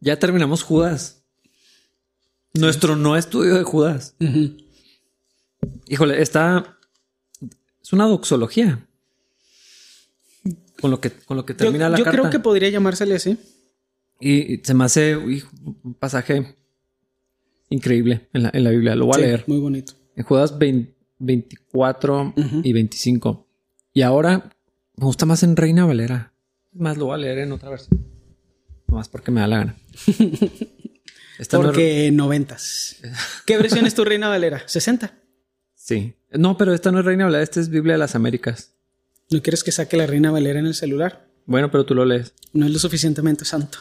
Ya 0.00 0.18
terminamos 0.18 0.62
Judas. 0.62 1.24
Nuestro 2.54 2.96
no 2.96 3.16
estudio 3.18 3.56
de 3.56 3.64
Judas. 3.64 4.16
Híjole, 5.88 6.22
está... 6.22 6.73
Es 7.84 7.92
una 7.92 8.06
doxología. 8.06 8.88
Con 10.80 10.90
lo 10.90 11.00
que, 11.00 11.10
con 11.10 11.36
lo 11.36 11.44
que 11.44 11.54
termina 11.54 11.90
la 11.90 11.98
carta. 11.98 12.10
Yo 12.10 12.18
creo 12.18 12.30
que 12.30 12.38
podría 12.38 12.70
llamársele 12.70 13.14
así. 13.14 13.38
Y, 14.20 14.58
se 14.64 14.72
me 14.72 14.84
hace 14.84 15.16
un 15.16 15.94
pasaje 15.98 16.56
increíble 17.68 18.28
en 18.32 18.44
la, 18.44 18.50
en 18.54 18.64
la 18.64 18.70
Biblia. 18.70 18.94
Lo 18.94 19.06
voy 19.06 19.16
a 19.16 19.26
leer. 19.26 19.44
Muy 19.46 19.58
bonito. 19.58 19.92
En 20.16 20.24
Judas 20.24 20.58
24 20.58 22.34
y 22.62 22.72
25. 22.72 23.46
Y 23.92 24.02
ahora 24.02 24.50
me 24.96 25.04
gusta 25.04 25.26
más 25.26 25.42
en 25.42 25.54
Reina 25.54 25.84
Valera. 25.84 26.32
Más 26.72 26.96
lo 26.96 27.06
voy 27.06 27.14
a 27.14 27.18
leer 27.18 27.38
en 27.38 27.52
otra 27.52 27.68
versión. 27.68 28.02
Más 28.86 29.08
porque 29.08 29.30
me 29.30 29.42
da 29.42 29.46
la 29.46 29.58
gana. 29.58 29.76
porque 31.50 32.10
noventas. 32.12 32.96
¿Qué 33.44 33.58
versión 33.58 33.84
es 33.86 33.94
tu 33.94 34.04
Reina 34.04 34.28
Valera? 34.28 34.64
¿60? 34.66 35.23
Sí. 35.84 36.14
No, 36.30 36.56
pero 36.56 36.72
esta 36.72 36.90
no 36.90 37.00
es 37.00 37.04
Reina 37.04 37.26
Valera, 37.26 37.42
esta 37.42 37.60
es 37.60 37.68
Biblia 37.68 37.92
de 37.92 37.98
las 37.98 38.14
Américas. 38.14 38.72
¿No 39.30 39.42
quieres 39.42 39.62
que 39.62 39.70
saque 39.70 39.98
la 39.98 40.06
Reina 40.06 40.30
Valera 40.30 40.58
en 40.58 40.64
el 40.64 40.72
celular? 40.72 41.28
Bueno, 41.44 41.70
pero 41.70 41.84
tú 41.84 41.94
lo 41.94 42.06
lees. 42.06 42.32
No 42.54 42.64
es 42.64 42.72
lo 42.72 42.78
suficientemente 42.78 43.44
santo. 43.44 43.76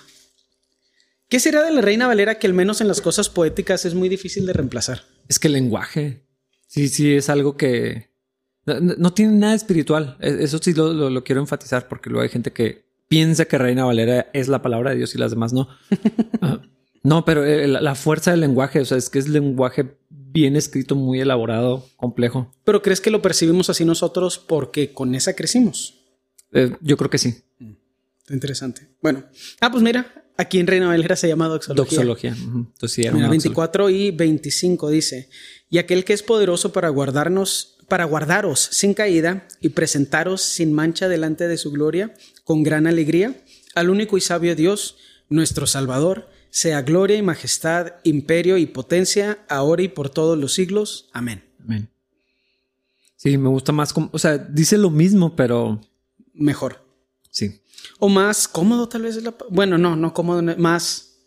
¿Qué 1.29 1.39
será 1.39 1.63
de 1.63 1.71
la 1.71 1.79
Reina 1.79 2.05
Valera 2.05 2.39
que 2.39 2.47
al 2.47 2.53
menos 2.53 2.81
en 2.81 2.89
las 2.89 2.99
cosas 2.99 3.29
poéticas 3.29 3.85
es 3.85 3.93
muy 3.93 4.09
difícil 4.09 4.45
de 4.45 4.51
reemplazar? 4.51 5.03
Es 5.29 5.39
que 5.39 5.47
el 5.47 5.53
lenguaje, 5.53 6.25
sí, 6.67 6.89
sí, 6.89 7.13
es 7.13 7.29
algo 7.29 7.55
que 7.55 8.09
no, 8.65 9.13
tiene 9.13 9.37
nada 9.37 9.53
espiritual. 9.53 10.17
E, 10.19 10.39
eso 10.41 10.57
sí 10.61 10.73
lo, 10.73 11.23
quiero 11.23 11.39
enfatizar 11.39 11.87
porque 11.87 12.09
luego 12.09 12.23
hay 12.23 12.29
gente 12.29 12.51
que 12.51 12.83
piensa 13.07 13.45
que 13.45 13.57
Reina 13.57 13.85
Valera 13.85 14.29
es 14.33 14.49
la 14.49 14.61
palabra 14.61 14.89
de 14.89 14.97
Dios 14.97 15.15
y 15.15 15.19
las 15.19 15.31
demás 15.31 15.53
no. 15.53 15.69
Ah, 16.41 16.61
no, 17.03 17.25
pero 17.25 17.45
eh, 17.45 17.67
la, 17.67 17.95
fuerza 17.95 18.31
del 18.31 18.39
lenguaje, 18.39 18.79
o 18.79 18.85
sea, 18.85 18.97
es 18.97 19.09
que 19.09 19.19
es 19.19 19.27
lenguaje 19.27 19.97
bien 20.33 20.55
escrito, 20.55 20.95
muy 20.95 21.21
elaborado, 21.21 21.87
complejo. 21.95 22.51
¿Pero 22.65 22.81
crees 22.81 22.99
que 22.99 23.11
lo 23.11 23.21
percibimos 23.21 23.69
así 23.69 23.85
nosotros 23.85 24.39
porque 24.39 24.91
con 24.91 25.15
esa 25.15 25.35
crecimos? 25.35 25.93
Eh, 26.51 26.75
yo 26.81 26.97
creo 26.97 27.09
que 27.09 27.19
sí. 27.19 27.35
Mm, 27.59 27.73
interesante. 28.33 28.89
Bueno, 29.01 29.23
ah, 29.61 29.71
pues 29.71 29.83
mira, 29.83 30.23
Aquí 30.35 30.59
en 30.59 30.65
Reina 30.65 30.87
Valera 30.87 31.15
se 31.15 31.27
llama 31.27 31.47
doxología. 31.47 31.99
Doxología. 31.99 32.35
Entonces, 32.35 33.11
24 33.29 33.89
y 33.91 34.09
25 34.09 34.89
dice, 34.89 35.29
y 35.69 35.77
aquel 35.77 36.03
que 36.03 36.13
es 36.13 36.23
poderoso 36.23 36.73
para 36.73 36.89
guardarnos, 36.89 37.77
para 37.87 38.05
guardaros 38.05 38.59
sin 38.59 38.95
caída 38.95 39.47
y 39.61 39.69
presentaros 39.69 40.41
sin 40.41 40.73
mancha 40.73 41.07
delante 41.07 41.47
de 41.47 41.57
su 41.57 41.71
gloria, 41.71 42.15
con 42.43 42.63
gran 42.63 42.87
alegría, 42.87 43.43
al 43.75 43.91
único 43.91 44.17
y 44.17 44.21
sabio 44.21 44.55
Dios, 44.55 44.97
nuestro 45.29 45.67
Salvador, 45.67 46.29
sea 46.53 46.83
gloria 46.83 47.17
y 47.17 47.23
majestad, 47.23 47.93
imperio 48.03 48.59
y 48.59 48.67
potencia, 48.67 49.39
ahora 49.49 49.81
y 49.81 49.87
por 49.87 50.11
todos 50.11 50.37
los 50.37 50.53
siglos. 50.53 51.09
Amén. 51.11 51.43
Amén. 51.59 51.89
Sí, 53.15 53.39
me 53.39 53.49
gusta 53.49 53.71
más, 53.71 53.91
como, 53.91 54.11
o 54.13 54.19
sea, 54.19 54.37
dice 54.37 54.77
lo 54.77 54.91
mismo, 54.91 55.35
pero... 55.35 55.81
Mejor. 56.35 56.85
Sí. 57.31 57.59
O 57.97 58.07
más 58.07 58.47
cómodo, 58.47 58.87
tal 58.87 59.01
vez 59.01 59.15
es 59.15 59.23
la. 59.23 59.33
Bueno, 59.49 59.79
no, 59.79 59.95
no 59.95 60.13
cómodo, 60.13 60.43
más 60.59 61.17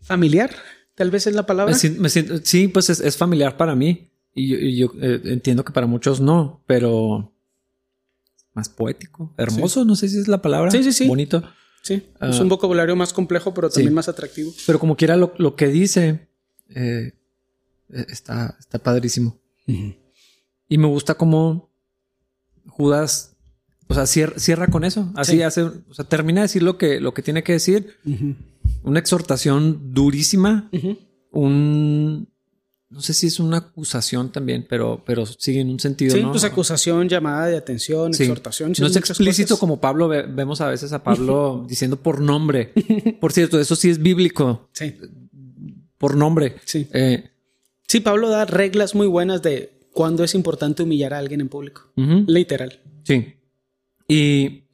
familiar, 0.00 0.50
tal 0.94 1.10
vez 1.10 1.26
es 1.26 1.34
la 1.34 1.44
palabra. 1.44 1.74
sí, 1.74 2.68
pues 2.68 2.88
es, 2.88 3.16
familiar 3.18 3.58
para 3.58 3.74
mí. 3.74 4.10
Y 4.34 4.78
yo, 4.78 4.90
eh, 5.02 5.20
entiendo 5.24 5.66
que 5.66 5.74
para 5.74 5.86
muchos 5.86 6.22
no, 6.22 6.64
pero 6.66 7.30
más 8.54 8.70
poético, 8.70 9.34
hermoso, 9.36 9.84
no 9.84 9.96
sé 9.96 10.08
si 10.08 10.18
es 10.18 10.28
la 10.28 10.40
palabra. 10.40 10.70
Sí, 10.70 10.82
sí, 10.82 10.94
sí. 10.94 11.06
Bonito. 11.06 11.42
Sí, 11.82 11.94
es 12.20 12.38
un 12.38 12.46
ah, 12.46 12.50
vocabulario 12.50 12.94
más 12.94 13.12
complejo, 13.12 13.52
pero 13.52 13.68
también 13.68 13.92
más 13.92 14.08
atractivo. 14.08 14.52
Pero 14.66 14.78
como 14.78 14.96
quiera, 14.96 15.16
lo, 15.16 15.56
que 15.56 15.66
dice 15.66 16.28
eh, 16.68 17.12
está, 17.88 18.56
está 18.58 18.78
padrísimo. 18.78 19.38
Y 19.66 20.78
me 20.78 20.86
gusta 20.86 21.14
cómo 21.14 21.70
Judas 22.66 23.32
o 23.92 23.94
sea, 23.94 24.06
cierra, 24.06 24.68
con 24.68 24.84
eso. 24.84 25.12
Así 25.16 25.42
hace, 25.42 25.62
o 25.62 25.92
sea, 25.94 26.06
termina 26.06 26.40
de 26.40 26.44
decir 26.46 26.62
lo 26.62 26.78
que, 26.78 26.98
lo 27.00 27.12
que 27.12 27.22
tiene 27.22 27.42
que 27.42 27.52
decir. 27.52 27.96
Una 28.82 28.98
exhortación 28.98 29.92
durísima. 29.92 30.70
Un, 31.30 32.31
no 32.92 33.00
sé 33.00 33.14
si 33.14 33.26
es 33.26 33.40
una 33.40 33.56
acusación 33.56 34.30
también, 34.30 34.66
pero, 34.68 35.02
pero 35.06 35.24
sigue 35.24 35.60
en 35.60 35.70
un 35.70 35.80
sentido. 35.80 36.14
Sí, 36.14 36.22
pues 36.30 36.44
acusación, 36.44 37.08
llamada 37.08 37.46
de 37.46 37.56
atención, 37.56 38.12
exhortación. 38.12 38.74
No 38.78 38.86
es 38.86 38.96
explícito 38.96 39.58
como 39.58 39.80
Pablo, 39.80 40.08
vemos 40.08 40.60
a 40.60 40.68
veces 40.68 40.92
a 40.92 41.02
Pablo 41.02 41.64
diciendo 41.68 41.96
por 41.96 42.20
nombre. 42.20 42.72
Por 43.18 43.32
cierto, 43.32 43.58
eso 43.58 43.76
sí 43.76 43.88
es 43.88 44.02
bíblico. 44.02 44.68
Sí. 44.72 44.94
Por 45.96 46.16
nombre. 46.16 46.56
Sí. 46.66 46.86
Eh, 46.92 47.30
sí, 47.88 48.00
Pablo 48.00 48.28
da 48.28 48.44
reglas 48.44 48.94
muy 48.94 49.06
buenas 49.06 49.40
de 49.40 49.88
cuándo 49.94 50.22
es 50.22 50.34
importante 50.34 50.82
humillar 50.82 51.14
a 51.14 51.18
alguien 51.18 51.40
en 51.40 51.48
público. 51.48 51.90
Literal. 51.96 52.78
Sí. 53.04 53.36
Y, 54.06 54.64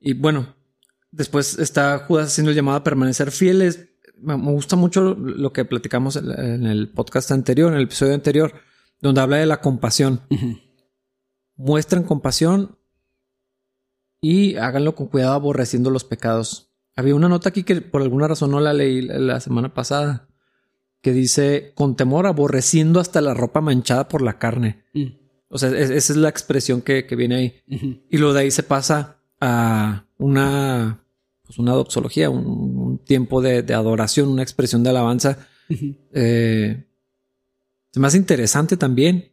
y 0.00 0.14
bueno, 0.14 0.56
después 1.10 1.58
está 1.58 1.98
Judas 1.98 2.28
haciendo 2.28 2.52
el 2.52 2.56
llamado 2.56 2.78
a 2.78 2.84
permanecer 2.84 3.30
fieles. 3.30 3.90
Me 4.20 4.36
gusta 4.36 4.76
mucho 4.76 5.14
lo 5.14 5.52
que 5.52 5.64
platicamos 5.64 6.16
en 6.16 6.66
el 6.66 6.88
podcast 6.88 7.30
anterior, 7.30 7.70
en 7.70 7.78
el 7.78 7.84
episodio 7.84 8.14
anterior, 8.14 8.52
donde 9.00 9.20
habla 9.20 9.36
de 9.36 9.46
la 9.46 9.60
compasión. 9.60 10.22
Muestran 11.56 12.04
compasión 12.04 12.78
y 14.20 14.56
háganlo 14.56 14.94
con 14.94 15.08
cuidado 15.08 15.34
aborreciendo 15.34 15.90
los 15.90 16.04
pecados. 16.04 16.70
Había 16.96 17.14
una 17.14 17.28
nota 17.28 17.50
aquí 17.50 17.64
que 17.64 17.80
por 17.80 18.02
alguna 18.02 18.28
razón 18.28 18.50
no 18.50 18.60
la 18.60 18.72
leí 18.72 19.02
la 19.02 19.40
semana 19.40 19.74
pasada, 19.74 20.28
que 21.02 21.12
dice 21.12 21.72
con 21.74 21.96
temor 21.96 22.26
aborreciendo 22.26 23.00
hasta 23.00 23.20
la 23.20 23.34
ropa 23.34 23.60
manchada 23.60 24.08
por 24.08 24.22
la 24.22 24.38
carne. 24.38 24.84
Mm. 24.94 25.24
O 25.48 25.58
sea, 25.58 25.68
esa 25.70 25.94
es 25.94 26.16
la 26.16 26.30
expresión 26.30 26.80
que, 26.80 27.02
viene 27.16 27.34
ahí. 27.34 27.62
Y 28.08 28.16
luego 28.16 28.32
de 28.32 28.40
ahí 28.40 28.50
se 28.50 28.62
pasa 28.62 29.18
a 29.40 30.06
una, 30.18 31.03
pues 31.46 31.58
una 31.58 31.72
doxología, 31.72 32.30
un, 32.30 33.00
tiempo 33.04 33.42
de, 33.42 33.60
adoración, 33.74 34.28
una 34.28 34.42
expresión 34.42 34.82
de 34.82 34.90
alabanza. 34.90 35.48
Eh, 36.16 36.84
es 37.92 37.98
más 37.98 38.14
interesante 38.14 38.76
también. 38.76 39.32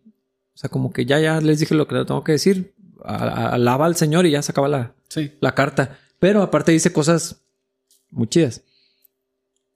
O 0.53 0.57
sea, 0.57 0.69
como 0.69 0.91
que 0.91 1.05
ya, 1.05 1.19
ya 1.19 1.39
les 1.41 1.59
dije 1.59 1.75
lo 1.75 1.87
que 1.87 1.95
tengo 2.05 2.23
que 2.23 2.33
decir. 2.33 2.73
alaba 3.03 3.85
al 3.85 3.95
Señor 3.95 4.25
y 4.25 4.31
ya 4.31 4.41
se 4.41 4.51
acaba 4.51 4.67
la, 4.67 4.95
la 5.39 5.55
carta. 5.55 5.99
Pero 6.19 6.41
aparte 6.41 6.71
dice 6.71 6.91
cosas 6.91 7.41
muy 8.09 8.27
chidas. 8.27 8.63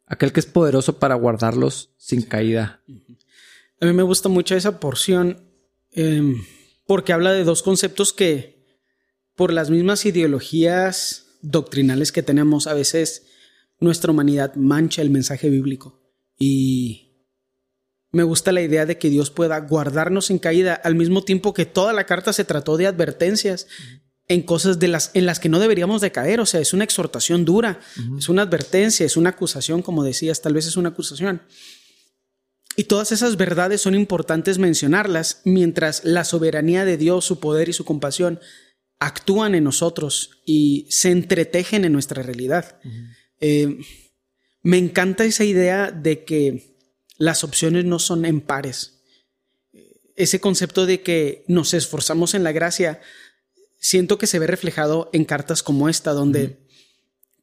Aquel 0.07 0.31
que 0.31 0.39
es 0.39 0.45
poderoso 0.45 0.97
para 0.97 1.15
guardarlos 1.15 1.91
sin 1.97 2.21
caída. 2.21 2.81
A 3.81 3.85
mí 3.85 3.93
me 3.93 4.03
gusta 4.03 4.29
mucho 4.29 4.55
esa 4.55 4.79
porción 4.79 5.45
Em, 5.95 6.43
porque 6.85 7.13
habla 7.13 7.31
de 7.31 7.45
dos 7.45 7.63
conceptos 7.63 8.11
que 8.11 8.61
por 9.33 9.53
las 9.53 9.69
mismas 9.69 10.05
ideologías 10.05 11.24
doctrinales 11.49 12.11
que 12.11 12.23
tenemos, 12.23 12.67
a 12.67 12.73
veces 12.73 13.27
nuestra 13.79 14.11
humanidad 14.11 14.55
mancha 14.55 15.01
el 15.01 15.09
mensaje 15.09 15.49
bíblico. 15.49 16.01
Y 16.37 17.05
me 18.11 18.23
gusta 18.23 18.51
la 18.51 18.61
idea 18.61 18.85
de 18.85 18.97
que 18.97 19.09
Dios 19.09 19.29
pueda 19.29 19.59
guardarnos 19.59 20.29
en 20.29 20.39
caída 20.39 20.73
al 20.73 20.95
mismo 20.95 21.23
tiempo 21.23 21.53
que 21.53 21.65
toda 21.65 21.93
la 21.93 22.05
carta 22.05 22.33
se 22.33 22.45
trató 22.45 22.77
de 22.77 22.87
advertencias 22.87 23.67
en 24.27 24.41
cosas 24.41 24.79
de 24.79 24.87
las, 24.87 25.11
en 25.13 25.25
las 25.25 25.39
que 25.39 25.49
no 25.49 25.59
deberíamos 25.59 26.01
de 26.01 26.11
caer. 26.11 26.39
O 26.39 26.45
sea, 26.45 26.59
es 26.59 26.73
una 26.73 26.83
exhortación 26.83 27.45
dura, 27.45 27.79
es 28.17 28.29
una 28.29 28.43
advertencia, 28.43 29.05
es 29.05 29.17
una 29.17 29.31
acusación, 29.31 29.81
como 29.81 30.03
decías, 30.03 30.41
tal 30.41 30.53
vez 30.53 30.65
es 30.65 30.77
una 30.77 30.89
acusación. 30.89 31.41
Y 32.77 32.85
todas 32.85 33.11
esas 33.11 33.37
verdades 33.37 33.81
son 33.81 33.95
importantes 33.95 34.57
mencionarlas 34.57 35.41
mientras 35.45 36.03
la 36.03 36.25
soberanía 36.25 36.83
de 36.83 36.97
Dios, 36.97 37.23
su 37.23 37.39
poder 37.39 37.69
y 37.69 37.73
su 37.73 37.85
compasión 37.85 38.39
actúan 39.05 39.53
en 39.53 39.63
nosotros 39.63 40.41
y 40.45 40.87
se 40.89 41.11
entretejen 41.11 41.85
en 41.85 41.93
nuestra 41.93 42.23
realidad. 42.23 42.79
Eh, 43.39 43.77
me 44.63 44.77
encanta 44.77 45.25
esa 45.25 45.43
idea 45.43 45.91
de 45.91 46.23
que 46.23 46.75
las 47.17 47.43
opciones 47.43 47.85
no 47.85 47.99
son 47.99 48.25
en 48.25 48.41
pares. 48.41 49.03
Ese 50.15 50.39
concepto 50.39 50.87
de 50.87 51.01
que 51.01 51.43
nos 51.47 51.73
esforzamos 51.73 52.33
en 52.33 52.43
la 52.43 52.51
gracia 52.51 52.99
siento 53.77 54.17
que 54.17 54.27
se 54.27 54.39
ve 54.39 54.47
reflejado 54.47 55.11
en 55.13 55.23
cartas 55.23 55.61
como 55.61 55.87
esta, 55.87 56.13
donde 56.13 56.65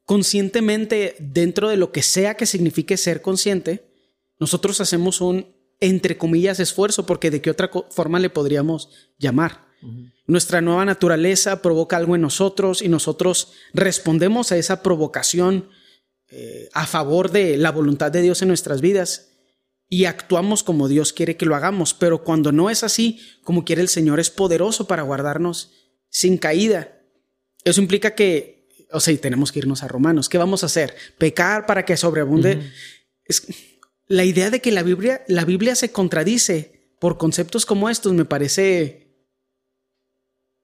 conscientemente, 0.04 1.14
dentro 1.20 1.68
de 1.68 1.76
lo 1.76 1.92
que 1.92 2.02
sea 2.02 2.34
que 2.34 2.46
signifique 2.46 2.96
ser 2.96 3.22
consciente, 3.22 3.86
nosotros 4.40 4.80
hacemos 4.80 5.20
un, 5.20 5.54
entre 5.78 6.18
comillas, 6.18 6.58
esfuerzo, 6.58 7.06
porque 7.06 7.30
de 7.30 7.40
qué 7.40 7.50
otra 7.50 7.70
forma 7.90 8.18
le 8.18 8.30
podríamos 8.30 8.90
llamar. 9.16 9.72
Nuestra 10.26 10.61
nueva 10.61 10.85
naturaleza 10.85 11.61
provoca 11.62 11.97
algo 11.97 12.14
en 12.14 12.22
nosotros 12.22 12.83
y 12.83 12.89
nosotros 12.89 13.53
respondemos 13.74 14.53
a 14.53 14.57
esa 14.57 14.83
provocación 14.83 15.68
eh, 16.30 16.68
a 16.72 16.87
favor 16.87 17.30
de 17.30 17.57
la 17.57 17.70
voluntad 17.70 18.11
de 18.12 18.22
Dios 18.22 18.41
en 18.43 18.49
nuestras 18.49 18.80
vidas 18.80 19.33
y 19.89 20.07
actuamos 20.07 20.62
como 20.62 20.89
Dios 20.89 21.12
quiere 21.12 21.37
que 21.37 21.45
lo 21.45 21.55
hagamos. 21.55 21.93
Pero 21.93 22.24
cuando 22.24 22.53
no 22.53 22.70
es 22.70 22.83
así, 22.83 23.20
como 23.45 23.64
quiere 23.64 23.83
el 23.83 23.89
Señor, 23.89 24.20
es 24.20 24.30
poderoso 24.30 24.87
para 24.87 25.03
guardarnos 25.03 25.72
sin 26.09 26.39
caída. 26.39 26.99
Eso 27.64 27.83
implica 27.83 28.14
que, 28.14 28.87
o 28.91 29.01
sea, 29.01 29.14
tenemos 29.20 29.53
que 29.53 29.59
irnos 29.59 29.83
a 29.83 29.89
Romanos. 29.89 30.28
¿Qué 30.28 30.39
vamos 30.39 30.62
a 30.62 30.66
hacer? 30.66 30.95
Pecar 31.18 31.66
para 31.66 31.85
que 31.85 31.97
sobreabunde. 31.97 32.72
es, 33.26 33.47
la 34.07 34.24
idea 34.24 34.51
de 34.51 34.61
que 34.61 34.72
la 34.72 34.83
Biblia, 34.83 35.24
la 35.28 35.45
Biblia 35.45 35.74
se 35.74 35.91
contradice 35.91 36.95
por 36.99 37.18
conceptos 37.18 37.66
como 37.66 37.89
estos 37.89 38.12
me 38.12 38.24
parece, 38.24 39.01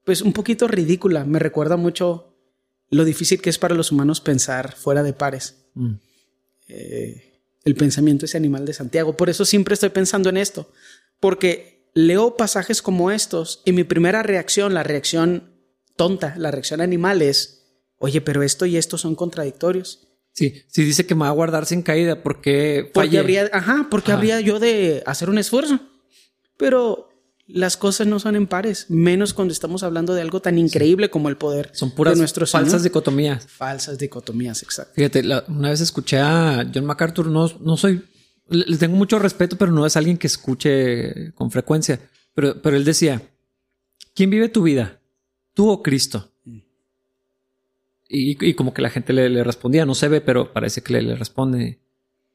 pues, 0.09 0.23
un 0.23 0.33
poquito 0.33 0.67
ridícula. 0.67 1.27
Me 1.27 1.39
recuerda 1.39 1.77
mucho 1.77 2.35
lo 2.89 3.05
difícil 3.05 3.43
que 3.43 3.51
es 3.51 3.59
para 3.59 3.75
los 3.75 3.93
humanos 3.93 4.23
pensar 4.23 4.75
fuera 4.75 5.03
de 5.03 5.13
pares. 5.13 5.67
Mm. 5.75 5.97
Eh, 6.69 7.43
el 7.63 7.75
pensamiento 7.75 8.25
ese 8.25 8.39
animal 8.39 8.65
de 8.65 8.73
Santiago. 8.73 9.19
Por 9.19 9.29
eso 9.29 9.45
siempre 9.45 9.75
estoy 9.75 9.91
pensando 9.91 10.31
en 10.31 10.39
esto. 10.39 10.73
Porque 11.21 11.91
leo 11.93 12.39
pasajes 12.39 12.81
como 12.81 13.11
estos 13.11 13.61
y 13.67 13.73
mi 13.73 13.85
primera 13.85 14.23
reacción, 14.23 14.73
la 14.73 14.83
reacción 14.83 15.53
tonta, 15.95 16.35
la 16.39 16.53
reacción 16.53 16.81
animal 16.81 17.21
es, 17.21 17.67
oye, 17.99 18.23
pero 18.23 18.43
esto 18.43 18.65
y 18.65 18.79
esto 18.79 18.97
son 18.97 19.15
contradictorios. 19.15 20.09
Sí, 20.33 20.63
sí 20.69 20.85
dice 20.85 21.05
que 21.05 21.15
me 21.15 21.25
va 21.25 21.29
a 21.29 21.33
guardar 21.33 21.67
sin 21.67 21.83
caída 21.83 22.23
porque 22.23 22.91
porque 22.95 23.19
habría, 23.19 23.51
ajá, 23.53 23.89
porque 23.91 24.13
habría 24.13 24.41
yo 24.41 24.59
de 24.59 25.03
hacer 25.05 25.29
un 25.29 25.37
esfuerzo. 25.37 25.81
Pero 26.57 27.11
las 27.49 27.77
cosas 27.77 28.07
no 28.07 28.21
son 28.21 28.37
en 28.37 28.47
pares, 28.47 28.87
menos 28.89 29.35
cuando 29.35 29.53
estamos 29.53 29.83
hablando 29.83 30.15
de 30.15 30.23
algo 30.23 30.41
tan 30.41 30.59
increíble 30.59 31.11
como 31.11 31.29
el 31.29 31.37
poder. 31.37 31.71
Son 31.73 31.91
puras 31.91 32.17
nuestros 32.17 32.51
falsas 32.53 32.83
dicotomías. 32.83 33.47
Falsas 33.47 33.99
dicotomías, 33.99 34.63
exacto. 34.63 34.93
Fíjate, 34.95 35.23
una 35.49 35.71
vez 35.71 35.81
escuché 35.81 36.19
a 36.19 36.65
John 36.73 36.85
MacArthur, 36.85 37.27
no, 37.27 37.51
no 37.61 37.77
soy 37.77 38.03
le 38.49 38.79
tengo 38.79 38.97
mucho 38.97 39.19
respeto, 39.19 39.57
pero 39.57 39.73
no 39.73 39.85
es 39.85 39.97
alguien 39.97 40.17
que 40.17 40.27
escuche 40.27 41.33
con 41.35 41.51
frecuencia. 41.51 42.01
Pero, 42.35 42.61
pero 42.63 42.77
él 42.77 42.85
decía, 42.85 43.23
¿quién 44.15 44.31
vive 44.31 44.49
tu 44.49 44.63
vida? 44.63 45.01
¿Tú 45.55 45.69
o 45.69 45.83
Cristo? 45.83 46.33
Y, 48.11 48.55
como 48.55 48.73
que 48.73 48.81
la 48.81 48.89
gente 48.89 49.13
le, 49.13 49.45
respondía, 49.45 49.85
no 49.85 49.95
se 49.95 50.09
ve, 50.09 50.23
pero 50.23 50.53
parece 50.55 50.83
que 50.83 50.95
le, 50.95 51.15
responde. 51.15 51.79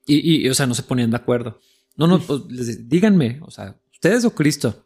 Y, 0.05 0.47
o 0.47 0.53
sea, 0.53 0.67
no 0.67 0.75
se 0.75 0.83
ponían 0.83 1.09
de 1.09 1.17
acuerdo. 1.17 1.59
No, 1.95 2.05
no, 2.05 2.19
pues, 2.19 2.87
díganme, 2.87 3.39
o 3.41 3.49
sea, 3.49 3.75
¿ustedes 3.91 4.23
o 4.25 4.35
Cristo? 4.35 4.85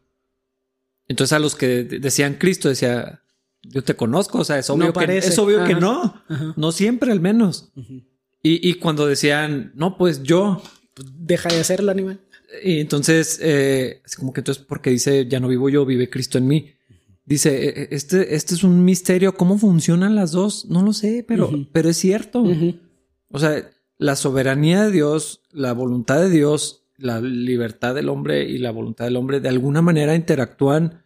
Entonces 1.08 1.34
a 1.34 1.39
los 1.39 1.55
que 1.55 1.84
decían 1.84 2.36
Cristo 2.36 2.70
decía, 2.70 3.22
yo 3.64 3.84
te 3.84 3.95
conozco, 3.95 4.39
o 4.39 4.43
sea, 4.43 4.60
es 4.60 4.70
obvio, 4.70 4.93
que, 4.93 5.18
es 5.18 5.38
obvio 5.39 5.64
que 5.66 5.76
no, 5.76 6.22
no 6.55 6.72
siempre 6.72 7.12
al 7.12 7.20
menos. 7.20 7.72
y, 8.43 8.70
y, 8.70 8.76
cuando 8.76 9.08
decían, 9.08 9.72
no, 9.76 9.97
pues 9.97 10.24
yo, 10.24 10.62
pues, 10.93 11.08
deja 11.18 11.49
de 11.49 11.60
hacerlo, 11.60 11.91
animal. 11.91 12.20
Y 12.64 12.80
entonces, 12.80 13.39
eh, 13.41 14.01
es 14.05 14.16
como 14.16 14.34
que 14.34 14.41
entonces, 14.41 14.64
porque 14.64 14.89
dice, 14.89 15.28
ya 15.28 15.39
no 15.39 15.47
vivo 15.47 15.70
yo, 15.70 15.86
vive 15.86 16.10
Cristo 16.10 16.38
en 16.38 16.47
mí. 16.47 16.74
Dice, 17.26 17.66
e, 17.66 17.82
e, 17.84 17.88
este, 17.91 18.36
este 18.36 18.55
es 18.55 18.64
un 18.64 18.86
misterio. 18.86 19.36
¿Cómo 19.36 19.58
funcionan 19.58 20.16
las 20.16 20.32
dos? 20.32 20.66
No 20.66 20.82
lo 20.82 20.93
sé, 20.93 21.26
pero, 21.28 21.51
pero 21.74 21.89
es 21.89 21.97
cierto. 21.97 22.45
O 23.30 23.39
sea, 23.39 23.70
la 23.97 24.16
soberanía 24.16 24.84
de 24.84 24.91
Dios, 24.91 25.41
la 25.51 25.74
voluntad 25.74 26.22
de 26.22 26.30
Dios, 26.30 26.86
la 26.98 27.22
libertad 27.22 27.95
del 27.95 28.10
hombre 28.10 28.43
y 28.43 28.58
la 28.58 28.72
voluntad 28.72 29.06
del 29.06 29.18
hombre 29.18 29.39
de 29.39 29.50
alguna 29.50 29.82
manera 29.82 30.16
interactúan 30.16 31.04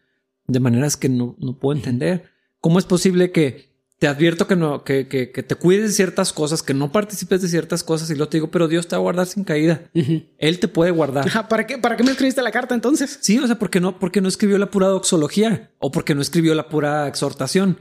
de 0.47 0.59
maneras 0.59 0.97
que 0.97 1.09
no, 1.09 1.35
no 1.39 1.57
puedo 1.59 1.77
entender. 1.77 2.25
¿Cómo 2.59 2.79
es 2.79 2.85
posible 2.85 3.31
que 3.31 3.71
te 4.01 4.07
advierto 4.07 4.47
que 4.47 4.55
no, 4.55 4.83
que, 4.83 5.07
que, 5.07 5.31
que, 5.31 5.43
te 5.43 5.53
cuides 5.53 5.89
de 5.89 5.93
ciertas 5.93 6.33
cosas, 6.33 6.63
que 6.63 6.73
no 6.73 6.91
participes 6.91 7.43
de 7.43 7.47
ciertas 7.47 7.83
cosas 7.83 8.09
y 8.09 8.15
lo 8.15 8.27
te 8.29 8.37
digo, 8.37 8.49
pero 8.49 8.67
Dios 8.67 8.87
te 8.87 8.95
va 8.95 8.99
a 8.99 9.03
guardar 9.03 9.27
sin 9.27 9.43
caída. 9.43 9.91
Él 10.39 10.59
te 10.59 10.67
puede 10.67 10.89
guardar. 10.89 11.47
¿Para 11.47 11.67
qué, 11.67 11.77
¿Para 11.77 11.97
qué 11.97 12.03
me 12.03 12.09
escribiste 12.09 12.41
la 12.41 12.51
carta 12.51 12.73
entonces? 12.73 13.19
Sí, 13.21 13.37
o 13.37 13.45
sea, 13.45 13.59
porque 13.59 13.79
no, 13.79 13.99
porque 13.99 14.19
no 14.19 14.27
escribió 14.27 14.57
la 14.57 14.71
pura 14.71 14.87
doxología 14.87 15.71
o 15.77 15.91
porque 15.91 16.15
no 16.15 16.21
escribió 16.21 16.55
la 16.55 16.67
pura 16.67 17.07
exhortación. 17.07 17.77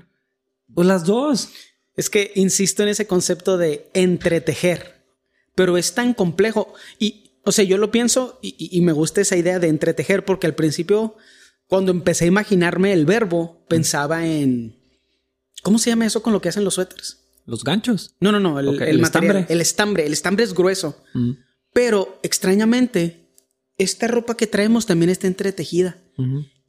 Pues 0.74 0.86
las 0.86 1.04
dos. 1.04 1.52
Es 1.96 2.10
que 2.10 2.32
insisto 2.34 2.82
en 2.82 2.90
ese 2.90 3.06
concepto 3.06 3.56
de 3.56 3.88
entretejer, 3.94 5.02
pero 5.54 5.78
es 5.78 5.94
tan 5.94 6.12
complejo 6.12 6.74
y, 6.98 7.29
o 7.44 7.52
sea, 7.52 7.64
yo 7.64 7.78
lo 7.78 7.90
pienso 7.90 8.38
y, 8.42 8.68
y 8.70 8.80
me 8.82 8.92
gusta 8.92 9.20
esa 9.20 9.36
idea 9.36 9.58
de 9.58 9.68
entretejer 9.68 10.24
porque 10.24 10.46
al 10.46 10.54
principio, 10.54 11.16
cuando 11.66 11.90
empecé 11.92 12.24
a 12.24 12.28
imaginarme 12.28 12.92
el 12.92 13.06
verbo, 13.06 13.64
pensaba 13.68 14.26
en 14.26 14.80
¿Cómo 15.62 15.78
se 15.78 15.90
llama 15.90 16.06
eso 16.06 16.22
con 16.22 16.32
lo 16.32 16.40
que 16.40 16.48
hacen 16.48 16.64
los 16.64 16.74
suéteres? 16.74 17.18
Los 17.46 17.64
ganchos. 17.64 18.14
No, 18.20 18.32
no, 18.32 18.40
no. 18.40 18.58
El, 18.58 19.00
estambre. 19.00 19.46
El 19.48 19.60
estambre. 19.60 20.06
El 20.06 20.12
estambre 20.12 20.44
es 20.44 20.54
grueso. 20.54 21.02
Mm. 21.14 21.32
Pero 21.72 22.18
extrañamente, 22.22 23.28
esta 23.76 24.06
ropa 24.06 24.36
que 24.36 24.46
traemos 24.46 24.86
también 24.86 25.10
está 25.10 25.26
entretejida. 25.26 25.98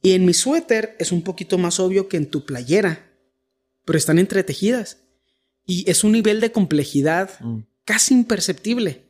Y 0.02 0.12
en 0.12 0.24
mi 0.24 0.32
suéter 0.32 0.96
es 0.98 1.12
un 1.12 1.22
poquito 1.22 1.58
más 1.58 1.78
obvio 1.78 2.08
que 2.08 2.16
en 2.16 2.30
tu 2.30 2.44
playera. 2.44 3.12
Pero 3.84 3.98
están 3.98 4.18
entretejidas. 4.18 4.98
Y 5.64 5.88
es 5.90 6.04
un 6.04 6.12
nivel 6.12 6.40
de 6.40 6.52
complejidad 6.52 7.30
mm. 7.40 7.60
casi 7.84 8.14
imperceptible. 8.14 9.01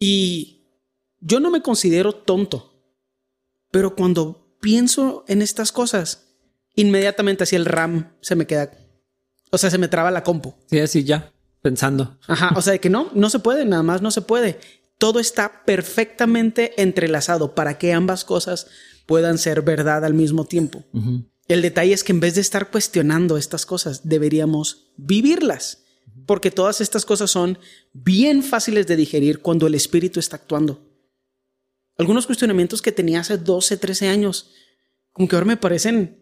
Y 0.00 0.66
yo 1.20 1.38
no 1.38 1.50
me 1.50 1.62
considero 1.62 2.12
tonto. 2.12 2.66
Pero 3.70 3.94
cuando 3.94 4.56
pienso 4.60 5.24
en 5.28 5.42
estas 5.42 5.70
cosas, 5.70 6.34
inmediatamente 6.74 7.44
así 7.44 7.54
el 7.54 7.66
RAM 7.66 8.16
se 8.20 8.34
me 8.34 8.46
queda. 8.46 8.72
O 9.52 9.58
sea, 9.58 9.70
se 9.70 9.78
me 9.78 9.88
traba 9.88 10.10
la 10.10 10.24
compu. 10.24 10.54
Sí, 10.68 10.80
así 10.80 11.04
ya, 11.04 11.32
pensando. 11.62 12.18
Ajá, 12.26 12.52
o 12.56 12.62
sea, 12.62 12.72
de 12.72 12.80
que 12.80 12.90
no, 12.90 13.10
no 13.14 13.30
se 13.30 13.38
puede, 13.38 13.64
nada 13.64 13.82
más 13.82 14.02
no 14.02 14.10
se 14.10 14.22
puede. 14.22 14.58
Todo 14.98 15.20
está 15.20 15.64
perfectamente 15.64 16.80
entrelazado 16.82 17.54
para 17.54 17.78
que 17.78 17.92
ambas 17.92 18.24
cosas 18.24 18.66
puedan 19.06 19.38
ser 19.38 19.62
verdad 19.62 20.04
al 20.04 20.14
mismo 20.14 20.44
tiempo. 20.44 20.84
El 21.48 21.62
detalle 21.62 21.92
es 21.92 22.04
que 22.04 22.12
en 22.12 22.20
vez 22.20 22.36
de 22.36 22.42
estar 22.42 22.70
cuestionando 22.70 23.36
estas 23.36 23.66
cosas, 23.66 24.02
deberíamos 24.08 24.92
vivirlas, 24.96 25.84
porque 26.30 26.52
todas 26.52 26.80
estas 26.80 27.04
cosas 27.04 27.28
son 27.28 27.58
bien 27.92 28.44
fáciles 28.44 28.86
de 28.86 28.94
digerir 28.94 29.40
cuando 29.40 29.66
el 29.66 29.74
espíritu 29.74 30.20
está 30.20 30.36
actuando. 30.36 30.80
Algunos 31.98 32.24
cuestionamientos 32.26 32.80
que 32.82 32.92
tenía 32.92 33.18
hace 33.18 33.36
12, 33.36 33.76
13 33.76 34.06
años, 34.06 34.52
como 35.10 35.26
que 35.26 35.34
ahora 35.34 35.46
me 35.46 35.56
parecen 35.56 36.20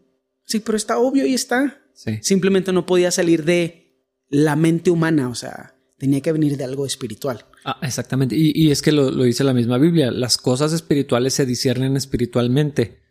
Sí, 0.49 0.61
pero 0.61 0.79
está 0.79 0.99
obvio 0.99 1.27
y 1.27 1.35
está. 1.35 1.83
Simplemente 2.23 2.73
no 2.73 2.87
podía 2.87 3.11
salir 3.11 3.45
de 3.45 4.09
la 4.31 4.57
mente 4.57 4.91
humana, 4.91 5.29
o 5.29 5.35
sea, 5.35 5.75
tenía 5.99 6.23
que 6.23 6.33
venir 6.33 6.57
de 6.57 6.65
algo 6.65 6.87
espiritual. 6.87 7.45
Ah, 7.67 7.79
exactamente. 7.83 8.35
Y, 8.35 8.71
es 8.71 8.81
que 8.81 8.93
lo, 8.93 9.11
dice 9.11 9.45
la 9.45 9.53
misma 9.53 9.77
Biblia, 9.77 10.11
las 10.11 10.39
cosas 10.39 10.73
espirituales 10.73 11.35
se 11.35 11.45
disciernen 11.45 11.99
espiritualmente. 11.99 13.03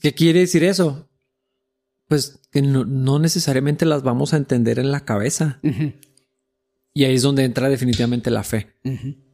¿Qué 0.00 0.12
quiere 0.12 0.40
decir 0.40 0.64
eso? 0.64 1.08
Pues 2.08 2.40
que 2.50 2.62
no, 2.62 3.18
necesariamente 3.18 3.84
las 3.84 4.02
vamos 4.02 4.32
a 4.32 4.36
entender 4.36 4.78
en 4.78 4.92
la 4.92 5.04
cabeza. 5.04 5.60
Y 6.94 7.04
ahí 7.04 7.14
es 7.14 7.22
donde 7.22 7.44
entra 7.44 7.68
definitivamente 7.68 8.30
la 8.30 8.44
fe. 8.44 8.74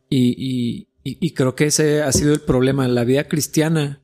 y, 0.09 0.89
y, 1.05 1.31
creo 1.33 1.55
que 1.55 1.67
ese 1.67 2.03
ha 2.03 2.13
sido 2.13 2.33
el 2.33 2.41
problema. 2.41 2.85
en 2.85 2.95
La 2.95 3.05
vida 3.05 3.29
cristiana 3.29 4.03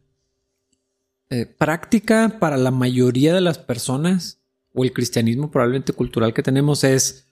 eh, 1.30 1.44
práctica 1.44 2.38
para 2.40 2.56
la 2.56 2.70
mayoría 2.70 3.34
de 3.34 3.42
las 3.42 3.58
personas 3.58 4.40
o 4.72 4.84
el 4.84 4.94
cristianismo 4.94 5.50
probablemente 5.50 5.92
cultural 5.92 6.32
que 6.32 6.42
tenemos 6.42 6.84
es 6.84 7.26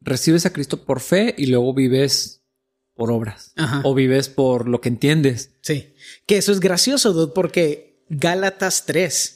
recibes 0.00 0.46
a 0.46 0.52
Cristo 0.52 0.84
por 0.84 1.00
fe 1.00 1.34
y 1.36 1.46
luego 1.46 1.74
vives 1.74 2.42
por 2.94 3.10
obras 3.10 3.52
o 3.84 3.94
vives 3.94 4.30
por 4.30 4.66
lo 4.66 4.80
que 4.80 4.88
entiendes. 4.88 5.50
Sí, 5.60 5.94
que 6.26 6.38
eso 6.38 6.52
es 6.52 6.60
gracioso, 6.60 7.12
dude, 7.12 7.32
porque 7.34 8.02
Gálatas 8.08 8.86
3. 8.86 9.35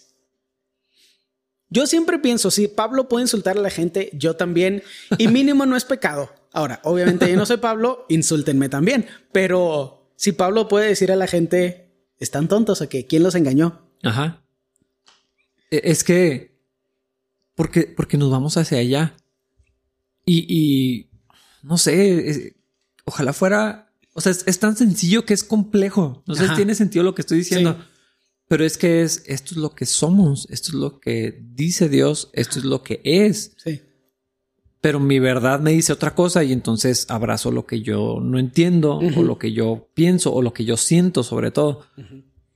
Yo 1.71 1.87
siempre 1.87 2.19
pienso, 2.19 2.51
si 2.51 2.67
Pablo 2.67 3.09
puede 3.09 3.25
insultar 3.25 3.57
a 3.57 3.61
la 3.61 3.71
gente, 3.71 4.11
yo 4.13 4.35
también, 4.35 4.83
y 5.19 5.29
mínimo 5.29 5.67
no 5.67 5.77
es 5.77 5.85
pecado. 5.85 6.31
Ahora, 6.53 6.81
obviamente 6.83 7.31
yo 7.31 7.37
no 7.37 7.47
soy 7.47 7.59
Pablo, 7.59 8.07
insúltenme 8.09 8.69
también, 8.69 9.07
pero 9.31 10.13
si 10.17 10.33
Pablo 10.33 10.67
puede 10.67 10.89
decir 10.89 11.13
a 11.13 11.17
la 11.17 11.29
gente, 11.29 11.93
están 12.19 12.49
tontos 12.49 12.81
o 12.81 12.89
qué, 12.89 13.07
¿quién 13.07 13.23
los 13.23 13.37
engañó? 13.37 13.87
Ajá. 14.03 14.43
E, 15.71 15.81
es 15.85 16.03
que, 16.03 16.59
porque, 17.55 17.83
porque 17.97 18.19
nos 18.19 18.31
vamos 18.31 18.57
hacia 18.57 18.79
allá. 18.79 19.15
Y, 20.27 20.47
y 20.49 21.11
no 21.63 21.79
sé, 21.79 22.57
ojalá 23.05 23.33
fuera, 23.33 23.93
o 24.13 24.21
sea, 24.21 24.33
es, 24.33 24.59
tan 24.59 24.77
sencillo 24.77 25.25
que 25.25 25.35
es 25.35 25.45
complejo. 25.45 26.23
No 26.27 26.35
sé 26.35 26.49
si 26.49 26.55
tiene 26.55 26.75
sentido 26.75 27.05
lo 27.05 27.15
que 27.15 27.23
estoy 27.23 27.39
diciendo. 27.39 27.79
Pero 28.51 28.65
es 28.65 28.77
que 28.77 29.03
es, 29.03 29.23
esto 29.27 29.55
es 29.55 29.59
lo 29.59 29.77
que 29.77 29.87
somos, 29.87 30.49
esto 30.51 30.71
es 30.71 30.75
lo 30.75 30.99
que 30.99 31.41
dice 31.55 31.89
Dios, 31.89 32.31
esto 32.33 32.59
es 32.59 32.65
lo 32.65 32.83
que 32.83 33.01
es. 33.05 33.53
Sí. 33.57 33.81
Pero 34.81 34.99
mi 34.99 35.21
verdad 35.21 35.61
me 35.61 35.71
dice 35.71 35.93
otra 35.93 36.17
cosa 36.17 36.43
y 36.43 36.53
entonces 36.53 37.07
abrazo 37.11 37.53
lo 37.53 37.65
que 37.65 37.81
yo 37.81 38.19
no 38.21 38.41
entiendo 38.41 38.97
o 38.97 39.23
lo 39.23 39.39
que 39.39 39.53
yo 39.53 39.89
pienso 39.95 40.35
o 40.35 40.43
lo 40.43 40.53
que 40.53 40.65
yo 40.65 40.77
siento 40.77 41.23
sobre 41.23 41.53
todo. 41.53 41.87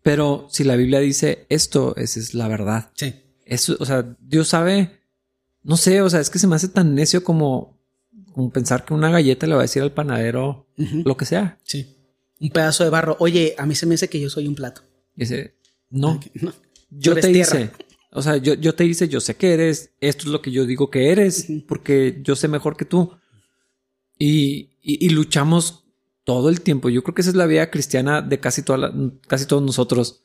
Pero 0.02 0.48
si 0.50 0.64
la 0.64 0.74
Biblia 0.74 0.98
dice 0.98 1.46
esto, 1.48 1.94
esa 1.94 2.18
es 2.18 2.34
la 2.34 2.48
verdad. 2.48 2.90
Sí. 2.96 3.14
Eso, 3.44 3.76
o 3.78 3.86
sea, 3.86 4.16
Dios 4.18 4.48
sabe, 4.48 4.98
no 5.62 5.76
sé, 5.76 6.02
o 6.02 6.10
sea, 6.10 6.18
es 6.18 6.28
que 6.28 6.40
se 6.40 6.48
me 6.48 6.56
hace 6.56 6.66
tan 6.66 6.96
necio 6.96 7.22
como, 7.22 7.78
como 8.32 8.50
pensar 8.50 8.84
que 8.84 8.94
una 8.94 9.12
galleta 9.12 9.46
le 9.46 9.54
va 9.54 9.60
a 9.60 9.68
decir 9.70 9.82
al 9.82 9.92
panadero 9.92 10.66
lo 10.76 11.16
que 11.16 11.24
sea. 11.24 11.60
Sí. 11.62 11.86
Un 12.40 12.50
pedazo 12.50 12.82
de 12.82 12.90
barro. 12.90 13.16
Oye, 13.20 13.54
a 13.58 13.64
mí 13.64 13.76
se 13.76 13.86
me 13.86 13.92
dice 13.92 14.08
que 14.08 14.18
yo 14.18 14.28
soy 14.28 14.48
un 14.48 14.56
plato. 14.56 14.82
Dice, 15.14 15.54
no. 15.94 16.20
Yo 16.90 17.14
te 17.14 17.30
hice. 17.30 17.70
O 18.10 18.22
sea, 18.22 18.36
yo, 18.36 18.54
yo 18.54 18.74
te 18.74 18.84
hice, 18.84 19.08
yo 19.08 19.20
sé 19.20 19.36
que 19.36 19.54
eres, 19.54 19.92
esto 20.00 20.24
es 20.24 20.28
lo 20.28 20.40
que 20.40 20.52
yo 20.52 20.66
digo 20.66 20.90
que 20.90 21.10
eres, 21.10 21.48
porque 21.66 22.20
yo 22.22 22.36
sé 22.36 22.46
mejor 22.46 22.76
que 22.76 22.84
tú. 22.84 23.10
Y, 24.18 24.70
y, 24.80 25.08
luchamos 25.08 25.84
todo 26.22 26.48
el 26.48 26.60
tiempo. 26.60 26.88
Yo 26.88 27.02
creo 27.02 27.14
que 27.14 27.22
esa 27.22 27.30
es 27.30 27.36
la 27.36 27.46
vida 27.46 27.70
cristiana 27.70 28.22
de 28.22 28.38
casi, 28.38 28.62
toda 28.62 28.92
casi 29.26 29.46
todos 29.46 29.62
nosotros. 29.62 30.22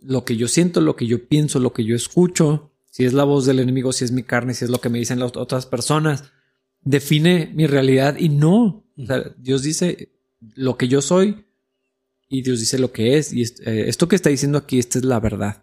Lo 0.00 0.26
que 0.26 0.36
yo 0.36 0.48
siento, 0.48 0.82
lo 0.82 0.96
que 0.96 1.06
yo 1.06 1.26
pienso, 1.26 1.58
lo 1.58 1.72
que 1.72 1.84
yo 1.84 1.96
escucho, 1.96 2.72
si 2.90 3.06
es 3.06 3.14
la 3.14 3.24
voz 3.24 3.46
del 3.46 3.60
enemigo, 3.60 3.92
si 3.92 4.04
es 4.04 4.12
mi 4.12 4.22
carne, 4.22 4.52
si 4.52 4.66
es 4.66 4.70
lo 4.70 4.80
que 4.80 4.90
me 4.90 4.98
dicen 4.98 5.18
las 5.18 5.34
otras 5.36 5.64
personas, 5.64 6.24
define 6.82 7.50
mi 7.54 7.66
realidad 7.66 8.16
y 8.18 8.28
no. 8.28 8.84
O 8.98 9.06
sea, 9.06 9.34
Dios 9.38 9.62
dice, 9.62 10.12
lo 10.40 10.76
que 10.76 10.88
yo 10.88 11.00
soy 11.00 11.47
y 12.28 12.42
Dios 12.42 12.60
dice 12.60 12.78
lo 12.78 12.92
que 12.92 13.16
es. 13.16 13.32
Y 13.32 13.42
eh, 13.42 13.84
esto 13.88 14.08
que 14.08 14.16
está 14.16 14.30
diciendo 14.30 14.58
aquí, 14.58 14.78
esta 14.78 14.98
es 14.98 15.04
la 15.04 15.18
verdad. 15.20 15.62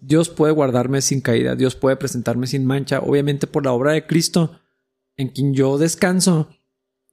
Dios 0.00 0.28
puede 0.28 0.52
guardarme 0.52 1.00
sin 1.00 1.20
caída, 1.20 1.56
Dios 1.56 1.74
puede 1.74 1.96
presentarme 1.96 2.46
sin 2.46 2.66
mancha, 2.66 3.00
obviamente 3.00 3.46
por 3.46 3.64
la 3.64 3.72
obra 3.72 3.92
de 3.92 4.06
Cristo, 4.06 4.58
en 5.16 5.28
quien 5.28 5.54
yo 5.54 5.78
descanso. 5.78 6.48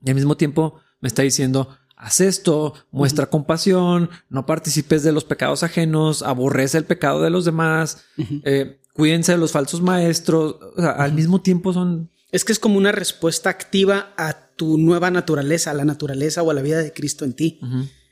Y 0.02 0.10
al 0.10 0.16
mismo 0.16 0.36
tiempo 0.38 0.80
me 1.00 1.08
está 1.08 1.22
diciendo, 1.22 1.70
haz 1.96 2.20
esto, 2.22 2.74
muestra 2.92 3.30
compasión, 3.30 4.10
no 4.30 4.46
participes 4.46 5.04
de 5.04 5.12
los 5.12 5.24
pecados 5.24 5.64
ajenos, 5.64 6.24
aborrece 6.24 6.78
el 6.78 6.86
pecado 6.86 7.22
de 7.22 7.30
los 7.30 7.46
demás, 7.46 8.06
eh, 8.44 8.80
cuídense 8.94 9.32
de 9.34 9.38
los 9.38 9.52
falsos 9.52 9.82
maestros. 9.82 10.58
O 10.76 10.82
sea, 10.82 10.92
al 10.92 11.14
mismo 11.14 11.42
tiempo 11.42 11.74
son... 11.74 12.10
Es 12.32 12.46
que 12.46 12.52
es 12.52 12.60
como 12.60 12.78
una 12.78 12.92
respuesta 12.92 13.50
activa 13.50 14.14
a 14.18 14.50
tu 14.56 14.78
nueva 14.78 15.10
naturaleza, 15.10 15.72
a 15.72 15.74
la 15.74 15.86
naturaleza 15.86 16.44
o 16.44 16.52
a 16.52 16.54
la 16.54 16.62
vida 16.62 16.80
de 16.80 16.94
Cristo 16.94 17.26
en 17.26 17.34
ti. 17.34 17.60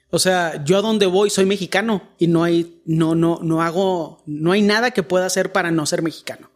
O 0.09 0.19
sea, 0.19 0.63
yo 0.63 0.77
a 0.77 0.81
donde 0.81 1.05
voy 1.05 1.29
soy 1.29 1.45
mexicano 1.45 2.09
y 2.17 2.27
no 2.27 2.43
hay, 2.43 2.81
no, 2.85 3.13
no, 3.13 3.39
no 3.41 3.61
hago, 3.61 4.23
no 4.25 4.53
hay 4.53 4.61
nada 4.61 4.91
que 4.91 5.03
pueda 5.03 5.25
hacer 5.25 5.51
para 5.51 5.71
no 5.71 5.85
ser 5.85 6.01
mexicano. 6.01 6.49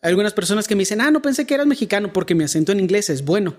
Hay 0.00 0.10
algunas 0.10 0.32
personas 0.32 0.66
que 0.66 0.74
me 0.74 0.80
dicen, 0.80 1.00
ah, 1.00 1.10
no 1.10 1.20
pensé 1.20 1.46
que 1.46 1.54
eras 1.54 1.66
mexicano 1.66 2.12
porque 2.12 2.34
mi 2.34 2.44
acento 2.44 2.72
en 2.72 2.80
inglés 2.80 3.10
es 3.10 3.24
bueno. 3.24 3.56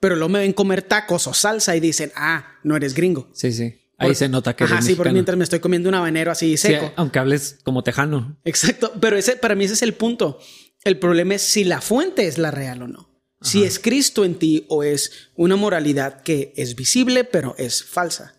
Pero 0.00 0.16
luego 0.16 0.30
me 0.30 0.38
ven 0.38 0.54
comer 0.54 0.80
tacos 0.80 1.26
o 1.26 1.34
salsa 1.34 1.76
y 1.76 1.80
dicen, 1.80 2.10
ah, 2.16 2.58
no 2.64 2.76
eres 2.76 2.94
gringo. 2.94 3.28
Sí, 3.34 3.52
sí. 3.52 3.76
Ahí 3.98 4.14
se 4.14 4.30
nota 4.30 4.56
que 4.56 4.64
eres 4.64 4.72
Ajá, 4.72 4.82
sí, 4.82 4.94
porque 4.94 5.12
mientras 5.12 5.36
me 5.36 5.44
estoy 5.44 5.60
comiendo 5.60 5.90
un 5.90 5.94
habanero 5.94 6.30
así 6.30 6.56
seco. 6.56 6.90
aunque 6.96 7.18
hables 7.18 7.58
como 7.64 7.82
tejano. 7.82 8.38
Exacto. 8.44 8.92
Pero 8.98 9.18
ese, 9.18 9.36
para 9.36 9.54
mí 9.54 9.64
ese 9.64 9.74
es 9.74 9.82
el 9.82 9.92
punto. 9.92 10.38
El 10.84 10.98
problema 10.98 11.34
es 11.34 11.42
si 11.42 11.64
la 11.64 11.82
fuente 11.82 12.26
es 12.26 12.38
la 12.38 12.50
real 12.50 12.82
o 12.82 12.88
no 12.88 13.09
si 13.42 13.64
es 13.64 13.78
Cristo 13.78 14.24
en 14.24 14.34
ti 14.34 14.66
o 14.68 14.82
es 14.82 15.30
una 15.34 15.56
moralidad 15.56 16.22
que 16.22 16.52
es 16.56 16.74
visible 16.74 17.24
pero 17.24 17.54
es 17.58 17.82
falsa. 17.82 18.34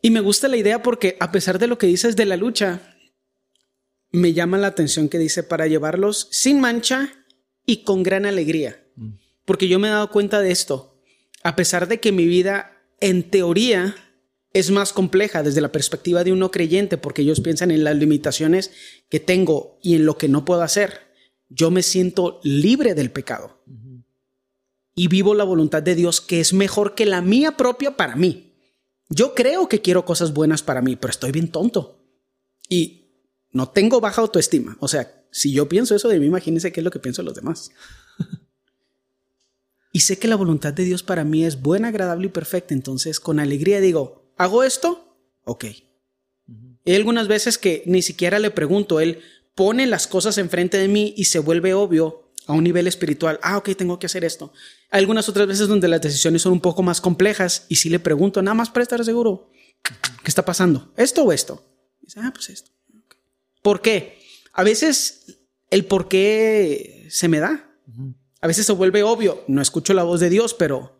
Y 0.00 0.10
me 0.10 0.20
gusta 0.20 0.48
la 0.48 0.56
idea 0.56 0.82
porque 0.82 1.16
a 1.18 1.32
pesar 1.32 1.58
de 1.58 1.66
lo 1.66 1.78
que 1.78 1.88
dices 1.88 2.14
de 2.14 2.26
la 2.26 2.36
lucha, 2.36 2.96
me 4.12 4.32
llama 4.32 4.58
la 4.58 4.68
atención 4.68 5.08
que 5.08 5.18
dice 5.18 5.42
para 5.42 5.66
llevarlos 5.66 6.28
sin 6.30 6.60
mancha 6.60 7.12
y 7.66 7.78
con 7.82 8.02
gran 8.02 8.26
alegría. 8.26 8.84
Porque 9.44 9.68
yo 9.68 9.78
me 9.78 9.88
he 9.88 9.90
dado 9.90 10.10
cuenta 10.10 10.40
de 10.40 10.52
esto. 10.52 11.02
A 11.42 11.56
pesar 11.56 11.88
de 11.88 11.98
que 12.00 12.12
mi 12.12 12.26
vida 12.26 12.82
en 13.00 13.30
teoría 13.30 13.96
es 14.52 14.70
más 14.70 14.92
compleja 14.92 15.42
desde 15.42 15.60
la 15.60 15.72
perspectiva 15.72 16.24
de 16.24 16.32
un 16.32 16.38
no 16.38 16.50
creyente, 16.50 16.96
porque 16.96 17.22
ellos 17.22 17.40
piensan 17.40 17.70
en 17.70 17.84
las 17.84 17.96
limitaciones 17.96 18.70
que 19.10 19.20
tengo 19.20 19.78
y 19.82 19.96
en 19.96 20.06
lo 20.06 20.16
que 20.16 20.28
no 20.28 20.44
puedo 20.44 20.62
hacer, 20.62 21.12
yo 21.48 21.70
me 21.70 21.82
siento 21.82 22.40
libre 22.42 22.94
del 22.94 23.10
pecado 23.10 23.62
y 24.98 25.08
vivo 25.08 25.34
la 25.34 25.44
voluntad 25.44 25.82
de 25.82 25.94
Dios 25.94 26.20
que 26.22 26.40
es 26.40 26.54
mejor 26.54 26.94
que 26.94 27.04
la 27.04 27.20
mía 27.20 27.56
propia 27.56 27.96
para 27.96 28.16
mí. 28.16 28.54
Yo 29.10 29.34
creo 29.34 29.68
que 29.68 29.82
quiero 29.82 30.04
cosas 30.04 30.32
buenas 30.32 30.62
para 30.62 30.80
mí, 30.80 30.96
pero 30.96 31.10
estoy 31.10 31.30
bien 31.30 31.52
tonto. 31.52 32.02
Y 32.68 33.04
no 33.52 33.68
tengo 33.68 34.00
baja 34.00 34.22
autoestima. 34.22 34.76
O 34.80 34.88
sea, 34.88 35.22
si 35.30 35.52
yo 35.52 35.68
pienso 35.68 35.94
eso 35.94 36.08
de 36.08 36.18
mí, 36.18 36.26
imagínense 36.26 36.72
qué 36.72 36.80
es 36.80 36.84
lo 36.84 36.90
que 36.90 36.98
pienso 36.98 37.22
de 37.22 37.26
los 37.26 37.34
demás. 37.34 37.70
y 39.92 40.00
sé 40.00 40.18
que 40.18 40.28
la 40.28 40.34
voluntad 40.34 40.72
de 40.72 40.84
Dios 40.84 41.02
para 41.02 41.24
mí 41.24 41.44
es 41.44 41.60
buena, 41.60 41.88
agradable 41.88 42.26
y 42.26 42.30
perfecta. 42.30 42.72
Entonces, 42.72 43.20
con 43.20 43.38
alegría 43.38 43.80
digo, 43.80 44.32
¿hago 44.38 44.64
esto? 44.64 45.14
Ok. 45.44 45.66
Hay 46.86 46.94
algunas 46.94 47.28
veces 47.28 47.58
que 47.58 47.82
ni 47.84 48.00
siquiera 48.00 48.38
le 48.38 48.50
pregunto, 48.50 48.98
Él 49.00 49.20
pone 49.54 49.86
las 49.86 50.06
cosas 50.06 50.38
enfrente 50.38 50.78
de 50.78 50.88
mí 50.88 51.12
y 51.18 51.26
se 51.26 51.38
vuelve 51.38 51.74
obvio 51.74 52.25
a 52.46 52.52
un 52.52 52.64
nivel 52.64 52.86
espiritual, 52.86 53.38
ah, 53.42 53.58
ok, 53.58 53.70
tengo 53.76 53.98
que 53.98 54.06
hacer 54.06 54.24
esto. 54.24 54.52
Algunas 54.90 55.28
otras 55.28 55.46
veces 55.46 55.68
donde 55.68 55.88
las 55.88 56.00
decisiones 56.00 56.42
son 56.42 56.52
un 56.52 56.60
poco 56.60 56.82
más 56.82 57.00
complejas 57.00 57.66
y 57.68 57.76
si 57.76 57.90
le 57.90 57.98
pregunto, 57.98 58.40
nada 58.42 58.54
más 58.54 58.70
para 58.70 58.84
estar 58.84 59.04
seguro, 59.04 59.50
¿qué 59.82 60.28
está 60.28 60.44
pasando? 60.44 60.92
¿Esto 60.96 61.24
o 61.24 61.32
esto? 61.32 61.64
dice, 62.00 62.20
ah, 62.22 62.30
pues 62.32 62.50
esto. 62.50 62.70
¿Por 63.62 63.82
qué? 63.82 64.18
A 64.52 64.62
veces 64.62 65.38
el 65.70 65.84
por 65.84 66.08
qué 66.08 67.08
se 67.10 67.28
me 67.28 67.40
da. 67.40 67.68
A 68.40 68.46
veces 68.46 68.66
se 68.66 68.72
vuelve 68.72 69.02
obvio. 69.02 69.44
No 69.48 69.60
escucho 69.60 69.92
la 69.92 70.04
voz 70.04 70.20
de 70.20 70.30
Dios, 70.30 70.54
pero 70.54 70.96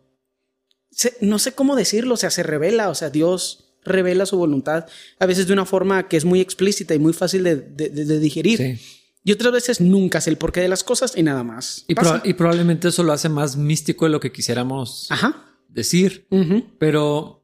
no 1.21 1.39
sé 1.39 1.53
cómo 1.53 1.75
decirlo. 1.75 2.15
O 2.15 2.17
sea, 2.17 2.29
se 2.29 2.43
revela. 2.43 2.89
O 2.89 2.95
sea, 2.95 3.09
Dios 3.09 3.73
revela 3.85 4.25
su 4.25 4.37
voluntad. 4.37 4.85
A 5.17 5.25
veces 5.25 5.47
de 5.47 5.53
una 5.53 5.65
forma 5.65 6.09
que 6.09 6.17
es 6.17 6.25
muy 6.25 6.41
explícita 6.41 6.93
y 6.93 6.99
muy 6.99 7.13
fácil 7.13 7.43
de, 7.43 7.55
de 7.55 8.19
digerir. 8.19 8.57
Sí. 8.57 8.96
Y 9.27 9.33
otras 9.33 9.51
veces 9.51 9.81
nunca 9.81 10.21
sé 10.21 10.29
el 10.29 10.37
porqué 10.37 10.61
de 10.61 10.69
las 10.69 10.85
cosas 10.85 11.17
y 11.17 11.21
nada 11.21 11.43
más. 11.43 11.83
Y, 11.89 11.95
probablemente 12.33 12.87
eso 12.87 13.03
lo 13.03 13.11
hace 13.11 13.27
más 13.27 13.57
místico 13.57 14.05
de 14.05 14.11
lo 14.11 14.21
que 14.21 14.31
quisiéramos 14.31 15.09
decir. 15.67 16.25
Pero. 16.79 17.43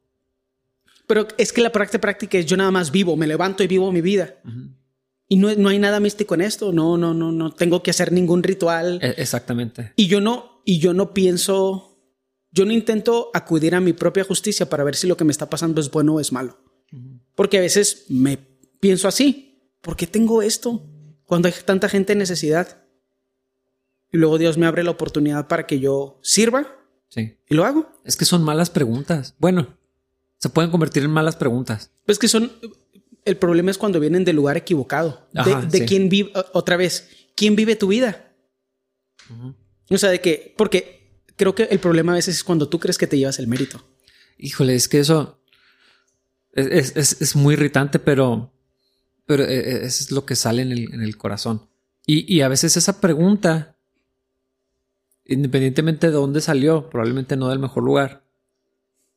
Pero 1.08 1.28
es 1.38 1.52
que 1.52 1.60
la 1.60 1.74
práctica 1.74 2.00
práctica 2.00 2.38
es 2.38 2.46
yo 2.46 2.56
nada 2.56 2.72
más 2.72 2.90
vivo, 2.90 3.18
me 3.18 3.28
levanto 3.28 3.64
y 3.64 3.68
vivo 3.68 3.92
mi 3.92 4.00
vida. 4.00 4.34
Y 5.28 5.36
no, 5.36 5.54
no, 5.56 5.68
hay 5.68 5.78
nada 5.78 6.00
místico 6.00 6.36
en 6.36 6.42
esto. 6.42 6.72
No, 6.72 6.96
no, 6.96 7.14
no, 7.14 7.34
no 7.34 7.52
tengo 7.52 7.84
que 7.84 7.92
hacer 7.92 8.14
ningún 8.14 8.44
ritual. 8.44 9.00
E, 9.02 9.16
exactamente. 9.18 9.92
Y 9.98 10.08
yo 10.08 10.22
no, 10.22 10.62
y 10.64 10.80
yo 10.80 10.94
no 10.94 11.14
pienso, 11.14 12.00
yo 12.50 12.64
no 12.64 12.72
intento 12.72 13.30
acudir 13.34 13.76
a 13.76 13.82
mi 13.82 13.92
propia 13.92 14.24
justicia 14.24 14.70
para 14.70 14.86
ver 14.86 14.96
si 14.96 15.06
lo 15.06 15.18
que 15.18 15.26
me 15.26 15.34
está 15.34 15.50
pasando 15.50 15.82
es 15.82 15.92
bueno 15.92 16.14
o 16.14 16.22
es 16.22 16.32
malo. 16.32 16.58
Porque 17.36 17.58
a 17.58 17.62
veces 17.62 18.06
me 18.08 18.38
pienso 18.80 19.10
así. 19.10 19.50
¿Por 19.82 19.98
qué 19.98 20.08
tengo 20.08 20.42
esto? 20.42 20.90
Cuando 21.34 21.48
hay 21.48 21.56
tanta 21.66 21.90
gente 21.90 22.14
en 22.14 22.20
necesidad. 22.20 22.84
Y 24.12 24.18
luego 24.18 24.38
Dios 24.38 24.56
me 24.60 24.68
abre 24.68 24.84
la 24.84 24.92
oportunidad 24.92 25.48
para 25.48 25.66
que 25.66 25.80
yo 25.80 26.20
sirva. 26.22 26.68
Sí. 27.10 27.40
Y 27.50 27.56
lo 27.56 27.66
hago. 27.66 27.92
Es 28.06 28.16
que 28.16 28.24
son 28.24 28.44
malas 28.44 28.70
preguntas. 28.70 29.34
Bueno, 29.40 29.76
se 30.38 30.50
pueden 30.50 30.70
convertir 30.70 31.02
en 31.02 31.10
malas 31.10 31.36
preguntas. 31.36 31.90
Pues 32.06 32.20
que 32.20 32.28
son. 32.28 32.52
El 33.26 33.38
problema 33.38 33.72
es 33.72 33.80
cuando 33.80 34.00
vienen 34.00 34.26
del 34.26 34.36
lugar 34.36 34.58
equivocado. 34.58 35.28
de, 35.72 35.86
quién 35.86 36.08
vive. 36.08 36.32
Otra 36.54 36.78
vez, 36.78 37.10
¿quién 37.36 37.56
vive 37.56 37.76
tu 37.76 37.88
vida? 37.88 38.32
O 39.90 39.98
sea, 39.98 40.12
de 40.12 40.22
que. 40.22 40.54
Porque 40.56 41.24
creo 41.36 41.56
que 41.56 41.64
el 41.64 41.80
problema 41.80 42.12
a 42.12 42.16
veces 42.18 42.36
es 42.36 42.44
cuando 42.44 42.70
tú 42.70 42.80
crees 42.80 43.00
que 43.00 43.08
te 43.08 43.18
llevas 43.18 43.40
el 43.40 43.48
mérito. 43.48 43.84
Híjole, 44.38 44.76
es 44.76 44.88
que 44.88 45.00
eso. 45.00 45.42
es, 46.52 46.96
es 46.96 47.36
muy 47.36 47.56
irritante, 47.56 47.98
pero 47.98 48.54
pero 49.26 49.44
eh, 49.44 49.58
eh, 49.58 49.80
eso 49.84 50.04
es 50.04 50.12
lo 50.12 50.26
que 50.26 50.36
sale 50.36 50.62
en 50.62 50.72
el, 50.72 51.18
corazón. 51.18 51.68
Y, 52.06 52.42
a 52.42 52.50
veces 52.50 52.76
esa 52.76 53.00
pregunta, 53.00 53.78
independientemente 55.26 56.08
de 56.08 56.14
dónde 56.14 56.42
salió, 56.42 56.90
probablemente 56.90 57.38
no 57.38 57.50
del 57.50 57.60
mejor 57.60 57.84
lugar, 57.84 58.24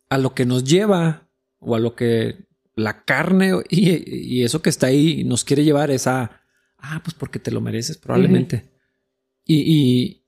a 0.08 0.18
lo 0.18 0.34
que 0.34 0.46
nos 0.46 0.62
lleva 0.62 1.28
o 1.58 1.74
a 1.74 1.80
lo 1.80 1.96
que 1.96 2.46
la 2.76 3.04
carne 3.04 3.54
y, 3.68 4.44
eso 4.44 4.62
que 4.62 4.70
está 4.70 4.86
ahí 4.86 5.24
nos 5.24 5.44
quiere 5.44 5.64
llevar 5.64 5.90
es 5.90 6.06
a, 6.06 6.42
ah, 6.78 7.00
pues 7.02 7.14
porque 7.14 7.40
te 7.40 7.50
lo 7.50 7.60
mereces 7.60 7.98
probablemente. 7.98 8.70
y, 9.44 10.22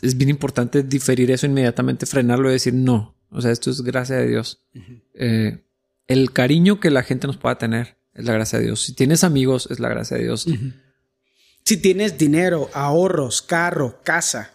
es 0.00 0.16
bien 0.16 0.30
importante 0.30 0.82
diferir 0.82 1.30
eso 1.30 1.44
inmediatamente, 1.44 2.06
frenarlo 2.06 2.48
y 2.48 2.52
decir, 2.52 2.72
no, 2.72 3.14
o 3.32 3.40
sea, 3.40 3.50
esto 3.50 3.70
es 3.70 3.82
gracia 3.82 4.16
de 4.16 4.28
Dios. 4.28 4.62
Eh, 5.14 5.64
el 6.06 6.32
cariño 6.32 6.80
que 6.80 6.90
la 6.90 7.02
gente 7.02 7.26
nos 7.26 7.38
pueda 7.38 7.56
tener 7.56 7.96
es 8.14 8.24
la 8.24 8.32
gracia 8.32 8.58
de 8.58 8.66
Dios. 8.66 8.82
Si 8.82 8.94
tienes 8.94 9.24
amigos, 9.24 9.68
es 9.70 9.80
la 9.80 9.88
gracia 9.88 10.16
de 10.16 10.24
Dios. 10.24 10.46
Si 11.64 11.76
tienes 11.76 12.18
dinero, 12.18 12.70
ahorros, 12.74 13.40
carro, 13.40 14.00
casa, 14.02 14.52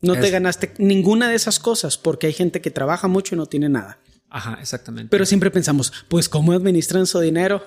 no 0.00 0.14
te 0.14 0.30
ganaste 0.30 0.74
ninguna 0.78 1.28
de 1.28 1.34
esas 1.34 1.58
cosas 1.58 1.98
porque 1.98 2.26
hay 2.26 2.32
gente 2.32 2.60
que 2.60 2.70
trabaja 2.70 3.08
mucho 3.08 3.34
y 3.34 3.38
no 3.38 3.46
tiene 3.46 3.68
nada. 3.68 3.98
Ajá, 4.28 4.58
exactamente. 4.60 5.10
Pero 5.10 5.24
siempre 5.24 5.50
pensamos, 5.50 5.92
pues, 6.08 6.28
¿cómo 6.28 6.52
administran 6.52 7.06
su 7.06 7.20
dinero? 7.20 7.64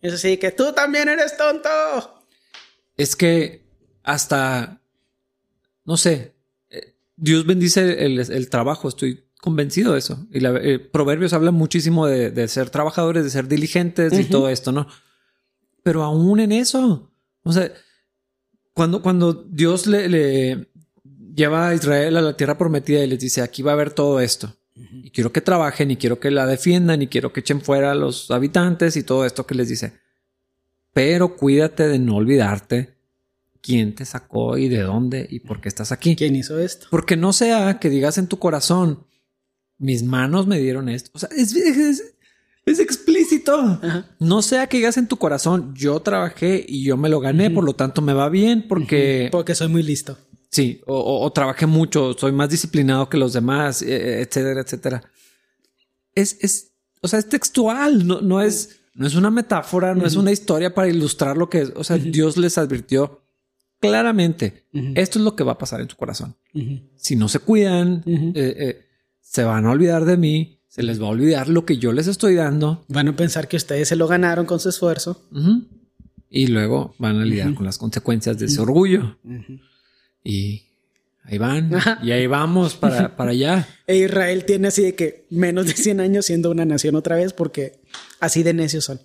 Es 0.00 0.12
así 0.12 0.36
que 0.36 0.50
tú 0.50 0.72
también 0.72 1.08
eres 1.08 1.36
tonto. 1.36 1.68
Es 2.96 3.16
que 3.16 3.66
hasta, 4.02 4.80
no 5.84 5.96
sé, 5.96 6.34
eh, 6.70 6.96
Dios 7.16 7.46
bendice 7.46 8.04
el, 8.04 8.50
trabajo, 8.50 8.88
estoy 8.88 9.27
convencido 9.40 9.92
de 9.92 9.98
eso. 9.98 10.26
Y 10.32 10.40
la, 10.40 10.56
eh, 10.56 10.78
Proverbios 10.78 11.32
habla 11.32 11.50
muchísimo 11.50 12.06
de, 12.06 12.48
ser 12.48 12.70
trabajadores, 12.70 13.24
de 13.24 13.30
ser 13.30 13.48
diligentes 13.48 14.18
y 14.18 14.24
todo 14.24 14.48
esto, 14.48 14.72
¿no? 14.72 14.86
Pero 15.82 16.02
aún 16.02 16.40
en 16.40 16.52
eso, 16.52 17.12
o 17.42 17.52
sea, 17.52 17.72
cuando, 18.74 19.00
cuando 19.02 19.32
Dios 19.32 19.86
le, 19.86 20.08
le 20.08 20.68
lleva 21.34 21.68
a 21.68 21.74
Israel 21.74 22.16
a 22.16 22.22
la 22.22 22.36
tierra 22.36 22.58
prometida 22.58 23.02
y 23.02 23.06
les 23.06 23.20
dice, 23.20 23.42
aquí 23.42 23.62
va 23.62 23.72
a 23.72 23.74
haber 23.74 23.92
todo 23.92 24.20
esto. 24.20 24.54
Y 24.74 25.10
quiero 25.10 25.32
que 25.32 25.40
trabajen 25.40 25.90
y 25.90 25.96
quiero 25.96 26.20
que 26.20 26.30
la 26.30 26.46
defiendan 26.46 27.02
y 27.02 27.08
quiero 27.08 27.32
que 27.32 27.40
echen 27.40 27.60
fuera 27.60 27.92
a 27.92 27.94
los 27.94 28.30
habitantes 28.30 28.96
y 28.96 29.02
todo 29.02 29.24
esto 29.24 29.46
que 29.46 29.54
les 29.54 29.68
dice. 29.68 29.94
Pero 30.92 31.36
cuídate 31.36 31.88
de 31.88 31.98
no 31.98 32.16
olvidarte 32.16 32.94
quién 33.60 33.94
te 33.94 34.04
sacó 34.04 34.56
y 34.56 34.68
de 34.68 34.82
dónde 34.82 35.26
y 35.28 35.40
por 35.40 35.60
qué 35.60 35.68
estás 35.68 35.92
aquí. 35.92 36.14
¿Quién 36.16 36.36
hizo 36.36 36.58
esto? 36.58 36.86
Porque 36.90 37.16
no 37.16 37.32
sea 37.32 37.78
que 37.80 37.90
digas 37.90 38.18
en 38.18 38.28
tu 38.28 38.38
corazón, 38.38 39.06
mis 39.78 40.02
manos 40.02 40.46
me 40.46 40.58
dieron 40.58 40.88
esto. 40.88 41.10
O 41.14 41.18
sea, 41.18 41.28
es, 41.36 41.54
es, 41.54 42.80
explícito. 42.80 43.80
No 44.18 44.42
sea 44.42 44.66
que 44.66 44.76
digas 44.76 44.96
en 44.96 45.08
tu 45.08 45.16
corazón, 45.16 45.74
yo 45.74 46.00
trabajé 46.00 46.64
y 46.68 46.84
yo 46.84 46.96
me 46.96 47.08
lo 47.08 47.20
gané, 47.20 47.50
por 47.50 47.64
lo 47.64 47.74
tanto 47.74 48.02
me 48.02 48.12
va 48.12 48.28
bien 48.28 48.66
porque... 48.68 49.28
Porque 49.32 49.54
soy 49.54 49.68
muy 49.68 49.82
listo. 49.82 50.18
Sí, 50.50 50.80
o, 50.86 51.30
trabajé 51.32 51.66
mucho, 51.66 52.14
soy 52.14 52.32
más 52.32 52.48
disciplinado 52.48 53.08
que 53.08 53.18
los 53.18 53.32
demás, 53.32 53.82
e, 53.82 53.94
e, 53.94 54.22
etcétera, 54.22 54.62
etcétera. 54.62 55.02
Es, 56.14 56.38
es, 56.40 56.72
o 57.02 57.08
sea, 57.08 57.18
es 57.18 57.28
textual, 57.28 58.06
no, 58.06 58.20
no 58.22 58.40
es, 58.40 58.80
no 58.94 59.06
es 59.06 59.14
una 59.14 59.30
metáfora, 59.30 59.94
no 59.94 60.06
es 60.06 60.16
una 60.16 60.32
historia 60.32 60.74
para 60.74 60.88
ilustrar 60.88 61.36
lo 61.36 61.48
que 61.48 61.60
es. 61.60 61.72
O 61.76 61.84
sea, 61.84 61.98
Dios 61.98 62.36
les 62.36 62.56
advirtió 62.58 63.22
claramente, 63.78 64.66
esto 64.94 65.18
es 65.18 65.24
lo 65.24 65.36
que 65.36 65.44
va 65.44 65.52
a 65.52 65.58
pasar 65.58 65.80
en 65.80 65.88
tu 65.88 65.96
corazón. 65.96 66.36
Si 66.96 67.14
no 67.14 67.28
se 67.28 67.38
cuidan, 67.38 68.02
eh, 68.06 68.32
eh, 68.34 68.87
se 69.30 69.44
van 69.44 69.66
a 69.66 69.70
olvidar 69.70 70.06
de 70.06 70.16
mí, 70.16 70.58
se 70.68 70.82
les 70.82 71.00
va 71.00 71.06
a 71.06 71.10
olvidar 71.10 71.48
lo 71.48 71.66
que 71.66 71.76
yo 71.76 71.92
les 71.92 72.06
estoy 72.06 72.34
dando. 72.34 72.84
Van 72.88 73.08
a 73.08 73.16
pensar 73.16 73.46
que 73.46 73.56
ustedes 73.56 73.88
se 73.88 73.96
lo 73.96 74.08
ganaron 74.08 74.46
con 74.46 74.58
su 74.58 74.70
esfuerzo. 74.70 75.28
Y 76.30 76.46
luego 76.46 76.94
van 76.98 77.16
a 77.20 77.24
lidiar 77.24 77.54
con 77.54 77.66
las 77.66 77.76
consecuencias 77.76 78.38
de 78.38 78.46
ese 78.46 78.60
orgullo. 78.60 79.18
Y 80.24 80.62
ahí 81.24 81.36
van. 81.36 81.70
Y 82.02 82.12
ahí 82.12 82.26
vamos 82.26 82.74
para, 82.74 83.16
para 83.16 83.32
allá. 83.32 83.68
E 83.86 83.96
Israel 83.98 84.44
tiene 84.46 84.68
así 84.68 84.82
de 84.82 84.94
que 84.94 85.26
menos 85.30 85.66
de 85.66 85.74
100 85.74 86.00
años 86.00 86.24
siendo 86.24 86.50
una 86.50 86.64
nación 86.64 86.96
otra 86.96 87.16
vez 87.16 87.34
porque 87.34 87.82
así 88.20 88.42
de 88.42 88.54
necios 88.54 88.84
son. 88.84 89.00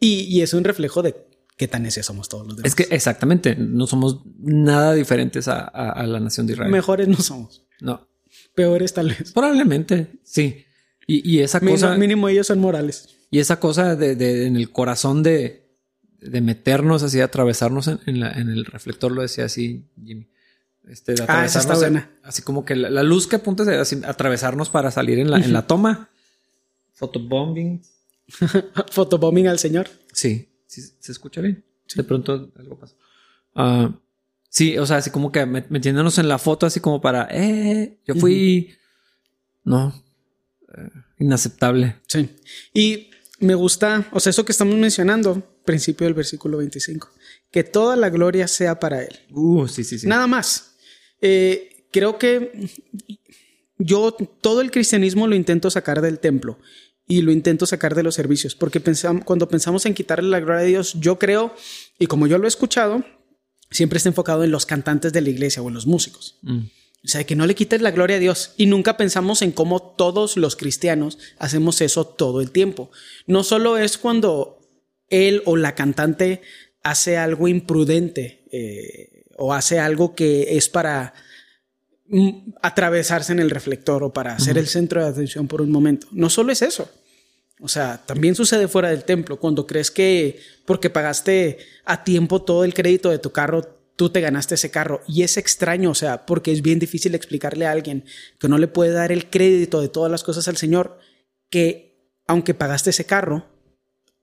y, 0.00 0.40
es 0.40 0.52
un 0.52 0.64
reflejo 0.64 1.02
de 1.02 1.14
qué 1.56 1.68
tan 1.68 1.84
necios 1.84 2.06
somos 2.06 2.28
todos 2.28 2.44
los 2.44 2.56
demás. 2.56 2.72
Es 2.72 2.74
que 2.74 2.92
exactamente, 2.94 3.54
no 3.54 3.86
somos 3.86 4.22
nada 4.40 4.94
diferentes 4.94 5.46
a, 5.46 6.04
la 6.06 6.18
nación 6.18 6.48
de 6.48 6.54
Israel. 6.54 6.72
Mejores 6.72 7.06
no 7.06 7.18
somos. 7.18 7.62
No. 7.80 8.08
Peores 8.56 8.92
tal 8.92 9.10
vez. 9.10 9.32
Probablemente, 9.32 10.08
sí. 10.24 10.64
Y, 11.06 11.38
esa 11.38 11.60
cosa... 11.60 11.96
Mínimo 11.96 12.28
ellos 12.28 12.48
son 12.48 12.58
morales. 12.58 13.10
Y 13.30 13.38
esa 13.38 13.60
cosa 13.60 13.94
de 13.94 14.46
en 14.46 14.56
el 14.56 14.72
corazón 14.72 15.22
de 15.22 15.66
de 16.20 16.40
meternos 16.40 17.02
así, 17.02 17.20
atravesarnos 17.20 17.88
en, 17.88 18.22
el 18.22 18.64
reflector, 18.64 19.12
lo 19.12 19.22
decía 19.22 19.44
así 19.44 19.84
Jimmy. 20.02 20.28
Este, 20.88 21.14
de 21.14 21.22
ah, 21.22 21.24
atravesarnos 21.24 22.04
así 22.22 22.42
como 22.42 22.64
que 22.64 22.76
la, 22.76 23.02
luz 23.02 23.26
que 23.26 23.36
apunta 23.36 23.64
es 23.64 23.68
así, 23.68 24.00
atravesarnos 24.04 24.70
para 24.70 24.90
salir 24.90 25.18
en 25.18 25.30
la, 25.30 25.38
en 25.38 25.52
la 25.52 25.66
toma. 25.66 26.10
Fotobombing. 26.92 27.82
Fotobombing 28.90 29.48
al 29.48 29.58
señor. 29.58 29.88
Sí, 30.12 30.48
sí, 30.66 30.82
se 30.98 31.12
escucha 31.12 31.40
bien. 31.40 31.64
De 31.94 32.04
pronto 32.04 32.50
algo 32.56 32.78
pasa. 32.78 32.94
Ah, 33.54 33.92
sí, 34.56 34.78
o 34.78 34.86
sea, 34.86 34.96
así 34.96 35.10
como 35.10 35.30
que 35.30 35.44
metiéndonos 35.44 36.16
en 36.16 36.28
la 36.28 36.38
foto, 36.38 36.64
así 36.64 36.80
como 36.80 37.02
para, 37.02 37.28
eh, 37.30 37.98
yo 38.06 38.14
fui, 38.14 38.74
no, 39.64 39.92
eh, 40.74 40.90
inaceptable. 41.18 41.96
Sí. 42.06 42.30
Y 42.72 43.10
me 43.38 43.54
gusta, 43.54 44.08
o 44.12 44.18
sea, 44.18 44.30
eso 44.30 44.46
que 44.46 44.52
estamos 44.52 44.74
mencionando, 44.76 45.42
principio 45.66 46.06
del 46.06 46.14
versículo 46.14 46.56
25, 46.56 47.10
que 47.50 47.64
toda 47.64 47.96
la 47.96 48.08
gloria 48.08 48.48
sea 48.48 48.80
para 48.80 49.02
Él. 49.02 49.20
Uh, 49.30 49.68
sí, 49.68 49.84
sí, 49.84 49.98
sí. 49.98 50.06
Nada 50.06 50.26
más. 50.26 50.76
Eh, 51.20 51.88
creo 51.92 52.18
que 52.18 52.70
yo 53.76 54.16
todo 54.40 54.62
el 54.62 54.70
cristianismo 54.70 55.26
lo 55.26 55.34
intento 55.34 55.70
sacar 55.70 56.00
del 56.00 56.18
templo 56.18 56.58
y 57.06 57.20
lo 57.20 57.30
intento 57.30 57.66
sacar 57.66 57.94
de 57.94 58.02
los 58.02 58.14
servicios, 58.14 58.54
porque 58.54 58.80
pensamos, 58.80 59.22
cuando 59.24 59.50
pensamos 59.50 59.84
en 59.84 59.92
quitarle 59.92 60.30
la 60.30 60.40
gloria 60.40 60.62
a 60.62 60.66
Dios, 60.66 60.94
yo 60.94 61.18
creo, 61.18 61.54
y 61.98 62.06
como 62.06 62.26
yo 62.26 62.38
lo 62.38 62.46
he 62.46 62.48
escuchado, 62.48 63.04
siempre 63.76 63.98
está 63.98 64.08
enfocado 64.08 64.42
en 64.42 64.50
los 64.50 64.64
cantantes 64.64 65.12
de 65.12 65.20
la 65.20 65.28
iglesia 65.28 65.62
o 65.62 65.68
en 65.68 65.74
los 65.74 65.86
músicos. 65.86 66.38
Mm. 66.42 66.60
O 67.04 67.08
sea, 67.08 67.24
que 67.24 67.36
no 67.36 67.46
le 67.46 67.54
quites 67.54 67.82
la 67.82 67.90
gloria 67.90 68.16
a 68.16 68.18
Dios. 68.18 68.52
Y 68.56 68.66
nunca 68.66 68.96
pensamos 68.96 69.42
en 69.42 69.52
cómo 69.52 69.80
todos 69.80 70.36
los 70.36 70.56
cristianos 70.56 71.18
hacemos 71.38 71.80
eso 71.80 72.06
todo 72.06 72.40
el 72.40 72.50
tiempo. 72.50 72.90
No 73.26 73.44
solo 73.44 73.76
es 73.76 73.98
cuando 73.98 74.58
él 75.08 75.42
o 75.44 75.56
la 75.56 75.74
cantante 75.74 76.40
hace 76.82 77.18
algo 77.18 77.48
imprudente 77.48 78.44
eh, 78.50 79.24
o 79.36 79.52
hace 79.52 79.78
algo 79.78 80.14
que 80.14 80.56
es 80.56 80.68
para 80.68 81.12
mm, 82.08 82.54
atravesarse 82.62 83.32
en 83.32 83.40
el 83.40 83.50
reflector 83.50 84.02
o 84.02 84.12
para 84.12 84.38
ser 84.38 84.56
el 84.56 84.66
centro 84.66 85.02
de 85.02 85.10
atención 85.10 85.46
por 85.46 85.60
un 85.60 85.70
momento. 85.70 86.08
No 86.12 86.30
solo 86.30 86.50
es 86.50 86.62
eso. 86.62 86.90
O 87.60 87.68
sea, 87.68 88.04
también 88.04 88.34
sucede 88.34 88.68
fuera 88.68 88.90
del 88.90 89.04
templo, 89.04 89.38
cuando 89.38 89.66
crees 89.66 89.90
que 89.90 90.40
porque 90.66 90.90
pagaste 90.90 91.58
a 91.84 92.04
tiempo 92.04 92.42
todo 92.42 92.64
el 92.64 92.74
crédito 92.74 93.10
de 93.10 93.18
tu 93.18 93.32
carro, 93.32 93.62
tú 93.96 94.10
te 94.10 94.20
ganaste 94.20 94.56
ese 94.56 94.70
carro. 94.70 95.00
Y 95.08 95.22
es 95.22 95.36
extraño, 95.36 95.90
o 95.90 95.94
sea, 95.94 96.26
porque 96.26 96.52
es 96.52 96.60
bien 96.60 96.78
difícil 96.78 97.14
explicarle 97.14 97.66
a 97.66 97.72
alguien 97.72 98.04
que 98.38 98.48
no 98.48 98.58
le 98.58 98.68
puede 98.68 98.92
dar 98.92 99.10
el 99.10 99.30
crédito 99.30 99.80
de 99.80 99.88
todas 99.88 100.10
las 100.10 100.22
cosas 100.22 100.48
al 100.48 100.56
Señor, 100.58 100.98
que 101.48 101.96
aunque 102.26 102.54
pagaste 102.54 102.90
ese 102.90 103.06
carro, 103.06 103.46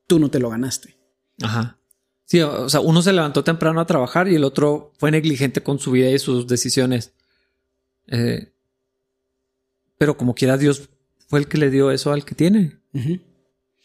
tú 0.06 0.20
no 0.20 0.30
te 0.30 0.40
lo 0.40 0.50
ganaste. 0.50 0.96
Ajá. 1.42 1.80
Sí, 2.26 2.40
o 2.42 2.70
sea, 2.70 2.80
uno 2.80 3.02
se 3.02 3.14
levantó 3.14 3.44
temprano 3.44 3.82
a 3.82 3.86
trabajar 3.86 4.28
y 4.28 4.36
el 4.36 4.44
otro 4.44 4.94
fue 4.98 5.12
negligente 5.12 5.62
con 5.62 5.80
su 5.80 5.92
vida 5.92 6.10
y 6.10 6.20
sus 6.20 6.48
decisiones. 6.48 7.14
Eh, 8.08 8.52
pero 9.98 10.18
como 10.18 10.36
quiera, 10.36 10.58
Dios 10.58 10.90
fue 11.28 11.40
el 11.40 11.48
que 11.48 11.58
le 11.58 11.70
dio 11.70 11.92
eso 11.92 12.12
al 12.12 12.26
que 12.26 12.36
tiene. 12.36 12.83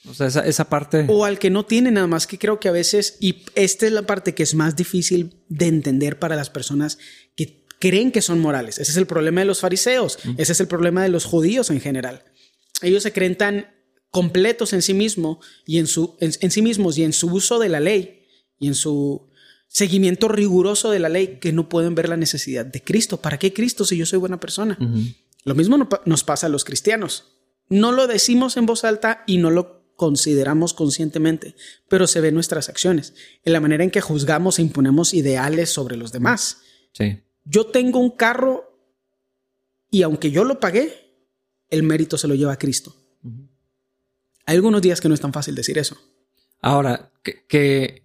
O 0.06 0.14
sea, 0.14 0.26
esa, 0.26 0.68
parte. 0.68 1.06
O 1.09 1.24
al 1.24 1.38
que 1.38 1.50
no 1.50 1.66
tiene, 1.66 1.90
nada 1.90 2.06
más 2.06 2.26
que 2.26 2.38
creo 2.38 2.61
que 2.61 2.68
a 2.68 2.72
veces, 2.72 3.16
y 3.20 3.44
esta 3.54 3.86
es 3.86 3.92
la 3.92 4.02
parte 4.02 4.34
que 4.34 4.42
es 4.42 4.54
más 4.54 4.76
difícil 4.76 5.42
de 5.48 5.66
entender 5.66 6.18
para 6.18 6.36
las 6.36 6.50
personas 6.50 6.98
que 7.34 7.66
creen 7.78 8.12
que 8.12 8.22
son 8.22 8.38
morales. 8.38 8.78
Ese 8.78 8.92
es 8.92 8.96
el 8.96 9.06
problema 9.06 9.40
de 9.40 9.46
los 9.46 9.61
fariseos, 9.61 10.18
ese 10.36 10.52
es 10.52 10.61
el 10.61 10.68
problema 10.68 11.02
de 11.02 11.09
los 11.09 11.24
judíos 11.24 11.70
en 11.70 11.80
general. 11.80 12.24
Ellos 12.82 13.02
se 13.02 13.12
creen 13.12 13.36
tan 13.36 13.66
completos 14.11 14.72
en 14.72 14.82
sí 14.82 14.94
mismos 14.94 15.38
y 15.66 15.78
en, 15.78 15.86
su, 15.86 16.16
en, 16.20 16.50
sí 16.50 16.62
mismos 16.62 16.96
y 16.96 17.04
en 17.04 17.12
su 17.12 17.28
uso 17.28 17.59
de 17.59 17.68
la 17.68 17.80
ley 17.80 18.24
y 18.59 18.68
en 18.68 18.74
su 18.74 19.28
seguimiento 19.66 20.28
riguroso 20.28 20.90
de 20.90 20.98
la 20.98 21.09
ley 21.09 21.38
que 21.40 21.52
no 21.52 21.68
pueden 21.68 21.94
ver 21.94 22.09
la 22.09 22.16
necesidad 22.16 22.64
de 22.64 22.82
Cristo. 22.82 23.18
¿Para 23.18 23.38
qué 23.38 23.52
Cristo 23.52 23.84
si 23.84 23.96
yo 23.96 24.06
soy 24.06 24.18
buena 24.18 24.40
persona? 24.40 24.78
Lo 25.44 25.54
mismo 25.54 25.88
nos 26.04 26.24
pasa 26.24 26.46
a 26.46 26.50
los 26.50 26.64
cristianos. 26.64 27.38
No 27.68 27.92
lo 27.92 28.06
decimos 28.06 28.56
en 28.56 28.66
voz 28.66 28.84
alta 28.84 29.24
y 29.26 29.38
no 29.38 29.50
lo 29.50 29.78
consideramos 29.96 30.74
conscientemente, 30.74 31.56
pero 31.88 32.06
se 32.06 32.20
ve 32.20 32.28
en 32.28 32.34
nuestras 32.34 32.68
acciones, 32.68 33.14
en 33.44 33.52
la 33.52 33.60
manera 33.60 33.82
en 33.82 33.90
que 33.90 34.00
juzgamos 34.00 34.58
e 34.58 34.62
imponemos 34.62 35.12
ideales 35.12 35.70
sobre 35.70 35.96
los 35.96 36.12
demás. 36.12 36.58
Sí. 36.92 37.20
Yo 37.44 37.66
tengo 37.66 37.98
un 37.98 38.10
carro 38.10 38.78
y 39.90 40.02
aunque 40.02 40.30
yo 40.30 40.44
lo 40.44 40.60
pagué, 40.60 41.16
el 41.68 41.82
mérito 41.82 42.16
se 42.16 42.28
lo 42.28 42.34
lleva 42.34 42.52
a 42.52 42.58
Cristo. 42.58 42.94
Hay 44.46 44.56
algunos 44.56 44.80
días 44.80 45.00
que 45.00 45.08
no 45.08 45.14
es 45.14 45.20
tan 45.20 45.32
fácil 45.32 45.54
decir 45.54 45.78
eso. 45.78 45.96
Ahora, 46.60 47.12
que, 47.22 47.44
que, 47.46 48.04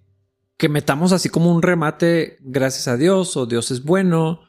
que 0.57 0.69
metamos 0.69 1.11
así 1.11 1.29
como 1.29 1.53
un 1.53 1.61
remate, 1.61 2.37
gracias 2.41 2.87
a 2.87 2.97
Dios, 2.97 3.37
o 3.37 3.45
Dios 3.45 3.71
es 3.71 3.83
bueno, 3.83 4.41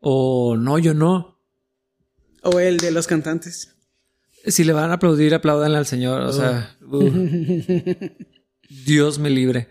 o 0.00 0.56
no, 0.56 0.78
yo 0.78 0.94
no. 0.94 1.40
O 2.42 2.58
el 2.60 2.78
de 2.78 2.90
los 2.90 3.06
cantantes. 3.06 3.77
Si 4.48 4.64
le 4.64 4.72
van 4.72 4.90
a 4.90 4.94
aplaudir, 4.94 5.34
apláudanle 5.34 5.78
al 5.78 5.86
Señor. 5.86 6.22
O 6.22 6.32
sea, 6.32 6.76
uh, 6.90 7.10
Dios 8.86 9.18
me 9.18 9.30
libre. 9.30 9.68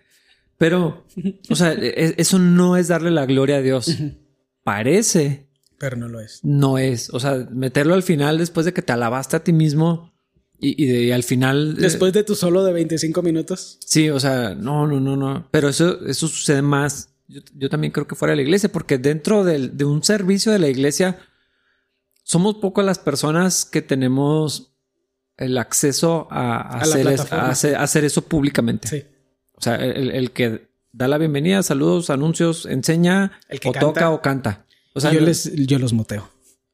Pero, 0.57 1.05
o 1.49 1.55
sea, 1.55 1.73
e- 1.73 2.15
eso 2.17 2.39
no 2.39 2.77
es 2.77 2.87
darle 2.87 3.11
la 3.11 3.25
gloria 3.25 3.57
a 3.57 3.61
Dios. 3.61 3.95
Parece, 4.63 5.47
Pero 5.77 5.95
no 5.97 6.07
lo 6.07 6.19
es. 6.19 6.39
no 6.43 6.77
es. 6.77 7.09
O 7.13 7.19
sea, 7.19 7.47
meterlo 7.51 7.93
al 7.93 8.03
final 8.03 8.37
después 8.37 8.65
de 8.65 8.73
que 8.73 8.81
te 8.81 8.91
alabaste 8.93 9.35
a 9.35 9.43
ti 9.43 9.53
mismo 9.53 10.13
y, 10.59 10.83
y 10.83 10.87
de- 10.87 11.03
y 11.05 11.11
al 11.11 11.23
final. 11.23 11.75
eh, 11.77 11.81
Después 11.81 12.11
de 12.13 12.23
tu 12.23 12.33
solo 12.35 12.63
de 12.63 12.73
25 12.73 13.21
minutos. 13.21 13.77
Sí, 13.85 14.09
o 14.09 14.19
sea, 14.19 14.55
no, 14.55 14.87
no, 14.87 14.99
no, 14.99 15.15
no. 15.15 15.47
Pero 15.51 15.69
eso, 15.69 16.03
eso 16.07 16.27
sucede 16.27 16.63
más. 16.63 17.13
Yo, 17.27 17.41
yo 17.55 17.69
también 17.69 17.91
creo 17.93 18.07
que 18.07 18.15
fuera 18.15 18.31
de 18.31 18.37
la 18.37 18.41
iglesia, 18.43 18.71
porque 18.71 18.97
dentro 18.97 19.43
del- 19.43 19.77
de 19.77 19.85
un 19.85 20.01
servicio 20.03 20.51
de 20.51 20.59
la 20.59 20.69
iglesia, 20.69 21.19
somos 22.27 22.55
pocas 22.55 22.83
las 22.85 22.99
personas 22.99 23.63
que 23.63 23.81
tenemos 23.81 24.73
el 25.37 25.57
acceso 25.57 26.27
a, 26.29 26.57
a 26.57 26.61
A 26.61 26.77
la 26.77 26.81
hacer, 26.83 26.97
es- 26.99 27.03
plataforma. 27.05 27.45
a 27.45 27.51
hacer- 27.51 27.75
a 27.77 27.83
hacer 27.83 28.03
eso 28.05 28.21
públicamente. 28.23 28.87
Sí. 28.89 29.03
O 29.53 29.61
sea, 29.61 29.75
el, 29.75 30.11
el 30.11 30.31
que 30.31 30.67
da 30.91 31.07
la 31.07 31.17
bienvenida, 31.17 31.63
saludos, 31.63 32.09
anuncios, 32.09 32.65
enseña, 32.65 33.39
El 33.47 33.59
que 33.61 33.69
o 33.69 33.71
toca 33.71 34.09
o 34.11 34.21
canta. 34.21 34.65
O 34.93 34.99
sea, 34.99 35.13
yo, 35.13 35.21
no- 35.21 35.27
les, 35.27 35.53
yo 35.67 35.79
los 35.79 35.93
moteo. 35.93 36.29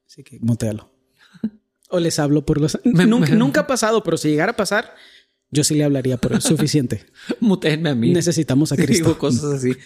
Así 0.08 0.24
que 0.24 0.38
motealo. 0.40 0.90
o 1.88 2.00
les 2.00 2.18
hablo 2.18 2.44
por 2.44 2.60
los... 2.60 2.78
Me- 2.84 3.06
nunca, 3.06 3.30
me- 3.30 3.36
nunca 3.36 3.60
ha 3.60 3.66
pasado, 3.68 4.02
pero 4.02 4.16
si 4.16 4.28
llegara 4.30 4.52
a 4.52 4.56
pasar, 4.56 4.92
yo 5.50 5.62
sí 5.62 5.76
le 5.76 5.84
hablaría 5.84 6.16
por 6.16 6.32
el 6.32 6.40
suficiente. 6.42 7.06
mutéenme 7.38 7.90
a 7.90 7.94
mí. 7.94 8.10
Necesitamos 8.12 8.72
a 8.72 8.76
Cristo. 8.84 9.04
Digo 9.10 9.18
cosas 9.18 9.44
así. 9.54 9.76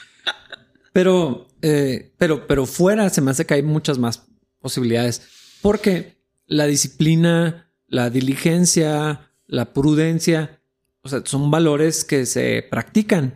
Pero, 0.92 1.46
eh, 1.62 2.14
pero, 2.16 2.46
pero 2.46 2.64
fuera 2.64 3.10
se 3.10 3.20
me 3.20 3.30
hace 3.32 3.44
que 3.44 3.52
hay 3.54 3.62
muchas 3.62 3.98
más 3.98 4.26
posibilidades. 4.60 5.22
Porque 5.62 6.18
la 6.46 6.66
disciplina, 6.66 7.70
la 7.86 8.10
diligencia, 8.10 9.30
la 9.46 9.72
prudencia, 9.72 10.60
o 11.02 11.08
sea, 11.08 11.22
son 11.24 11.50
valores 11.50 12.04
que 12.04 12.26
se 12.26 12.64
practican 12.70 13.34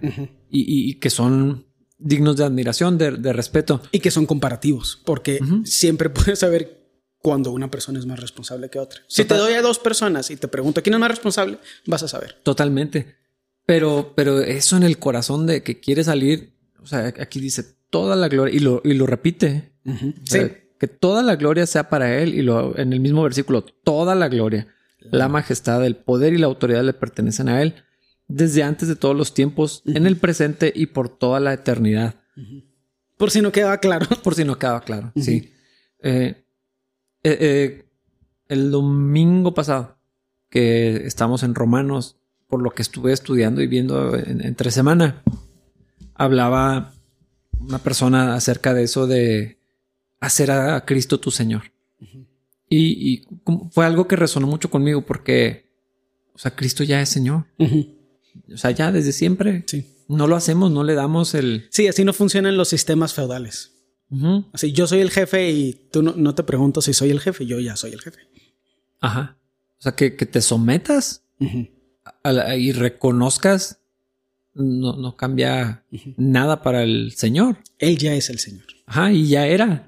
y, 0.51 0.61
y- 0.61 0.91
y 0.91 0.95
que 1.01 1.11
son 1.11 1.67
dignos 1.99 2.37
de 2.37 2.45
admiración, 2.45 2.99
de, 2.99 3.13
de 3.13 3.33
respeto. 3.33 3.81
Y 3.93 4.01
que 4.01 4.11
son 4.11 4.27
comparativos, 4.27 5.01
porque 5.05 5.39
siempre 5.65 6.11
puedes 6.11 6.41
saber 6.41 6.81
cuando 7.19 7.53
una 7.53 7.71
persona 7.71 7.99
es 8.01 8.07
más 8.07 8.19
responsable 8.19 8.69
que 8.69 8.79
otra. 8.81 9.01
Si 9.07 9.25
te 9.25 9.35
doy 9.37 9.53
a 9.55 9.63
dos 9.63 9.79
personas 9.79 10.31
y 10.31 10.37
te 10.37 10.49
pregunto 10.49 10.83
quién 10.83 10.95
es 10.95 11.01
más 11.01 11.11
responsable, 11.11 11.59
vas 11.87 12.03
a 12.03 12.09
saber. 12.09 12.37
Totalmente. 12.43 13.15
Pero, 13.65 14.13
pero 14.17 14.41
eso 14.41 14.77
en 14.77 14.83
el 14.83 14.99
corazón 14.99 15.47
de 15.47 15.63
que 15.63 15.79
quiere 15.79 16.03
salir, 16.03 16.57
o 16.83 16.87
sea, 16.87 17.15
aquí 17.21 17.39
dice 17.41 17.65
toda 17.91 18.17
la 18.17 18.29
gloria 18.29 18.53
y 18.55 18.59
lo, 18.59 18.83
y 18.85 18.95
lo 18.95 19.07
repite. 19.07 19.75
O 19.87 19.93
sea, 20.27 20.49
Sí. 20.49 20.53
Que 20.83 20.89
toda 20.89 21.23
la 21.23 21.37
gloria 21.37 21.65
sea 21.65 21.89
para 21.89 22.19
Él 22.19 22.35
y 22.35 22.43
lo, 22.43 22.77
en 22.77 22.93
el 22.93 22.99
mismo 22.99 23.23
versículo, 23.23 23.63
toda 23.63 24.17
la 24.17 24.27
gloria, 24.29 24.67
la 24.99 25.29
majestad, 25.29 25.87
el 25.87 25.95
poder 25.95 26.33
y 26.33 26.39
la 26.39 26.47
autoridad 26.49 26.83
le 26.83 26.93
pertenecen 26.93 27.49
a 27.49 27.63
Él 27.63 27.77
desde 28.27 28.65
antes 28.65 28.89
de 28.89 28.97
todos 28.97 29.15
los 29.17 29.33
tiempos, 29.33 29.83
en 29.87 30.09
el 30.09 30.17
presente 30.17 30.73
y 30.75 30.87
por 30.87 31.09
toda 31.09 31.39
la 31.39 31.53
eternidad. 31.53 32.17
Por 33.17 33.31
si 33.31 33.41
no 33.43 33.53
quedaba 33.53 33.79
claro. 33.79 34.07
Por 34.25 34.35
si 34.35 34.43
no 34.45 34.59
quedaba 34.59 34.81
claro. 34.81 35.13
Sí. 35.15 35.53
Eh, 36.01 36.35
eh, 37.23 37.39
eh, 37.41 37.85
el 38.49 38.73
domingo 38.73 39.55
pasado 39.55 39.99
que 40.51 41.07
estamos 41.07 41.45
en 41.45 41.55
Romanos, 41.55 42.17
por 42.49 42.61
lo 42.61 42.71
que 42.73 42.83
estuve 42.83 43.13
estudiando 43.13 43.63
y 43.63 43.69
viendo 43.69 44.17
en- 44.17 44.45
entre 44.45 44.73
semana, 44.73 45.23
hablaba 46.17 46.93
una 47.61 47.79
persona 47.79 48.35
acerca 48.35 48.75
de 48.75 48.83
eso 48.83 49.07
de 49.07 49.62
hacer 50.23 50.51
a 50.51 50.85
Cristo 50.85 51.21
tu 51.21 51.31
Señor. 51.31 51.65
Y, 52.71 53.27
fue 53.71 53.85
algo 53.85 54.09
que 54.09 54.17
resonó 54.17 54.47
mucho 54.47 54.71
conmigo 54.71 55.05
porque, 55.05 55.71
o 56.33 56.39
sea, 56.39 56.57
Cristo 56.57 56.83
ya 56.85 57.03
es 57.03 57.11
Señor. 57.11 57.45
O 57.59 58.57
sea, 58.57 58.71
ya 58.71 58.91
desde 58.91 59.13
siempre. 59.13 59.65
Sí. 59.67 59.87
No 60.09 60.27
lo 60.27 60.37
hacemos, 60.37 60.71
no 60.71 60.83
le 60.83 60.95
damos 60.95 61.35
el... 61.35 61.67
Sí, 61.71 61.87
así 61.87 62.05
no 62.05 62.13
funcionan 62.15 62.57
los 62.57 62.69
sistemas 62.69 63.13
feudales. 63.13 63.73
Así 64.53 64.73
yo 64.73 64.87
soy 64.87 65.01
el 65.01 65.11
jefe 65.11 65.51
y 65.51 65.89
tú 65.91 66.03
no, 66.03 66.15
no 66.17 66.35
te 66.35 66.43
pregunto 66.45 66.81
si 66.83 66.93
soy 66.95 67.11
el 67.11 67.21
jefe, 67.21 67.45
yo 67.47 67.59
ya 67.61 67.77
soy 67.77 67.93
el 67.93 68.01
jefe. 68.01 68.21
Ajá. 69.01 69.39
O 69.79 69.83
sea, 69.83 69.93
que, 69.93 70.17
que 70.17 70.27
te 70.27 70.41
sometas 70.41 71.25
Ujú. 71.41 71.69
a 72.23 72.33
la- 72.33 72.57
y 72.57 72.73
reconozcas, 72.73 73.81
no, 74.55 74.97
no 74.97 75.17
cambia 75.17 75.85
nada 76.17 76.63
para 76.63 76.83
el 76.83 77.13
Señor. 77.13 77.59
Él 77.79 77.99
ya 77.99 78.15
es 78.15 78.31
el 78.31 78.39
Señor. 78.39 78.67
Ajá, 78.87 79.13
y 79.13 79.27
ya 79.27 79.47
era. 79.47 79.87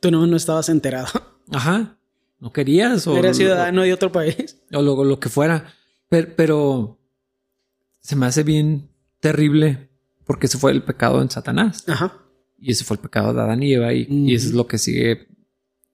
Tú 0.00 0.10
no, 0.10 0.26
no 0.26 0.36
estabas 0.36 0.68
enterado. 0.68 1.08
Ajá. 1.52 1.98
No 2.40 2.52
querías 2.52 3.06
o, 3.06 3.16
Eres 3.16 3.36
ciudadano 3.36 3.82
de 3.82 3.92
otro 3.92 4.12
país. 4.12 4.58
o 4.72 4.82
lo, 4.82 5.02
lo 5.04 5.18
que 5.18 5.28
fuera. 5.28 5.72
Pero, 6.08 6.28
pero 6.36 6.98
se 8.00 8.16
me 8.16 8.26
hace 8.26 8.42
bien 8.42 8.88
terrible 9.20 9.90
porque 10.24 10.46
ese 10.46 10.58
fue 10.58 10.72
el 10.72 10.82
pecado 10.82 11.20
en 11.22 11.30
Satanás. 11.30 11.84
Ajá. 11.88 12.18
Y 12.58 12.72
ese 12.72 12.84
fue 12.84 12.96
el 12.96 13.00
pecado 13.00 13.32
de 13.32 13.40
Adán 13.40 13.62
y 13.62 13.72
Eva. 13.74 13.92
Y, 13.92 14.06
y 14.08 14.34
eso 14.34 14.48
es 14.48 14.54
lo 14.54 14.66
que 14.66 14.78
sigue 14.78 15.28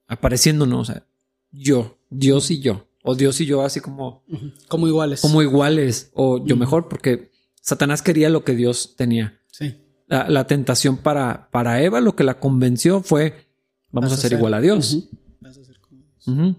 apareciendo, 0.07 0.65
¿no? 0.65 0.81
O 0.81 0.85
sea, 0.85 1.05
yo, 1.51 1.97
Dios 2.09 2.51
y 2.51 2.59
yo. 2.59 2.87
O 3.03 3.15
Dios 3.15 3.39
y 3.41 3.45
yo 3.45 3.61
así 3.61 3.81
como. 3.81 4.23
Como 4.67 4.87
iguales. 4.87 5.21
como 5.21 5.41
iguales 5.41 6.11
o 6.13 6.43
yo 6.43 6.55
mejor 6.57 6.89
porque 6.89 7.31
Satanás 7.65 8.03
quería 8.03 8.29
lo 8.29 8.43
que 8.43 8.55
Dios 8.55 8.95
tenía. 8.95 9.39
Sí. 9.51 9.75
La, 10.07 10.29
la 10.29 10.45
tentación 10.45 10.97
para, 10.97 11.49
para 11.49 11.81
Eva 11.81 11.99
lo 11.99 12.15
que 12.15 12.23
la 12.23 12.39
convenció 12.39 13.01
fue 13.01 13.47
vamos 13.91 14.11
Vas 14.11 14.19
a 14.19 14.21
ser 14.21 14.37
igual 14.37 14.53
a 14.53 14.61
Dios. 14.61 15.09
Vas 15.39 15.57
a 15.57 15.63
ser 15.65 15.79
como 15.79 16.03
Dios. 16.03 16.55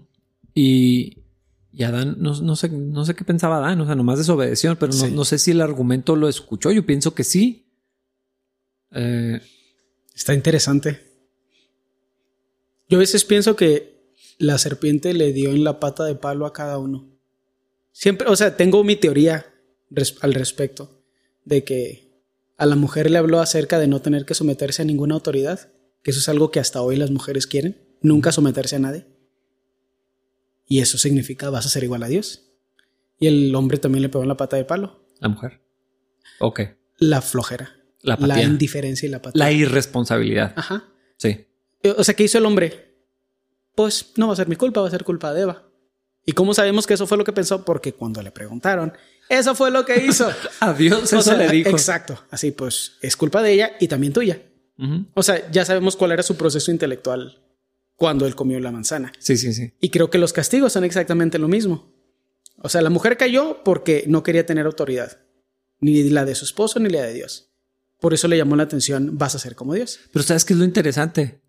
Y, 0.53 1.23
y 1.71 1.83
Adán, 1.83 2.17
no, 2.19 2.33
no 2.41 2.55
sé, 2.57 2.67
no 2.69 3.05
sé 3.05 3.15
qué 3.15 3.23
pensaba 3.23 3.57
Adán, 3.57 3.79
o 3.79 3.85
sea, 3.85 3.95
nomás 3.95 4.17
desobedeció, 4.17 4.77
pero 4.77 4.91
no, 4.91 5.05
Sí. 5.05 5.11
no 5.11 5.23
sé 5.23 5.37
si 5.39 5.51
el 5.51 5.61
argumento 5.61 6.15
lo 6.17 6.27
escuchó. 6.27 6.71
Yo 6.71 6.85
pienso 6.85 7.13
que 7.15 7.23
sí. 7.23 7.71
Eh, 8.91 9.39
Está 10.13 10.33
interesante. 10.33 11.05
Yo 12.89 12.97
a 12.97 12.99
veces 12.99 13.23
pienso 13.23 13.55
que 13.55 14.11
la 14.39 14.57
serpiente 14.57 15.13
le 15.13 15.31
dio 15.31 15.51
en 15.51 15.63
la 15.63 15.79
pata 15.79 16.03
de 16.05 16.15
palo 16.15 16.45
a 16.45 16.53
cada 16.53 16.79
uno. 16.79 17.07
Siempre, 17.91 18.27
o 18.27 18.35
sea, 18.35 18.57
tengo 18.57 18.83
mi 18.83 18.95
teoría 18.95 19.45
res- 19.89 20.17
al 20.21 20.33
respecto 20.33 20.96
de 21.47 21.63
que 21.63 22.11
a 22.57 22.65
la 22.65 22.75
mujer 22.75 23.09
le 23.09 23.17
habló 23.17 23.39
acerca 23.39 23.79
de 23.79 23.87
no 23.87 24.01
tener 24.01 24.25
que 24.25 24.33
someterse 24.33 24.81
a 24.81 24.85
ninguna 24.85 25.15
autoridad, 25.15 25.71
que 26.03 26.11
eso 26.11 26.19
es 26.19 26.27
algo 26.29 26.51
que 26.51 26.59
hasta 26.59 26.81
hoy 26.81 26.95
las 26.97 27.09
mujeres 27.11 27.47
quieren, 27.47 27.77
nunca 28.01 28.31
someterse 28.31 28.75
a 28.75 28.79
nadie. 28.79 29.05
Y 30.67 30.79
eso 30.81 30.97
significa 30.97 31.49
vas 31.49 31.65
a 31.65 31.69
ser 31.69 31.83
igual 31.83 32.03
a 32.03 32.07
Dios. 32.07 32.43
Y 33.19 33.27
el 33.27 33.55
hombre 33.55 33.77
también 33.77 34.01
le 34.01 34.09
pegó 34.09 34.23
en 34.23 34.27
la 34.27 34.37
pata 34.37 34.57
de 34.57 34.65
palo, 34.65 35.05
la 35.19 35.29
mujer. 35.29 35.61
Ok. 36.39 36.61
la 36.99 37.21
flojera, 37.21 37.75
La 38.01 38.15
apatía. 38.15 38.35
la 38.35 38.41
La, 38.41 38.43
indiferencia 38.43 39.07
y 39.07 39.09
la 39.09 39.17
apatía. 39.17 39.51
irresponsabilidad. 39.51 40.53
Ajá. 40.55 40.85
Sí. 41.17 41.47
O 41.97 42.03
sea, 42.03 42.13
¿qué 42.15 42.23
hizo 42.23 42.37
el 42.37 42.45
hombre? 42.45 42.95
Pues 43.75 44.11
no 44.17 44.27
va 44.27 44.33
a 44.33 44.35
ser 44.35 44.47
mi 44.49 44.55
culpa, 44.55 44.81
va 44.81 44.87
a 44.87 44.91
ser 44.91 45.03
culpa 45.03 45.33
de 45.33 45.41
Eva. 45.43 45.63
¿Y 46.25 46.33
cómo 46.33 46.53
sabemos 46.53 46.85
que 46.85 46.95
eso 46.95 47.07
fue 47.07 47.17
lo 47.17 47.23
que 47.23 47.31
pensó? 47.31 47.63
Porque 47.63 47.93
cuando 47.93 48.21
le 48.21 48.31
preguntaron, 48.31 48.91
eso 49.29 49.55
fue 49.55 49.71
lo 49.71 49.85
que 49.85 50.05
hizo. 50.05 50.29
Adiós, 50.59 51.13
O 51.13 51.19
eso 51.19 51.21
sea, 51.21 51.37
le 51.37 51.49
dijo. 51.49 51.69
Exacto. 51.69 52.23
Así 52.29 52.51
pues, 52.51 52.93
es 53.01 53.15
culpa 53.15 53.41
de 53.41 53.53
ella 53.53 53.71
y 53.79 53.87
también 53.87 54.13
tuya. 54.13 54.41
O 55.15 55.23
sea, 55.23 55.49
ya 55.49 55.65
sabemos 55.65 55.95
cuál 55.95 56.11
era 56.11 56.21
su 56.21 56.37
proceso 56.37 56.69
intelectual 56.69 57.41
cuando 57.95 58.27
él 58.27 58.35
comió 58.35 58.59
la 58.59 58.71
manzana. 58.71 59.11
Sí, 59.17 59.35
sí, 59.35 59.51
sí. 59.53 59.73
Y 59.81 59.89
creo 59.89 60.11
que 60.11 60.19
los 60.19 60.33
castigos 60.33 60.73
son 60.73 60.83
exactamente 60.83 61.39
lo 61.39 61.47
mismo. 61.47 61.91
O 62.59 62.69
sea, 62.69 62.81
la 62.81 62.91
mujer 62.91 63.17
cayó 63.17 63.63
porque 63.63 64.03
no 64.07 64.21
quería 64.21 64.45
tener 64.45 64.67
autoridad. 64.67 65.19
Ni 65.79 66.09
la 66.09 66.25
de 66.25 66.35
su 66.35 66.45
esposo 66.45 66.79
ni 66.79 66.89
la 66.89 67.01
de 67.01 67.13
Dios. 67.13 67.49
Por 67.99 68.13
eso 68.13 68.27
le 68.27 68.37
llamó 68.37 68.55
la 68.55 68.63
atención, 68.63 69.17
vas 69.17 69.33
a 69.33 69.39
ser 69.39 69.55
como 69.55 69.73
Dios. 69.73 69.99
Pero 70.13 70.23
¿sabes 70.23 70.45
qué 70.45 70.53
es 70.53 70.59
lo 70.59 70.65
interesante? 70.65 71.41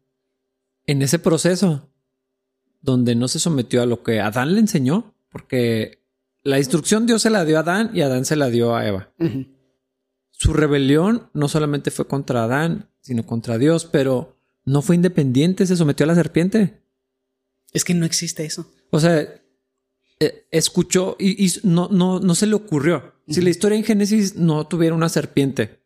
En 0.87 1.03
ese 1.03 1.19
proceso, 1.19 1.93
donde 2.81 3.15
no 3.15 3.29
se 3.29 3.39
sometió 3.39 3.83
a 3.83 3.87
lo 3.87 4.03
que 4.03 4.21
Adán 4.21 4.55
le 4.55 4.61
enseñó, 4.61 5.15
porque 5.31 6.08
la 6.43 6.59
instrucción 6.59 7.07
Dios 7.07 7.23
se 7.23 7.31
la 7.31 7.45
dio 7.45 7.57
a 7.57 7.61
Adán 7.61 7.91
y 7.95 8.03
Adán 8.03 8.25
se 8.25 8.37
la 8.37 8.49
dio 8.49 8.75
a 8.75 8.87
Eva. 8.87 9.13
Su 10.31 10.53
rebelión 10.53 11.31
no 11.35 11.49
solamente 11.49 11.91
fue 11.91 12.07
contra 12.07 12.45
Adán, 12.45 12.91
sino 13.01 13.27
contra 13.27 13.59
Dios, 13.59 13.85
pero 13.85 14.37
no 14.65 14.83
fue 14.83 14.97
independiente, 14.97 15.67
se 15.67 15.77
sometió 15.77 16.05
a 16.05 16.09
la 16.09 16.15
serpiente. 16.15 16.83
Es 17.73 17.85
que 17.85 17.95
no 17.95 18.07
existe 18.07 18.45
eso. 18.45 18.71
O 18.91 19.01
sea, 19.01 19.21
eh, 20.21 20.47
escuchó 20.51 21.17
y, 21.19 21.45
y 21.45 21.53
no, 21.65 21.89
no, 21.91 22.21
no 22.21 22.35
se 22.35 22.47
le 22.47 22.55
ocurrió. 22.55 23.15
Si 23.29 23.41
la 23.41 23.51
historia 23.51 23.77
en 23.77 23.85
Génesis 23.85 24.37
no 24.37 24.67
tuviera 24.67 24.95
una 24.95 25.09
serpiente 25.09 25.81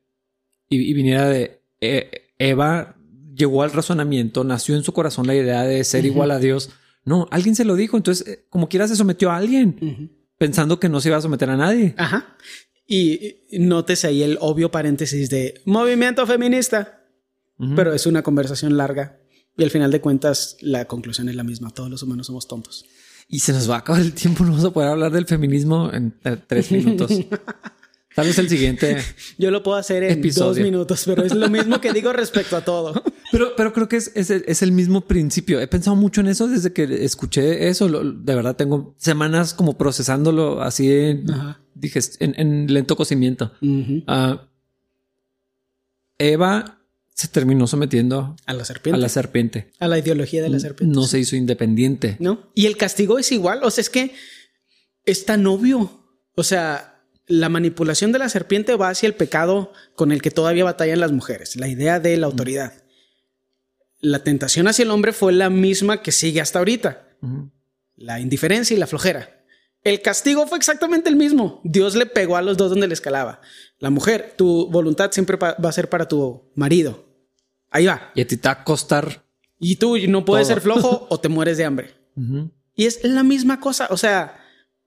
y, 0.69 0.79
y 0.79 0.93
viniera 0.95 1.29
de 1.29 1.63
eh, 1.81 2.33
Eva, 2.39 2.97
llegó 3.35 3.63
al 3.63 3.73
razonamiento, 3.73 4.45
nació 4.45 4.77
en 4.77 4.85
su 4.85 4.93
corazón 4.93 5.27
la 5.27 5.35
idea 5.35 5.63
de 5.63 5.83
ser 5.85 6.05
igual 6.05 6.31
a 6.31 6.39
Dios. 6.39 6.71
No, 7.05 7.27
alguien 7.31 7.57
se 7.57 7.65
lo 7.65 7.75
dijo. 7.75 7.97
Entonces, 7.97 8.27
eh, 8.27 8.47
como 8.49 8.69
quiera, 8.69 8.87
se 8.87 8.97
sometió 8.97 9.31
a 9.31 9.37
alguien. 9.37 10.13
Pensando 10.43 10.81
que 10.81 10.89
no 10.89 11.01
se 11.01 11.09
iba 11.09 11.19
a 11.19 11.21
someter 11.21 11.49
a 11.51 11.57
nadie. 11.57 11.95
Ajá. 11.97 12.37
Y 12.85 13.37
nótese 13.53 14.09
ahí 14.09 14.25
el 14.25 14.39
obvio 14.41 14.73
paréntesis 14.73 15.31
de 15.31 15.63
movimiento 15.67 16.27
feminista, 16.27 17.07
pero 17.77 17.95
es 17.95 18.07
una 18.07 18.25
conversación 18.25 18.77
larga 18.77 19.21
y 19.57 19.63
al 19.63 19.71
final 19.71 19.93
de 19.93 20.01
cuentas 20.01 20.57
la 20.61 20.87
conclusión 20.87 21.29
es 21.29 21.37
la 21.37 21.45
misma. 21.45 21.71
Todos 21.71 21.89
los 21.89 22.03
humanos 22.03 22.27
somos 22.27 22.49
tontos. 22.49 22.85
Y 23.29 23.39
se 23.39 23.53
nos 23.53 23.71
va 23.71 23.77
a 23.77 23.79
acabar 23.79 24.03
el 24.03 24.15
tiempo, 24.15 24.43
no 24.43 24.51
vamos 24.51 24.65
a 24.65 24.73
poder 24.73 24.89
hablar 24.89 25.13
del 25.13 25.27
feminismo 25.27 25.93
en 25.93 26.13
tres 26.49 26.73
minutos. 26.73 27.13
Tal 28.15 28.27
vez 28.27 28.39
el 28.39 28.49
siguiente. 28.49 28.99
Yo 29.39 29.51
lo 29.51 29.63
puedo 29.63 29.79
hacer 29.79 30.03
en 30.05 30.23
dos 30.23 30.59
minutos, 30.59 31.03
pero 31.07 31.25
es 31.25 31.35
lo 31.35 31.49
mismo 31.49 31.81
que 31.81 31.93
digo 31.93 32.13
respecto 32.13 32.57
a 32.57 32.65
todo. 32.65 33.03
Pero, 33.33 33.57
pero 33.57 33.73
creo 33.73 33.89
que 33.89 33.97
es, 33.97 34.11
es, 34.15 34.61
el 34.61 34.73
mismo 34.73 35.07
principio. 35.07 35.59
He 35.59 35.67
pensado 35.67 35.97
mucho 35.97 36.21
en 36.21 36.27
eso 36.27 36.49
desde 36.49 36.75
que 36.75 37.03
escuché 37.03 37.69
eso. 37.69 37.89
de 37.89 38.35
verdad, 38.35 38.57
tengo 38.57 38.95
semanas 38.99 39.55
como 39.55 39.79
procesándolo 39.79 40.61
así 40.61 40.93
en, 40.93 41.25
dije, 41.75 41.99
en, 42.21 42.71
lento 42.71 42.95
cocimiento. 42.95 43.51
Ah, 44.07 44.51
Eva 46.19 46.83
se 47.15 47.29
terminó 47.29 47.67
sometiendo 47.67 48.37
a 48.45 48.53
la 48.53 48.67
serpiente. 48.67 48.97
A 48.97 49.01
la 49.01 49.09
serpiente. 49.09 49.71
A 49.79 49.89
la 49.89 49.99
ideología 49.99 50.43
de 50.43 50.51
la 50.51 50.61
serpiente. 50.61 50.95
No 50.95 51.05
se 51.07 51.19
hizo 51.19 51.35
independiente. 51.35 52.17
No. 52.21 52.51
Y 52.55 52.67
el 52.67 52.77
castigo 52.77 53.19
es 53.19 53.33
igual. 53.33 53.61
O 53.63 53.71
sea, 53.71 53.81
es 53.81 53.89
que 53.89 54.13
es 55.07 55.25
tan 55.25 55.47
obvio. 55.47 55.91
O 56.35 56.43
sea, 56.43 56.92
la 57.27 57.49
manipulación 57.49 58.13
de 58.13 58.19
la 58.19 58.29
serpiente 58.29 58.77
va 58.77 58.89
hacia 58.89 59.07
el 59.07 59.15
pecado 59.15 59.73
con 59.95 60.13
el 60.13 60.23
que 60.23 60.31
todavía 60.31 60.65
batallan 60.65 61.01
las 61.01 61.13
mujeres, 61.13 61.57
la 61.57 61.69
idea 61.69 62.01
de 62.01 62.17
la 62.17 62.27
autoridad. 62.27 62.73
La 64.01 64.25
tentación 64.25 64.67
hacia 64.67 64.83
el 64.83 64.91
hombre 64.91 65.13
fue 65.13 65.33
la 65.33 65.49
misma 65.49 66.03
que 66.03 66.13
sigue 66.13 66.41
hasta 66.41 66.59
ahorita. 66.59 67.09
La 67.95 68.19
indiferencia 68.19 68.75
y 68.75 68.81
la 68.81 68.89
flojera. 68.89 69.45
El 69.85 70.03
castigo 70.03 70.47
fue 70.47 70.59
exactamente 70.59 71.09
el 71.09 71.17
mismo. 71.17 71.61
Dios 71.65 71.95
le 71.95 72.07
pegó 72.07 72.37
a 72.37 72.43
los 72.43 72.57
dos 72.57 72.71
donde 72.71 72.89
le 72.89 72.95
escalaba. 72.95 73.41
La 73.79 73.91
mujer, 73.91 74.35
tu 74.37 74.69
voluntad 74.71 75.11
siempre 75.13 75.37
va 75.37 75.57
a 75.57 75.73
ser 75.73 75.89
para 75.89 76.09
tu 76.09 76.51
marido. 76.55 77.05
Ahí 77.71 77.87
va. 77.87 78.13
Y 78.15 78.21
a 78.21 78.27
ti 78.27 78.37
te 78.37 78.49
va 78.49 78.53
a 78.53 78.65
costar. 78.65 79.25
Y 79.59 79.77
tú 79.77 79.97
no 80.09 80.25
puedes 80.25 80.49
ser 80.49 80.61
flojo 80.61 81.07
o 81.11 81.19
te 81.19 81.29
mueres 81.29 81.57
de 81.57 81.65
hambre. 81.65 81.95
Y 82.75 82.87
es 82.87 83.03
la 83.03 83.23
misma 83.23 83.61
cosa. 83.61 83.89
O 83.91 83.97
sea, 83.97 84.42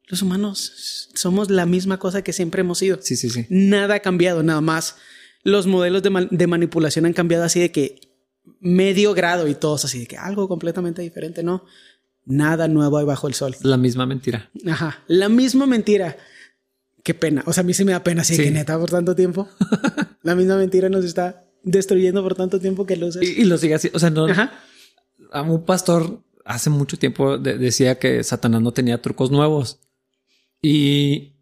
los 0.08 0.22
humanos 0.22 1.10
somos 1.16 1.50
la 1.50 1.66
misma 1.66 1.98
cosa 1.98 2.24
que 2.24 2.34
siempre 2.34 2.62
hemos 2.62 2.80
sido. 2.80 3.00
Sí, 3.02 3.16
sí, 3.16 3.30
sí. 3.30 3.46
Nada 3.50 3.96
ha 3.96 4.00
cambiado, 4.00 4.44
nada 4.44 4.62
más. 4.62 4.98
Los 5.44 5.68
modelos 5.68 6.04
de, 6.04 6.28
de 6.32 6.48
manipulación 6.48 7.06
han 7.06 7.14
cambiado 7.14 7.44
así 7.44 7.60
de 7.60 7.72
que 7.72 8.00
medio 8.60 9.14
grado 9.14 9.48
y 9.48 9.56
todos 9.56 9.86
así 9.86 10.00
de 10.00 10.08
que 10.08 10.18
algo 10.18 10.48
completamente 10.48 11.02
diferente, 11.02 11.44
¿no? 11.44 11.66
Nada 12.26 12.68
nuevo 12.68 12.98
hay 12.98 13.06
bajo 13.06 13.28
el 13.28 13.34
sol. 13.34 13.56
La 13.62 13.78
misma 13.78 14.06
mentira. 14.06 14.50
Ajá, 14.68 15.04
la 15.08 15.30
misma 15.30 15.66
mentira. 15.66 16.18
Qué 17.04 17.14
pena. 17.14 17.44
O 17.46 17.54
sea, 17.54 17.62
a 17.62 17.64
mí 17.64 17.74
sí 17.74 17.86
me 17.86 17.92
da 17.92 18.04
pena, 18.04 18.22
así 18.22 18.36
que 18.36 18.50
neta 18.50 18.80
por 18.80 18.90
tanto 18.90 19.16
tiempo. 19.16 19.48
la 20.24 20.36
misma 20.36 20.58
mentira 20.58 20.90
nos 20.90 21.06
está 21.06 21.46
destruyendo 21.64 22.24
por 22.24 22.36
tanto 22.36 22.60
tiempo 22.60 22.86
que 22.86 22.96
lo 22.96 23.10
Y, 23.22 23.42
y, 23.42 23.44
lo 23.46 23.60
sigue 23.60 23.76
así. 23.76 23.92
O 23.94 24.00
sea, 24.00 24.10
no. 24.10 24.26
Ajá. 24.26 24.60
A 25.32 25.44
un 25.44 25.66
pastor 25.66 26.24
hace 26.44 26.70
mucho 26.70 26.98
tiempo 26.98 27.38
decía 27.38 28.00
que 28.00 28.24
Satanás 28.24 28.62
no 28.62 28.72
tenía 28.72 29.02
trucos 29.02 29.32
nuevos. 29.32 29.80
Y 30.68 31.36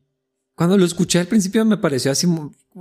cuando 0.54 0.78
lo 0.78 0.84
escuché 0.84 1.18
al 1.18 1.28
principio 1.28 1.64
me 1.64 1.78
pareció 1.78 2.12
así 2.12 2.28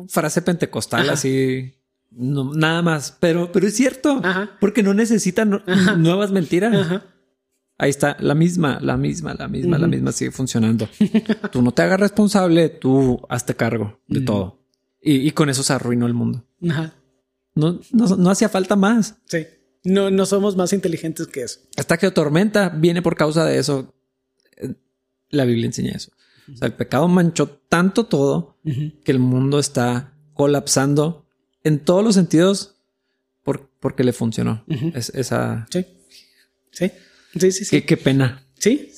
frase 0.09 0.43
pentecostal, 0.43 1.09
así. 1.09 1.73
No, 2.11 2.53
nada 2.53 2.83
más, 2.83 3.17
pero, 3.21 3.53
pero 3.53 3.69
es 3.69 3.77
cierto, 3.77 4.21
porque 4.59 4.83
no 4.83 4.93
necesitan 4.93 5.63
nuevas 5.99 6.33
mentiras. 6.33 7.01
Ahí 7.79 7.91
está, 7.91 8.17
la 8.19 8.35
misma, 8.35 8.81
la 8.83 8.97
misma, 8.97 9.35
la 9.35 9.47
misma, 9.47 9.79
la 9.79 9.87
misma 9.87 10.11
sigue 10.11 10.33
funcionando. 10.33 10.89
tú 11.53 11.63
no 11.63 11.71
te 11.71 11.83
hagas 11.83 12.01
responsable, 12.01 12.71
tú 12.71 13.21
hazte 13.29 13.55
cargo 13.55 14.01
de 14.09 14.23
todo. 14.23 14.59
Y, 15.01 15.31
con 15.31 15.49
eso 15.49 15.63
se 15.63 15.73
arruinó 15.73 16.09
el 16.09 16.15
mundo. 16.15 16.45
Ajá. 16.69 16.93
No, 17.55 17.79
no, 17.93 18.31
hacía 18.31 18.49
falta 18.49 18.75
más. 18.75 19.15
Sí. 19.27 19.47
No, 19.85 20.11
no 20.11 20.27
somos 20.27 20.57
más 20.57 20.73
inteligentes 20.73 21.29
que 21.29 21.43
eso. 21.43 21.61
Hasta 21.77 21.99
que 21.99 22.11
tormenta 22.11 22.69
viene 22.69 23.01
por 23.01 23.15
causa 23.15 23.45
de 23.45 23.59
eso. 23.59 23.95
La 25.29 25.45
Biblia 25.45 25.67
enseña 25.67 25.93
eso. 25.93 26.11
O 26.53 26.57
sea, 26.57 26.67
el 26.67 26.75
pecado 26.75 27.09
manchó 27.09 27.49
tanto 27.69 28.07
todo 28.07 28.59
que 28.65 29.13
el 29.13 29.19
mundo 29.19 29.59
está 29.59 30.15
colapsando 30.35 31.27
en 31.65 31.79
todos 31.79 32.03
los 32.03 32.15
sentidos 32.15 32.77
porque 33.81 34.05
le 34.05 34.13
funcionó 34.13 34.65
esa. 34.95 35.67
Sí. 35.71 35.85
Sí. 36.71 36.91
Sí, 37.39 37.53
sí, 37.53 37.65
sí. 37.65 37.83
Qué, 37.83 37.97
pena. 37.97 38.47
Sí. 38.59 38.93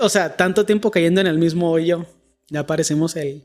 o 0.00 0.08
sea, 0.08 0.36
tanto 0.36 0.66
tiempo 0.66 0.90
cayendo 0.90 1.20
en 1.20 1.28
el 1.28 1.38
mismo 1.38 1.70
hoyo. 1.70 2.06
Ya 2.48 2.66
parecemos 2.66 3.14
el. 3.16 3.44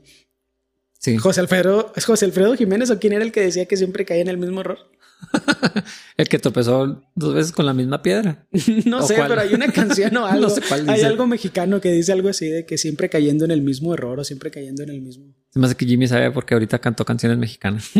Sí. 0.98 1.16
José 1.18 1.40
Alfredo. 1.40 1.92
¿Es 1.94 2.04
José 2.04 2.24
Alfredo 2.24 2.56
Jiménez 2.56 2.90
o 2.90 2.98
quién 2.98 3.12
era 3.12 3.24
el 3.24 3.30
que 3.30 3.42
decía 3.42 3.66
que 3.66 3.76
siempre 3.76 4.04
caía 4.04 4.22
en 4.22 4.28
el 4.28 4.38
mismo 4.38 4.60
error? 4.60 4.78
el 6.16 6.28
que 6.28 6.38
tropezó 6.38 7.02
dos 7.14 7.34
veces 7.34 7.52
con 7.52 7.66
la 7.66 7.74
misma 7.74 8.02
piedra. 8.02 8.46
no 8.86 9.02
sé, 9.02 9.16
pero 9.16 9.40
hay 9.40 9.54
una 9.54 9.70
canción 9.72 10.16
o 10.16 10.26
algo. 10.26 10.48
no 10.48 10.50
sé 10.50 10.60
cuál 10.68 10.88
Hay 10.88 11.02
algo 11.02 11.26
mexicano 11.26 11.80
que 11.80 11.92
dice 11.92 12.12
algo 12.12 12.28
así 12.28 12.48
de 12.48 12.66
que 12.66 12.78
siempre 12.78 13.08
cayendo 13.08 13.44
en 13.44 13.50
el 13.50 13.62
mismo 13.62 13.94
error 13.94 14.20
o 14.20 14.24
siempre 14.24 14.50
cayendo 14.50 14.82
en 14.82 14.90
el 14.90 15.00
mismo. 15.00 15.34
Se 15.50 15.58
me 15.58 15.66
hace 15.66 15.76
que 15.76 15.86
Jimmy 15.86 16.06
sabe 16.06 16.30
porque 16.30 16.54
ahorita 16.54 16.78
cantó 16.78 17.04
canciones 17.04 17.38
mexicanas. 17.38 17.90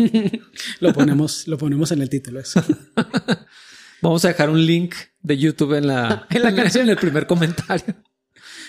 lo 0.79 0.93
ponemos, 0.93 1.47
lo 1.47 1.57
ponemos 1.57 1.91
en 1.91 2.01
el 2.01 2.09
título. 2.09 2.39
Eso. 2.39 2.63
Vamos 4.01 4.23
a 4.25 4.27
dejar 4.29 4.49
un 4.49 4.65
link 4.65 4.95
de 5.21 5.37
YouTube 5.37 5.73
en 5.73 5.87
la, 5.87 6.27
en 6.29 6.43
la 6.43 6.53
canción, 6.53 6.83
en 6.83 6.91
el 6.91 6.97
primer 6.97 7.25
comentario. 7.25 7.95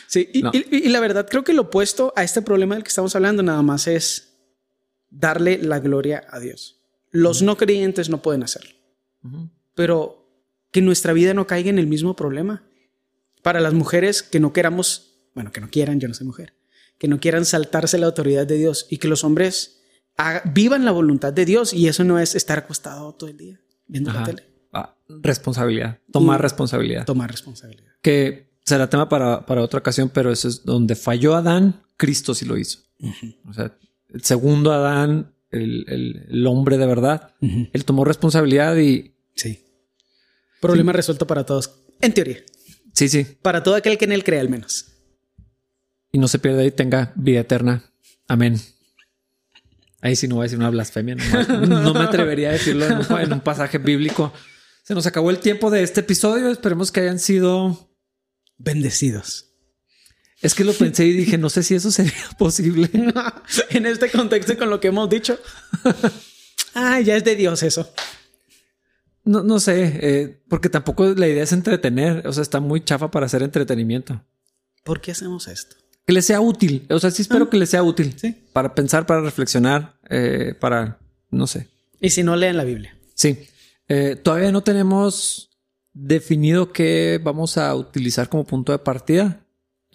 Sí, 0.06 0.28
y, 0.32 0.88
la 0.88 1.00
verdad 1.00 1.26
creo 1.28 1.44
que 1.44 1.52
lo 1.52 1.62
opuesto 1.62 2.12
a 2.16 2.22
este 2.22 2.42
problema 2.42 2.74
del 2.74 2.84
que 2.84 2.88
estamos 2.88 3.14
hablando 3.16 3.42
nada 3.42 3.62
más 3.62 3.86
es 3.88 4.38
darle 5.10 5.58
la 5.58 5.80
gloria 5.80 6.24
a 6.30 6.38
Dios. 6.38 6.75
Los 7.16 7.42
no 7.42 7.56
creyentes 7.56 8.08
no 8.08 8.22
pueden 8.22 8.42
hacerlo, 8.42 8.70
pero 9.74 10.28
que 10.70 10.82
nuestra 10.82 11.12
vida 11.12 11.34
no 11.34 11.46
caiga 11.46 11.70
en 11.70 11.78
el 11.78 11.86
mismo 11.86 12.16
problema. 12.16 12.64
Para 13.42 13.60
las 13.60 13.74
mujeres 13.74 14.22
que 14.22 14.40
no 14.40 14.52
queramos, 14.52 15.20
bueno, 15.34 15.52
que 15.52 15.60
no 15.60 15.70
quieran, 15.70 16.00
yo 16.00 16.08
no 16.08 16.14
soy 16.14 16.26
mujer, 16.26 16.54
que 16.98 17.08
no 17.08 17.20
quieran 17.20 17.44
saltarse 17.44 17.98
la 17.98 18.06
autoridad 18.06 18.46
de 18.46 18.56
Dios 18.56 18.86
y 18.90 18.98
que 18.98 19.08
los 19.08 19.22
hombres 19.24 19.82
vivan 20.46 20.84
la 20.84 20.92
voluntad 20.92 21.32
de 21.32 21.44
Dios 21.44 21.72
y 21.72 21.88
eso 21.88 22.02
no 22.02 22.18
es 22.18 22.34
estar 22.34 22.58
acostado 22.58 23.14
todo 23.14 23.30
el 23.30 23.36
día 23.36 23.60
viendo 23.86 24.12
la 24.12 24.24
tele 24.24 24.56
responsabilidad, 25.08 25.98
tomar 26.12 26.40
responsabilidad. 26.40 27.04
Tomar 27.04 27.30
responsabilidad. 27.30 27.92
Que 28.02 28.50
será 28.64 28.88
tema 28.88 29.08
para, 29.08 29.62
otra 29.62 29.78
ocasión, 29.78 30.10
pero 30.12 30.30
eso 30.30 30.48
es 30.48 30.64
donde 30.64 30.96
falló 30.96 31.34
Adán, 31.34 31.82
Cristo 31.96 32.34
sí 32.34 32.44
lo 32.44 32.56
hizo. 32.56 32.80
O 33.48 33.52
sea, 33.52 33.76
el 34.08 34.22
segundo 34.22 34.72
Adán, 34.72 35.34
el, 35.56 36.46
hombre 36.46 36.78
de 36.78 36.86
verdad, 36.86 37.34
él 37.40 37.84
tomó 37.84 38.04
responsabilidad 38.04 38.76
y... 38.76 39.14
Sí. 39.34 39.64
Problema 40.60 40.92
resuelto 40.92 41.26
para 41.26 41.44
todos, 41.44 41.70
en 42.00 42.14
teoría. 42.14 42.38
Sí, 42.92 43.08
sí. 43.08 43.24
Para 43.42 43.62
todo 43.62 43.74
aquel 43.74 43.98
que 43.98 44.06
en 44.06 44.12
él 44.12 44.24
cree 44.24 44.40
al 44.40 44.48
menos. 44.48 44.86
Y 46.12 46.18
no 46.18 46.28
se 46.28 46.38
pierda 46.38 46.64
y 46.64 46.70
tenga 46.70 47.12
vida 47.14 47.40
eterna. 47.40 47.92
Amén. 48.26 48.58
Ahí 50.00 50.16
sí 50.16 50.28
no 50.28 50.36
voy 50.36 50.42
a 50.42 50.44
decir 50.44 50.58
una 50.58 50.70
blasfemia. 50.70 51.16
No, 51.68 51.92
me 51.92 52.00
atrevería 52.00 52.50
a 52.50 52.52
decirlo 52.52 52.86
en 52.86 53.32
un 53.32 53.40
pasaje 53.40 53.78
bíblico. 53.78 54.32
Se 54.82 54.94
nos 54.94 55.06
acabó 55.06 55.30
el 55.30 55.40
tiempo 55.40 55.70
de 55.70 55.82
este 55.82 56.00
episodio. 56.00 56.48
Esperemos 56.50 56.92
que 56.92 57.00
hayan 57.00 57.18
sido 57.18 57.90
bendecidos. 58.56 59.55
Es 60.42 60.54
que 60.54 60.64
lo 60.64 60.72
pensé 60.78 61.06
y 61.06 61.12
dije, 61.12 61.38
no 61.38 61.50
sé 61.50 61.62
si 61.62 61.74
eso 61.74 61.90
sería 61.90 62.12
posible 62.38 62.90
en 63.70 63.86
este 63.86 64.10
contexto 64.10 64.56
con 64.56 64.70
lo 64.70 64.80
que 64.80 64.88
hemos 64.88 65.08
dicho. 65.08 65.38
ah, 66.74 67.00
ya 67.00 67.16
es 67.16 67.24
de 67.24 67.36
Dios 67.36 67.62
eso. 67.62 67.90
No, 69.24 69.42
no 69.42 69.58
sé, 69.58 69.98
eh, 70.02 70.42
porque 70.48 70.68
tampoco 70.68 71.04
la 71.04 71.26
idea 71.26 71.42
es 71.42 71.52
entretener. 71.52 72.26
O 72.26 72.32
sea, 72.32 72.42
está 72.42 72.60
muy 72.60 72.84
chafa 72.84 73.10
para 73.10 73.26
hacer 73.26 73.42
entretenimiento. 73.42 74.22
¿Por 74.84 75.00
qué 75.00 75.10
hacemos 75.10 75.48
esto? 75.48 75.76
Que 76.06 76.12
les 76.12 76.24
sea 76.24 76.40
útil. 76.40 76.86
O 76.90 77.00
sea, 77.00 77.10
sí 77.10 77.22
espero 77.22 77.46
ah. 77.46 77.50
que 77.50 77.56
les 77.56 77.70
sea 77.70 77.82
útil. 77.82 78.14
Sí. 78.16 78.36
Para 78.52 78.72
pensar, 78.72 79.04
para 79.04 79.22
reflexionar, 79.22 79.98
eh, 80.08 80.54
para, 80.60 81.00
no 81.30 81.48
sé. 81.48 81.68
Y 82.00 82.10
si 82.10 82.22
no, 82.22 82.36
leen 82.36 82.56
la 82.56 82.62
Biblia. 82.62 82.96
Sí. 83.14 83.48
Eh, 83.88 84.14
todavía 84.14 84.52
no 84.52 84.62
tenemos 84.62 85.50
definido 85.92 86.72
qué 86.72 87.20
vamos 87.22 87.58
a 87.58 87.74
utilizar 87.74 88.28
como 88.28 88.44
punto 88.44 88.70
de 88.70 88.78
partida. 88.78 89.45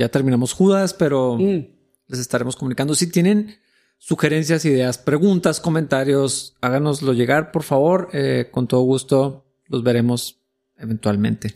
Ya 0.01 0.09
terminamos 0.09 0.53
Judas, 0.53 0.95
pero 0.95 1.37
mm. 1.37 1.67
les 2.07 2.19
estaremos 2.19 2.55
comunicando. 2.55 2.95
Si 2.95 3.05
tienen 3.05 3.55
sugerencias, 3.99 4.65
ideas, 4.65 4.97
preguntas, 4.97 5.59
comentarios, 5.59 6.55
háganoslo 6.59 7.13
llegar, 7.13 7.51
por 7.51 7.61
favor. 7.61 8.09
Eh, 8.13 8.49
con 8.49 8.67
todo 8.67 8.81
gusto 8.81 9.45
los 9.67 9.83
veremos 9.83 10.39
eventualmente. 10.79 11.53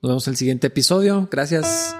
Nos 0.00 0.10
vemos 0.10 0.28
en 0.28 0.32
el 0.34 0.36
siguiente 0.36 0.68
episodio. 0.68 1.28
Gracias. 1.28 1.96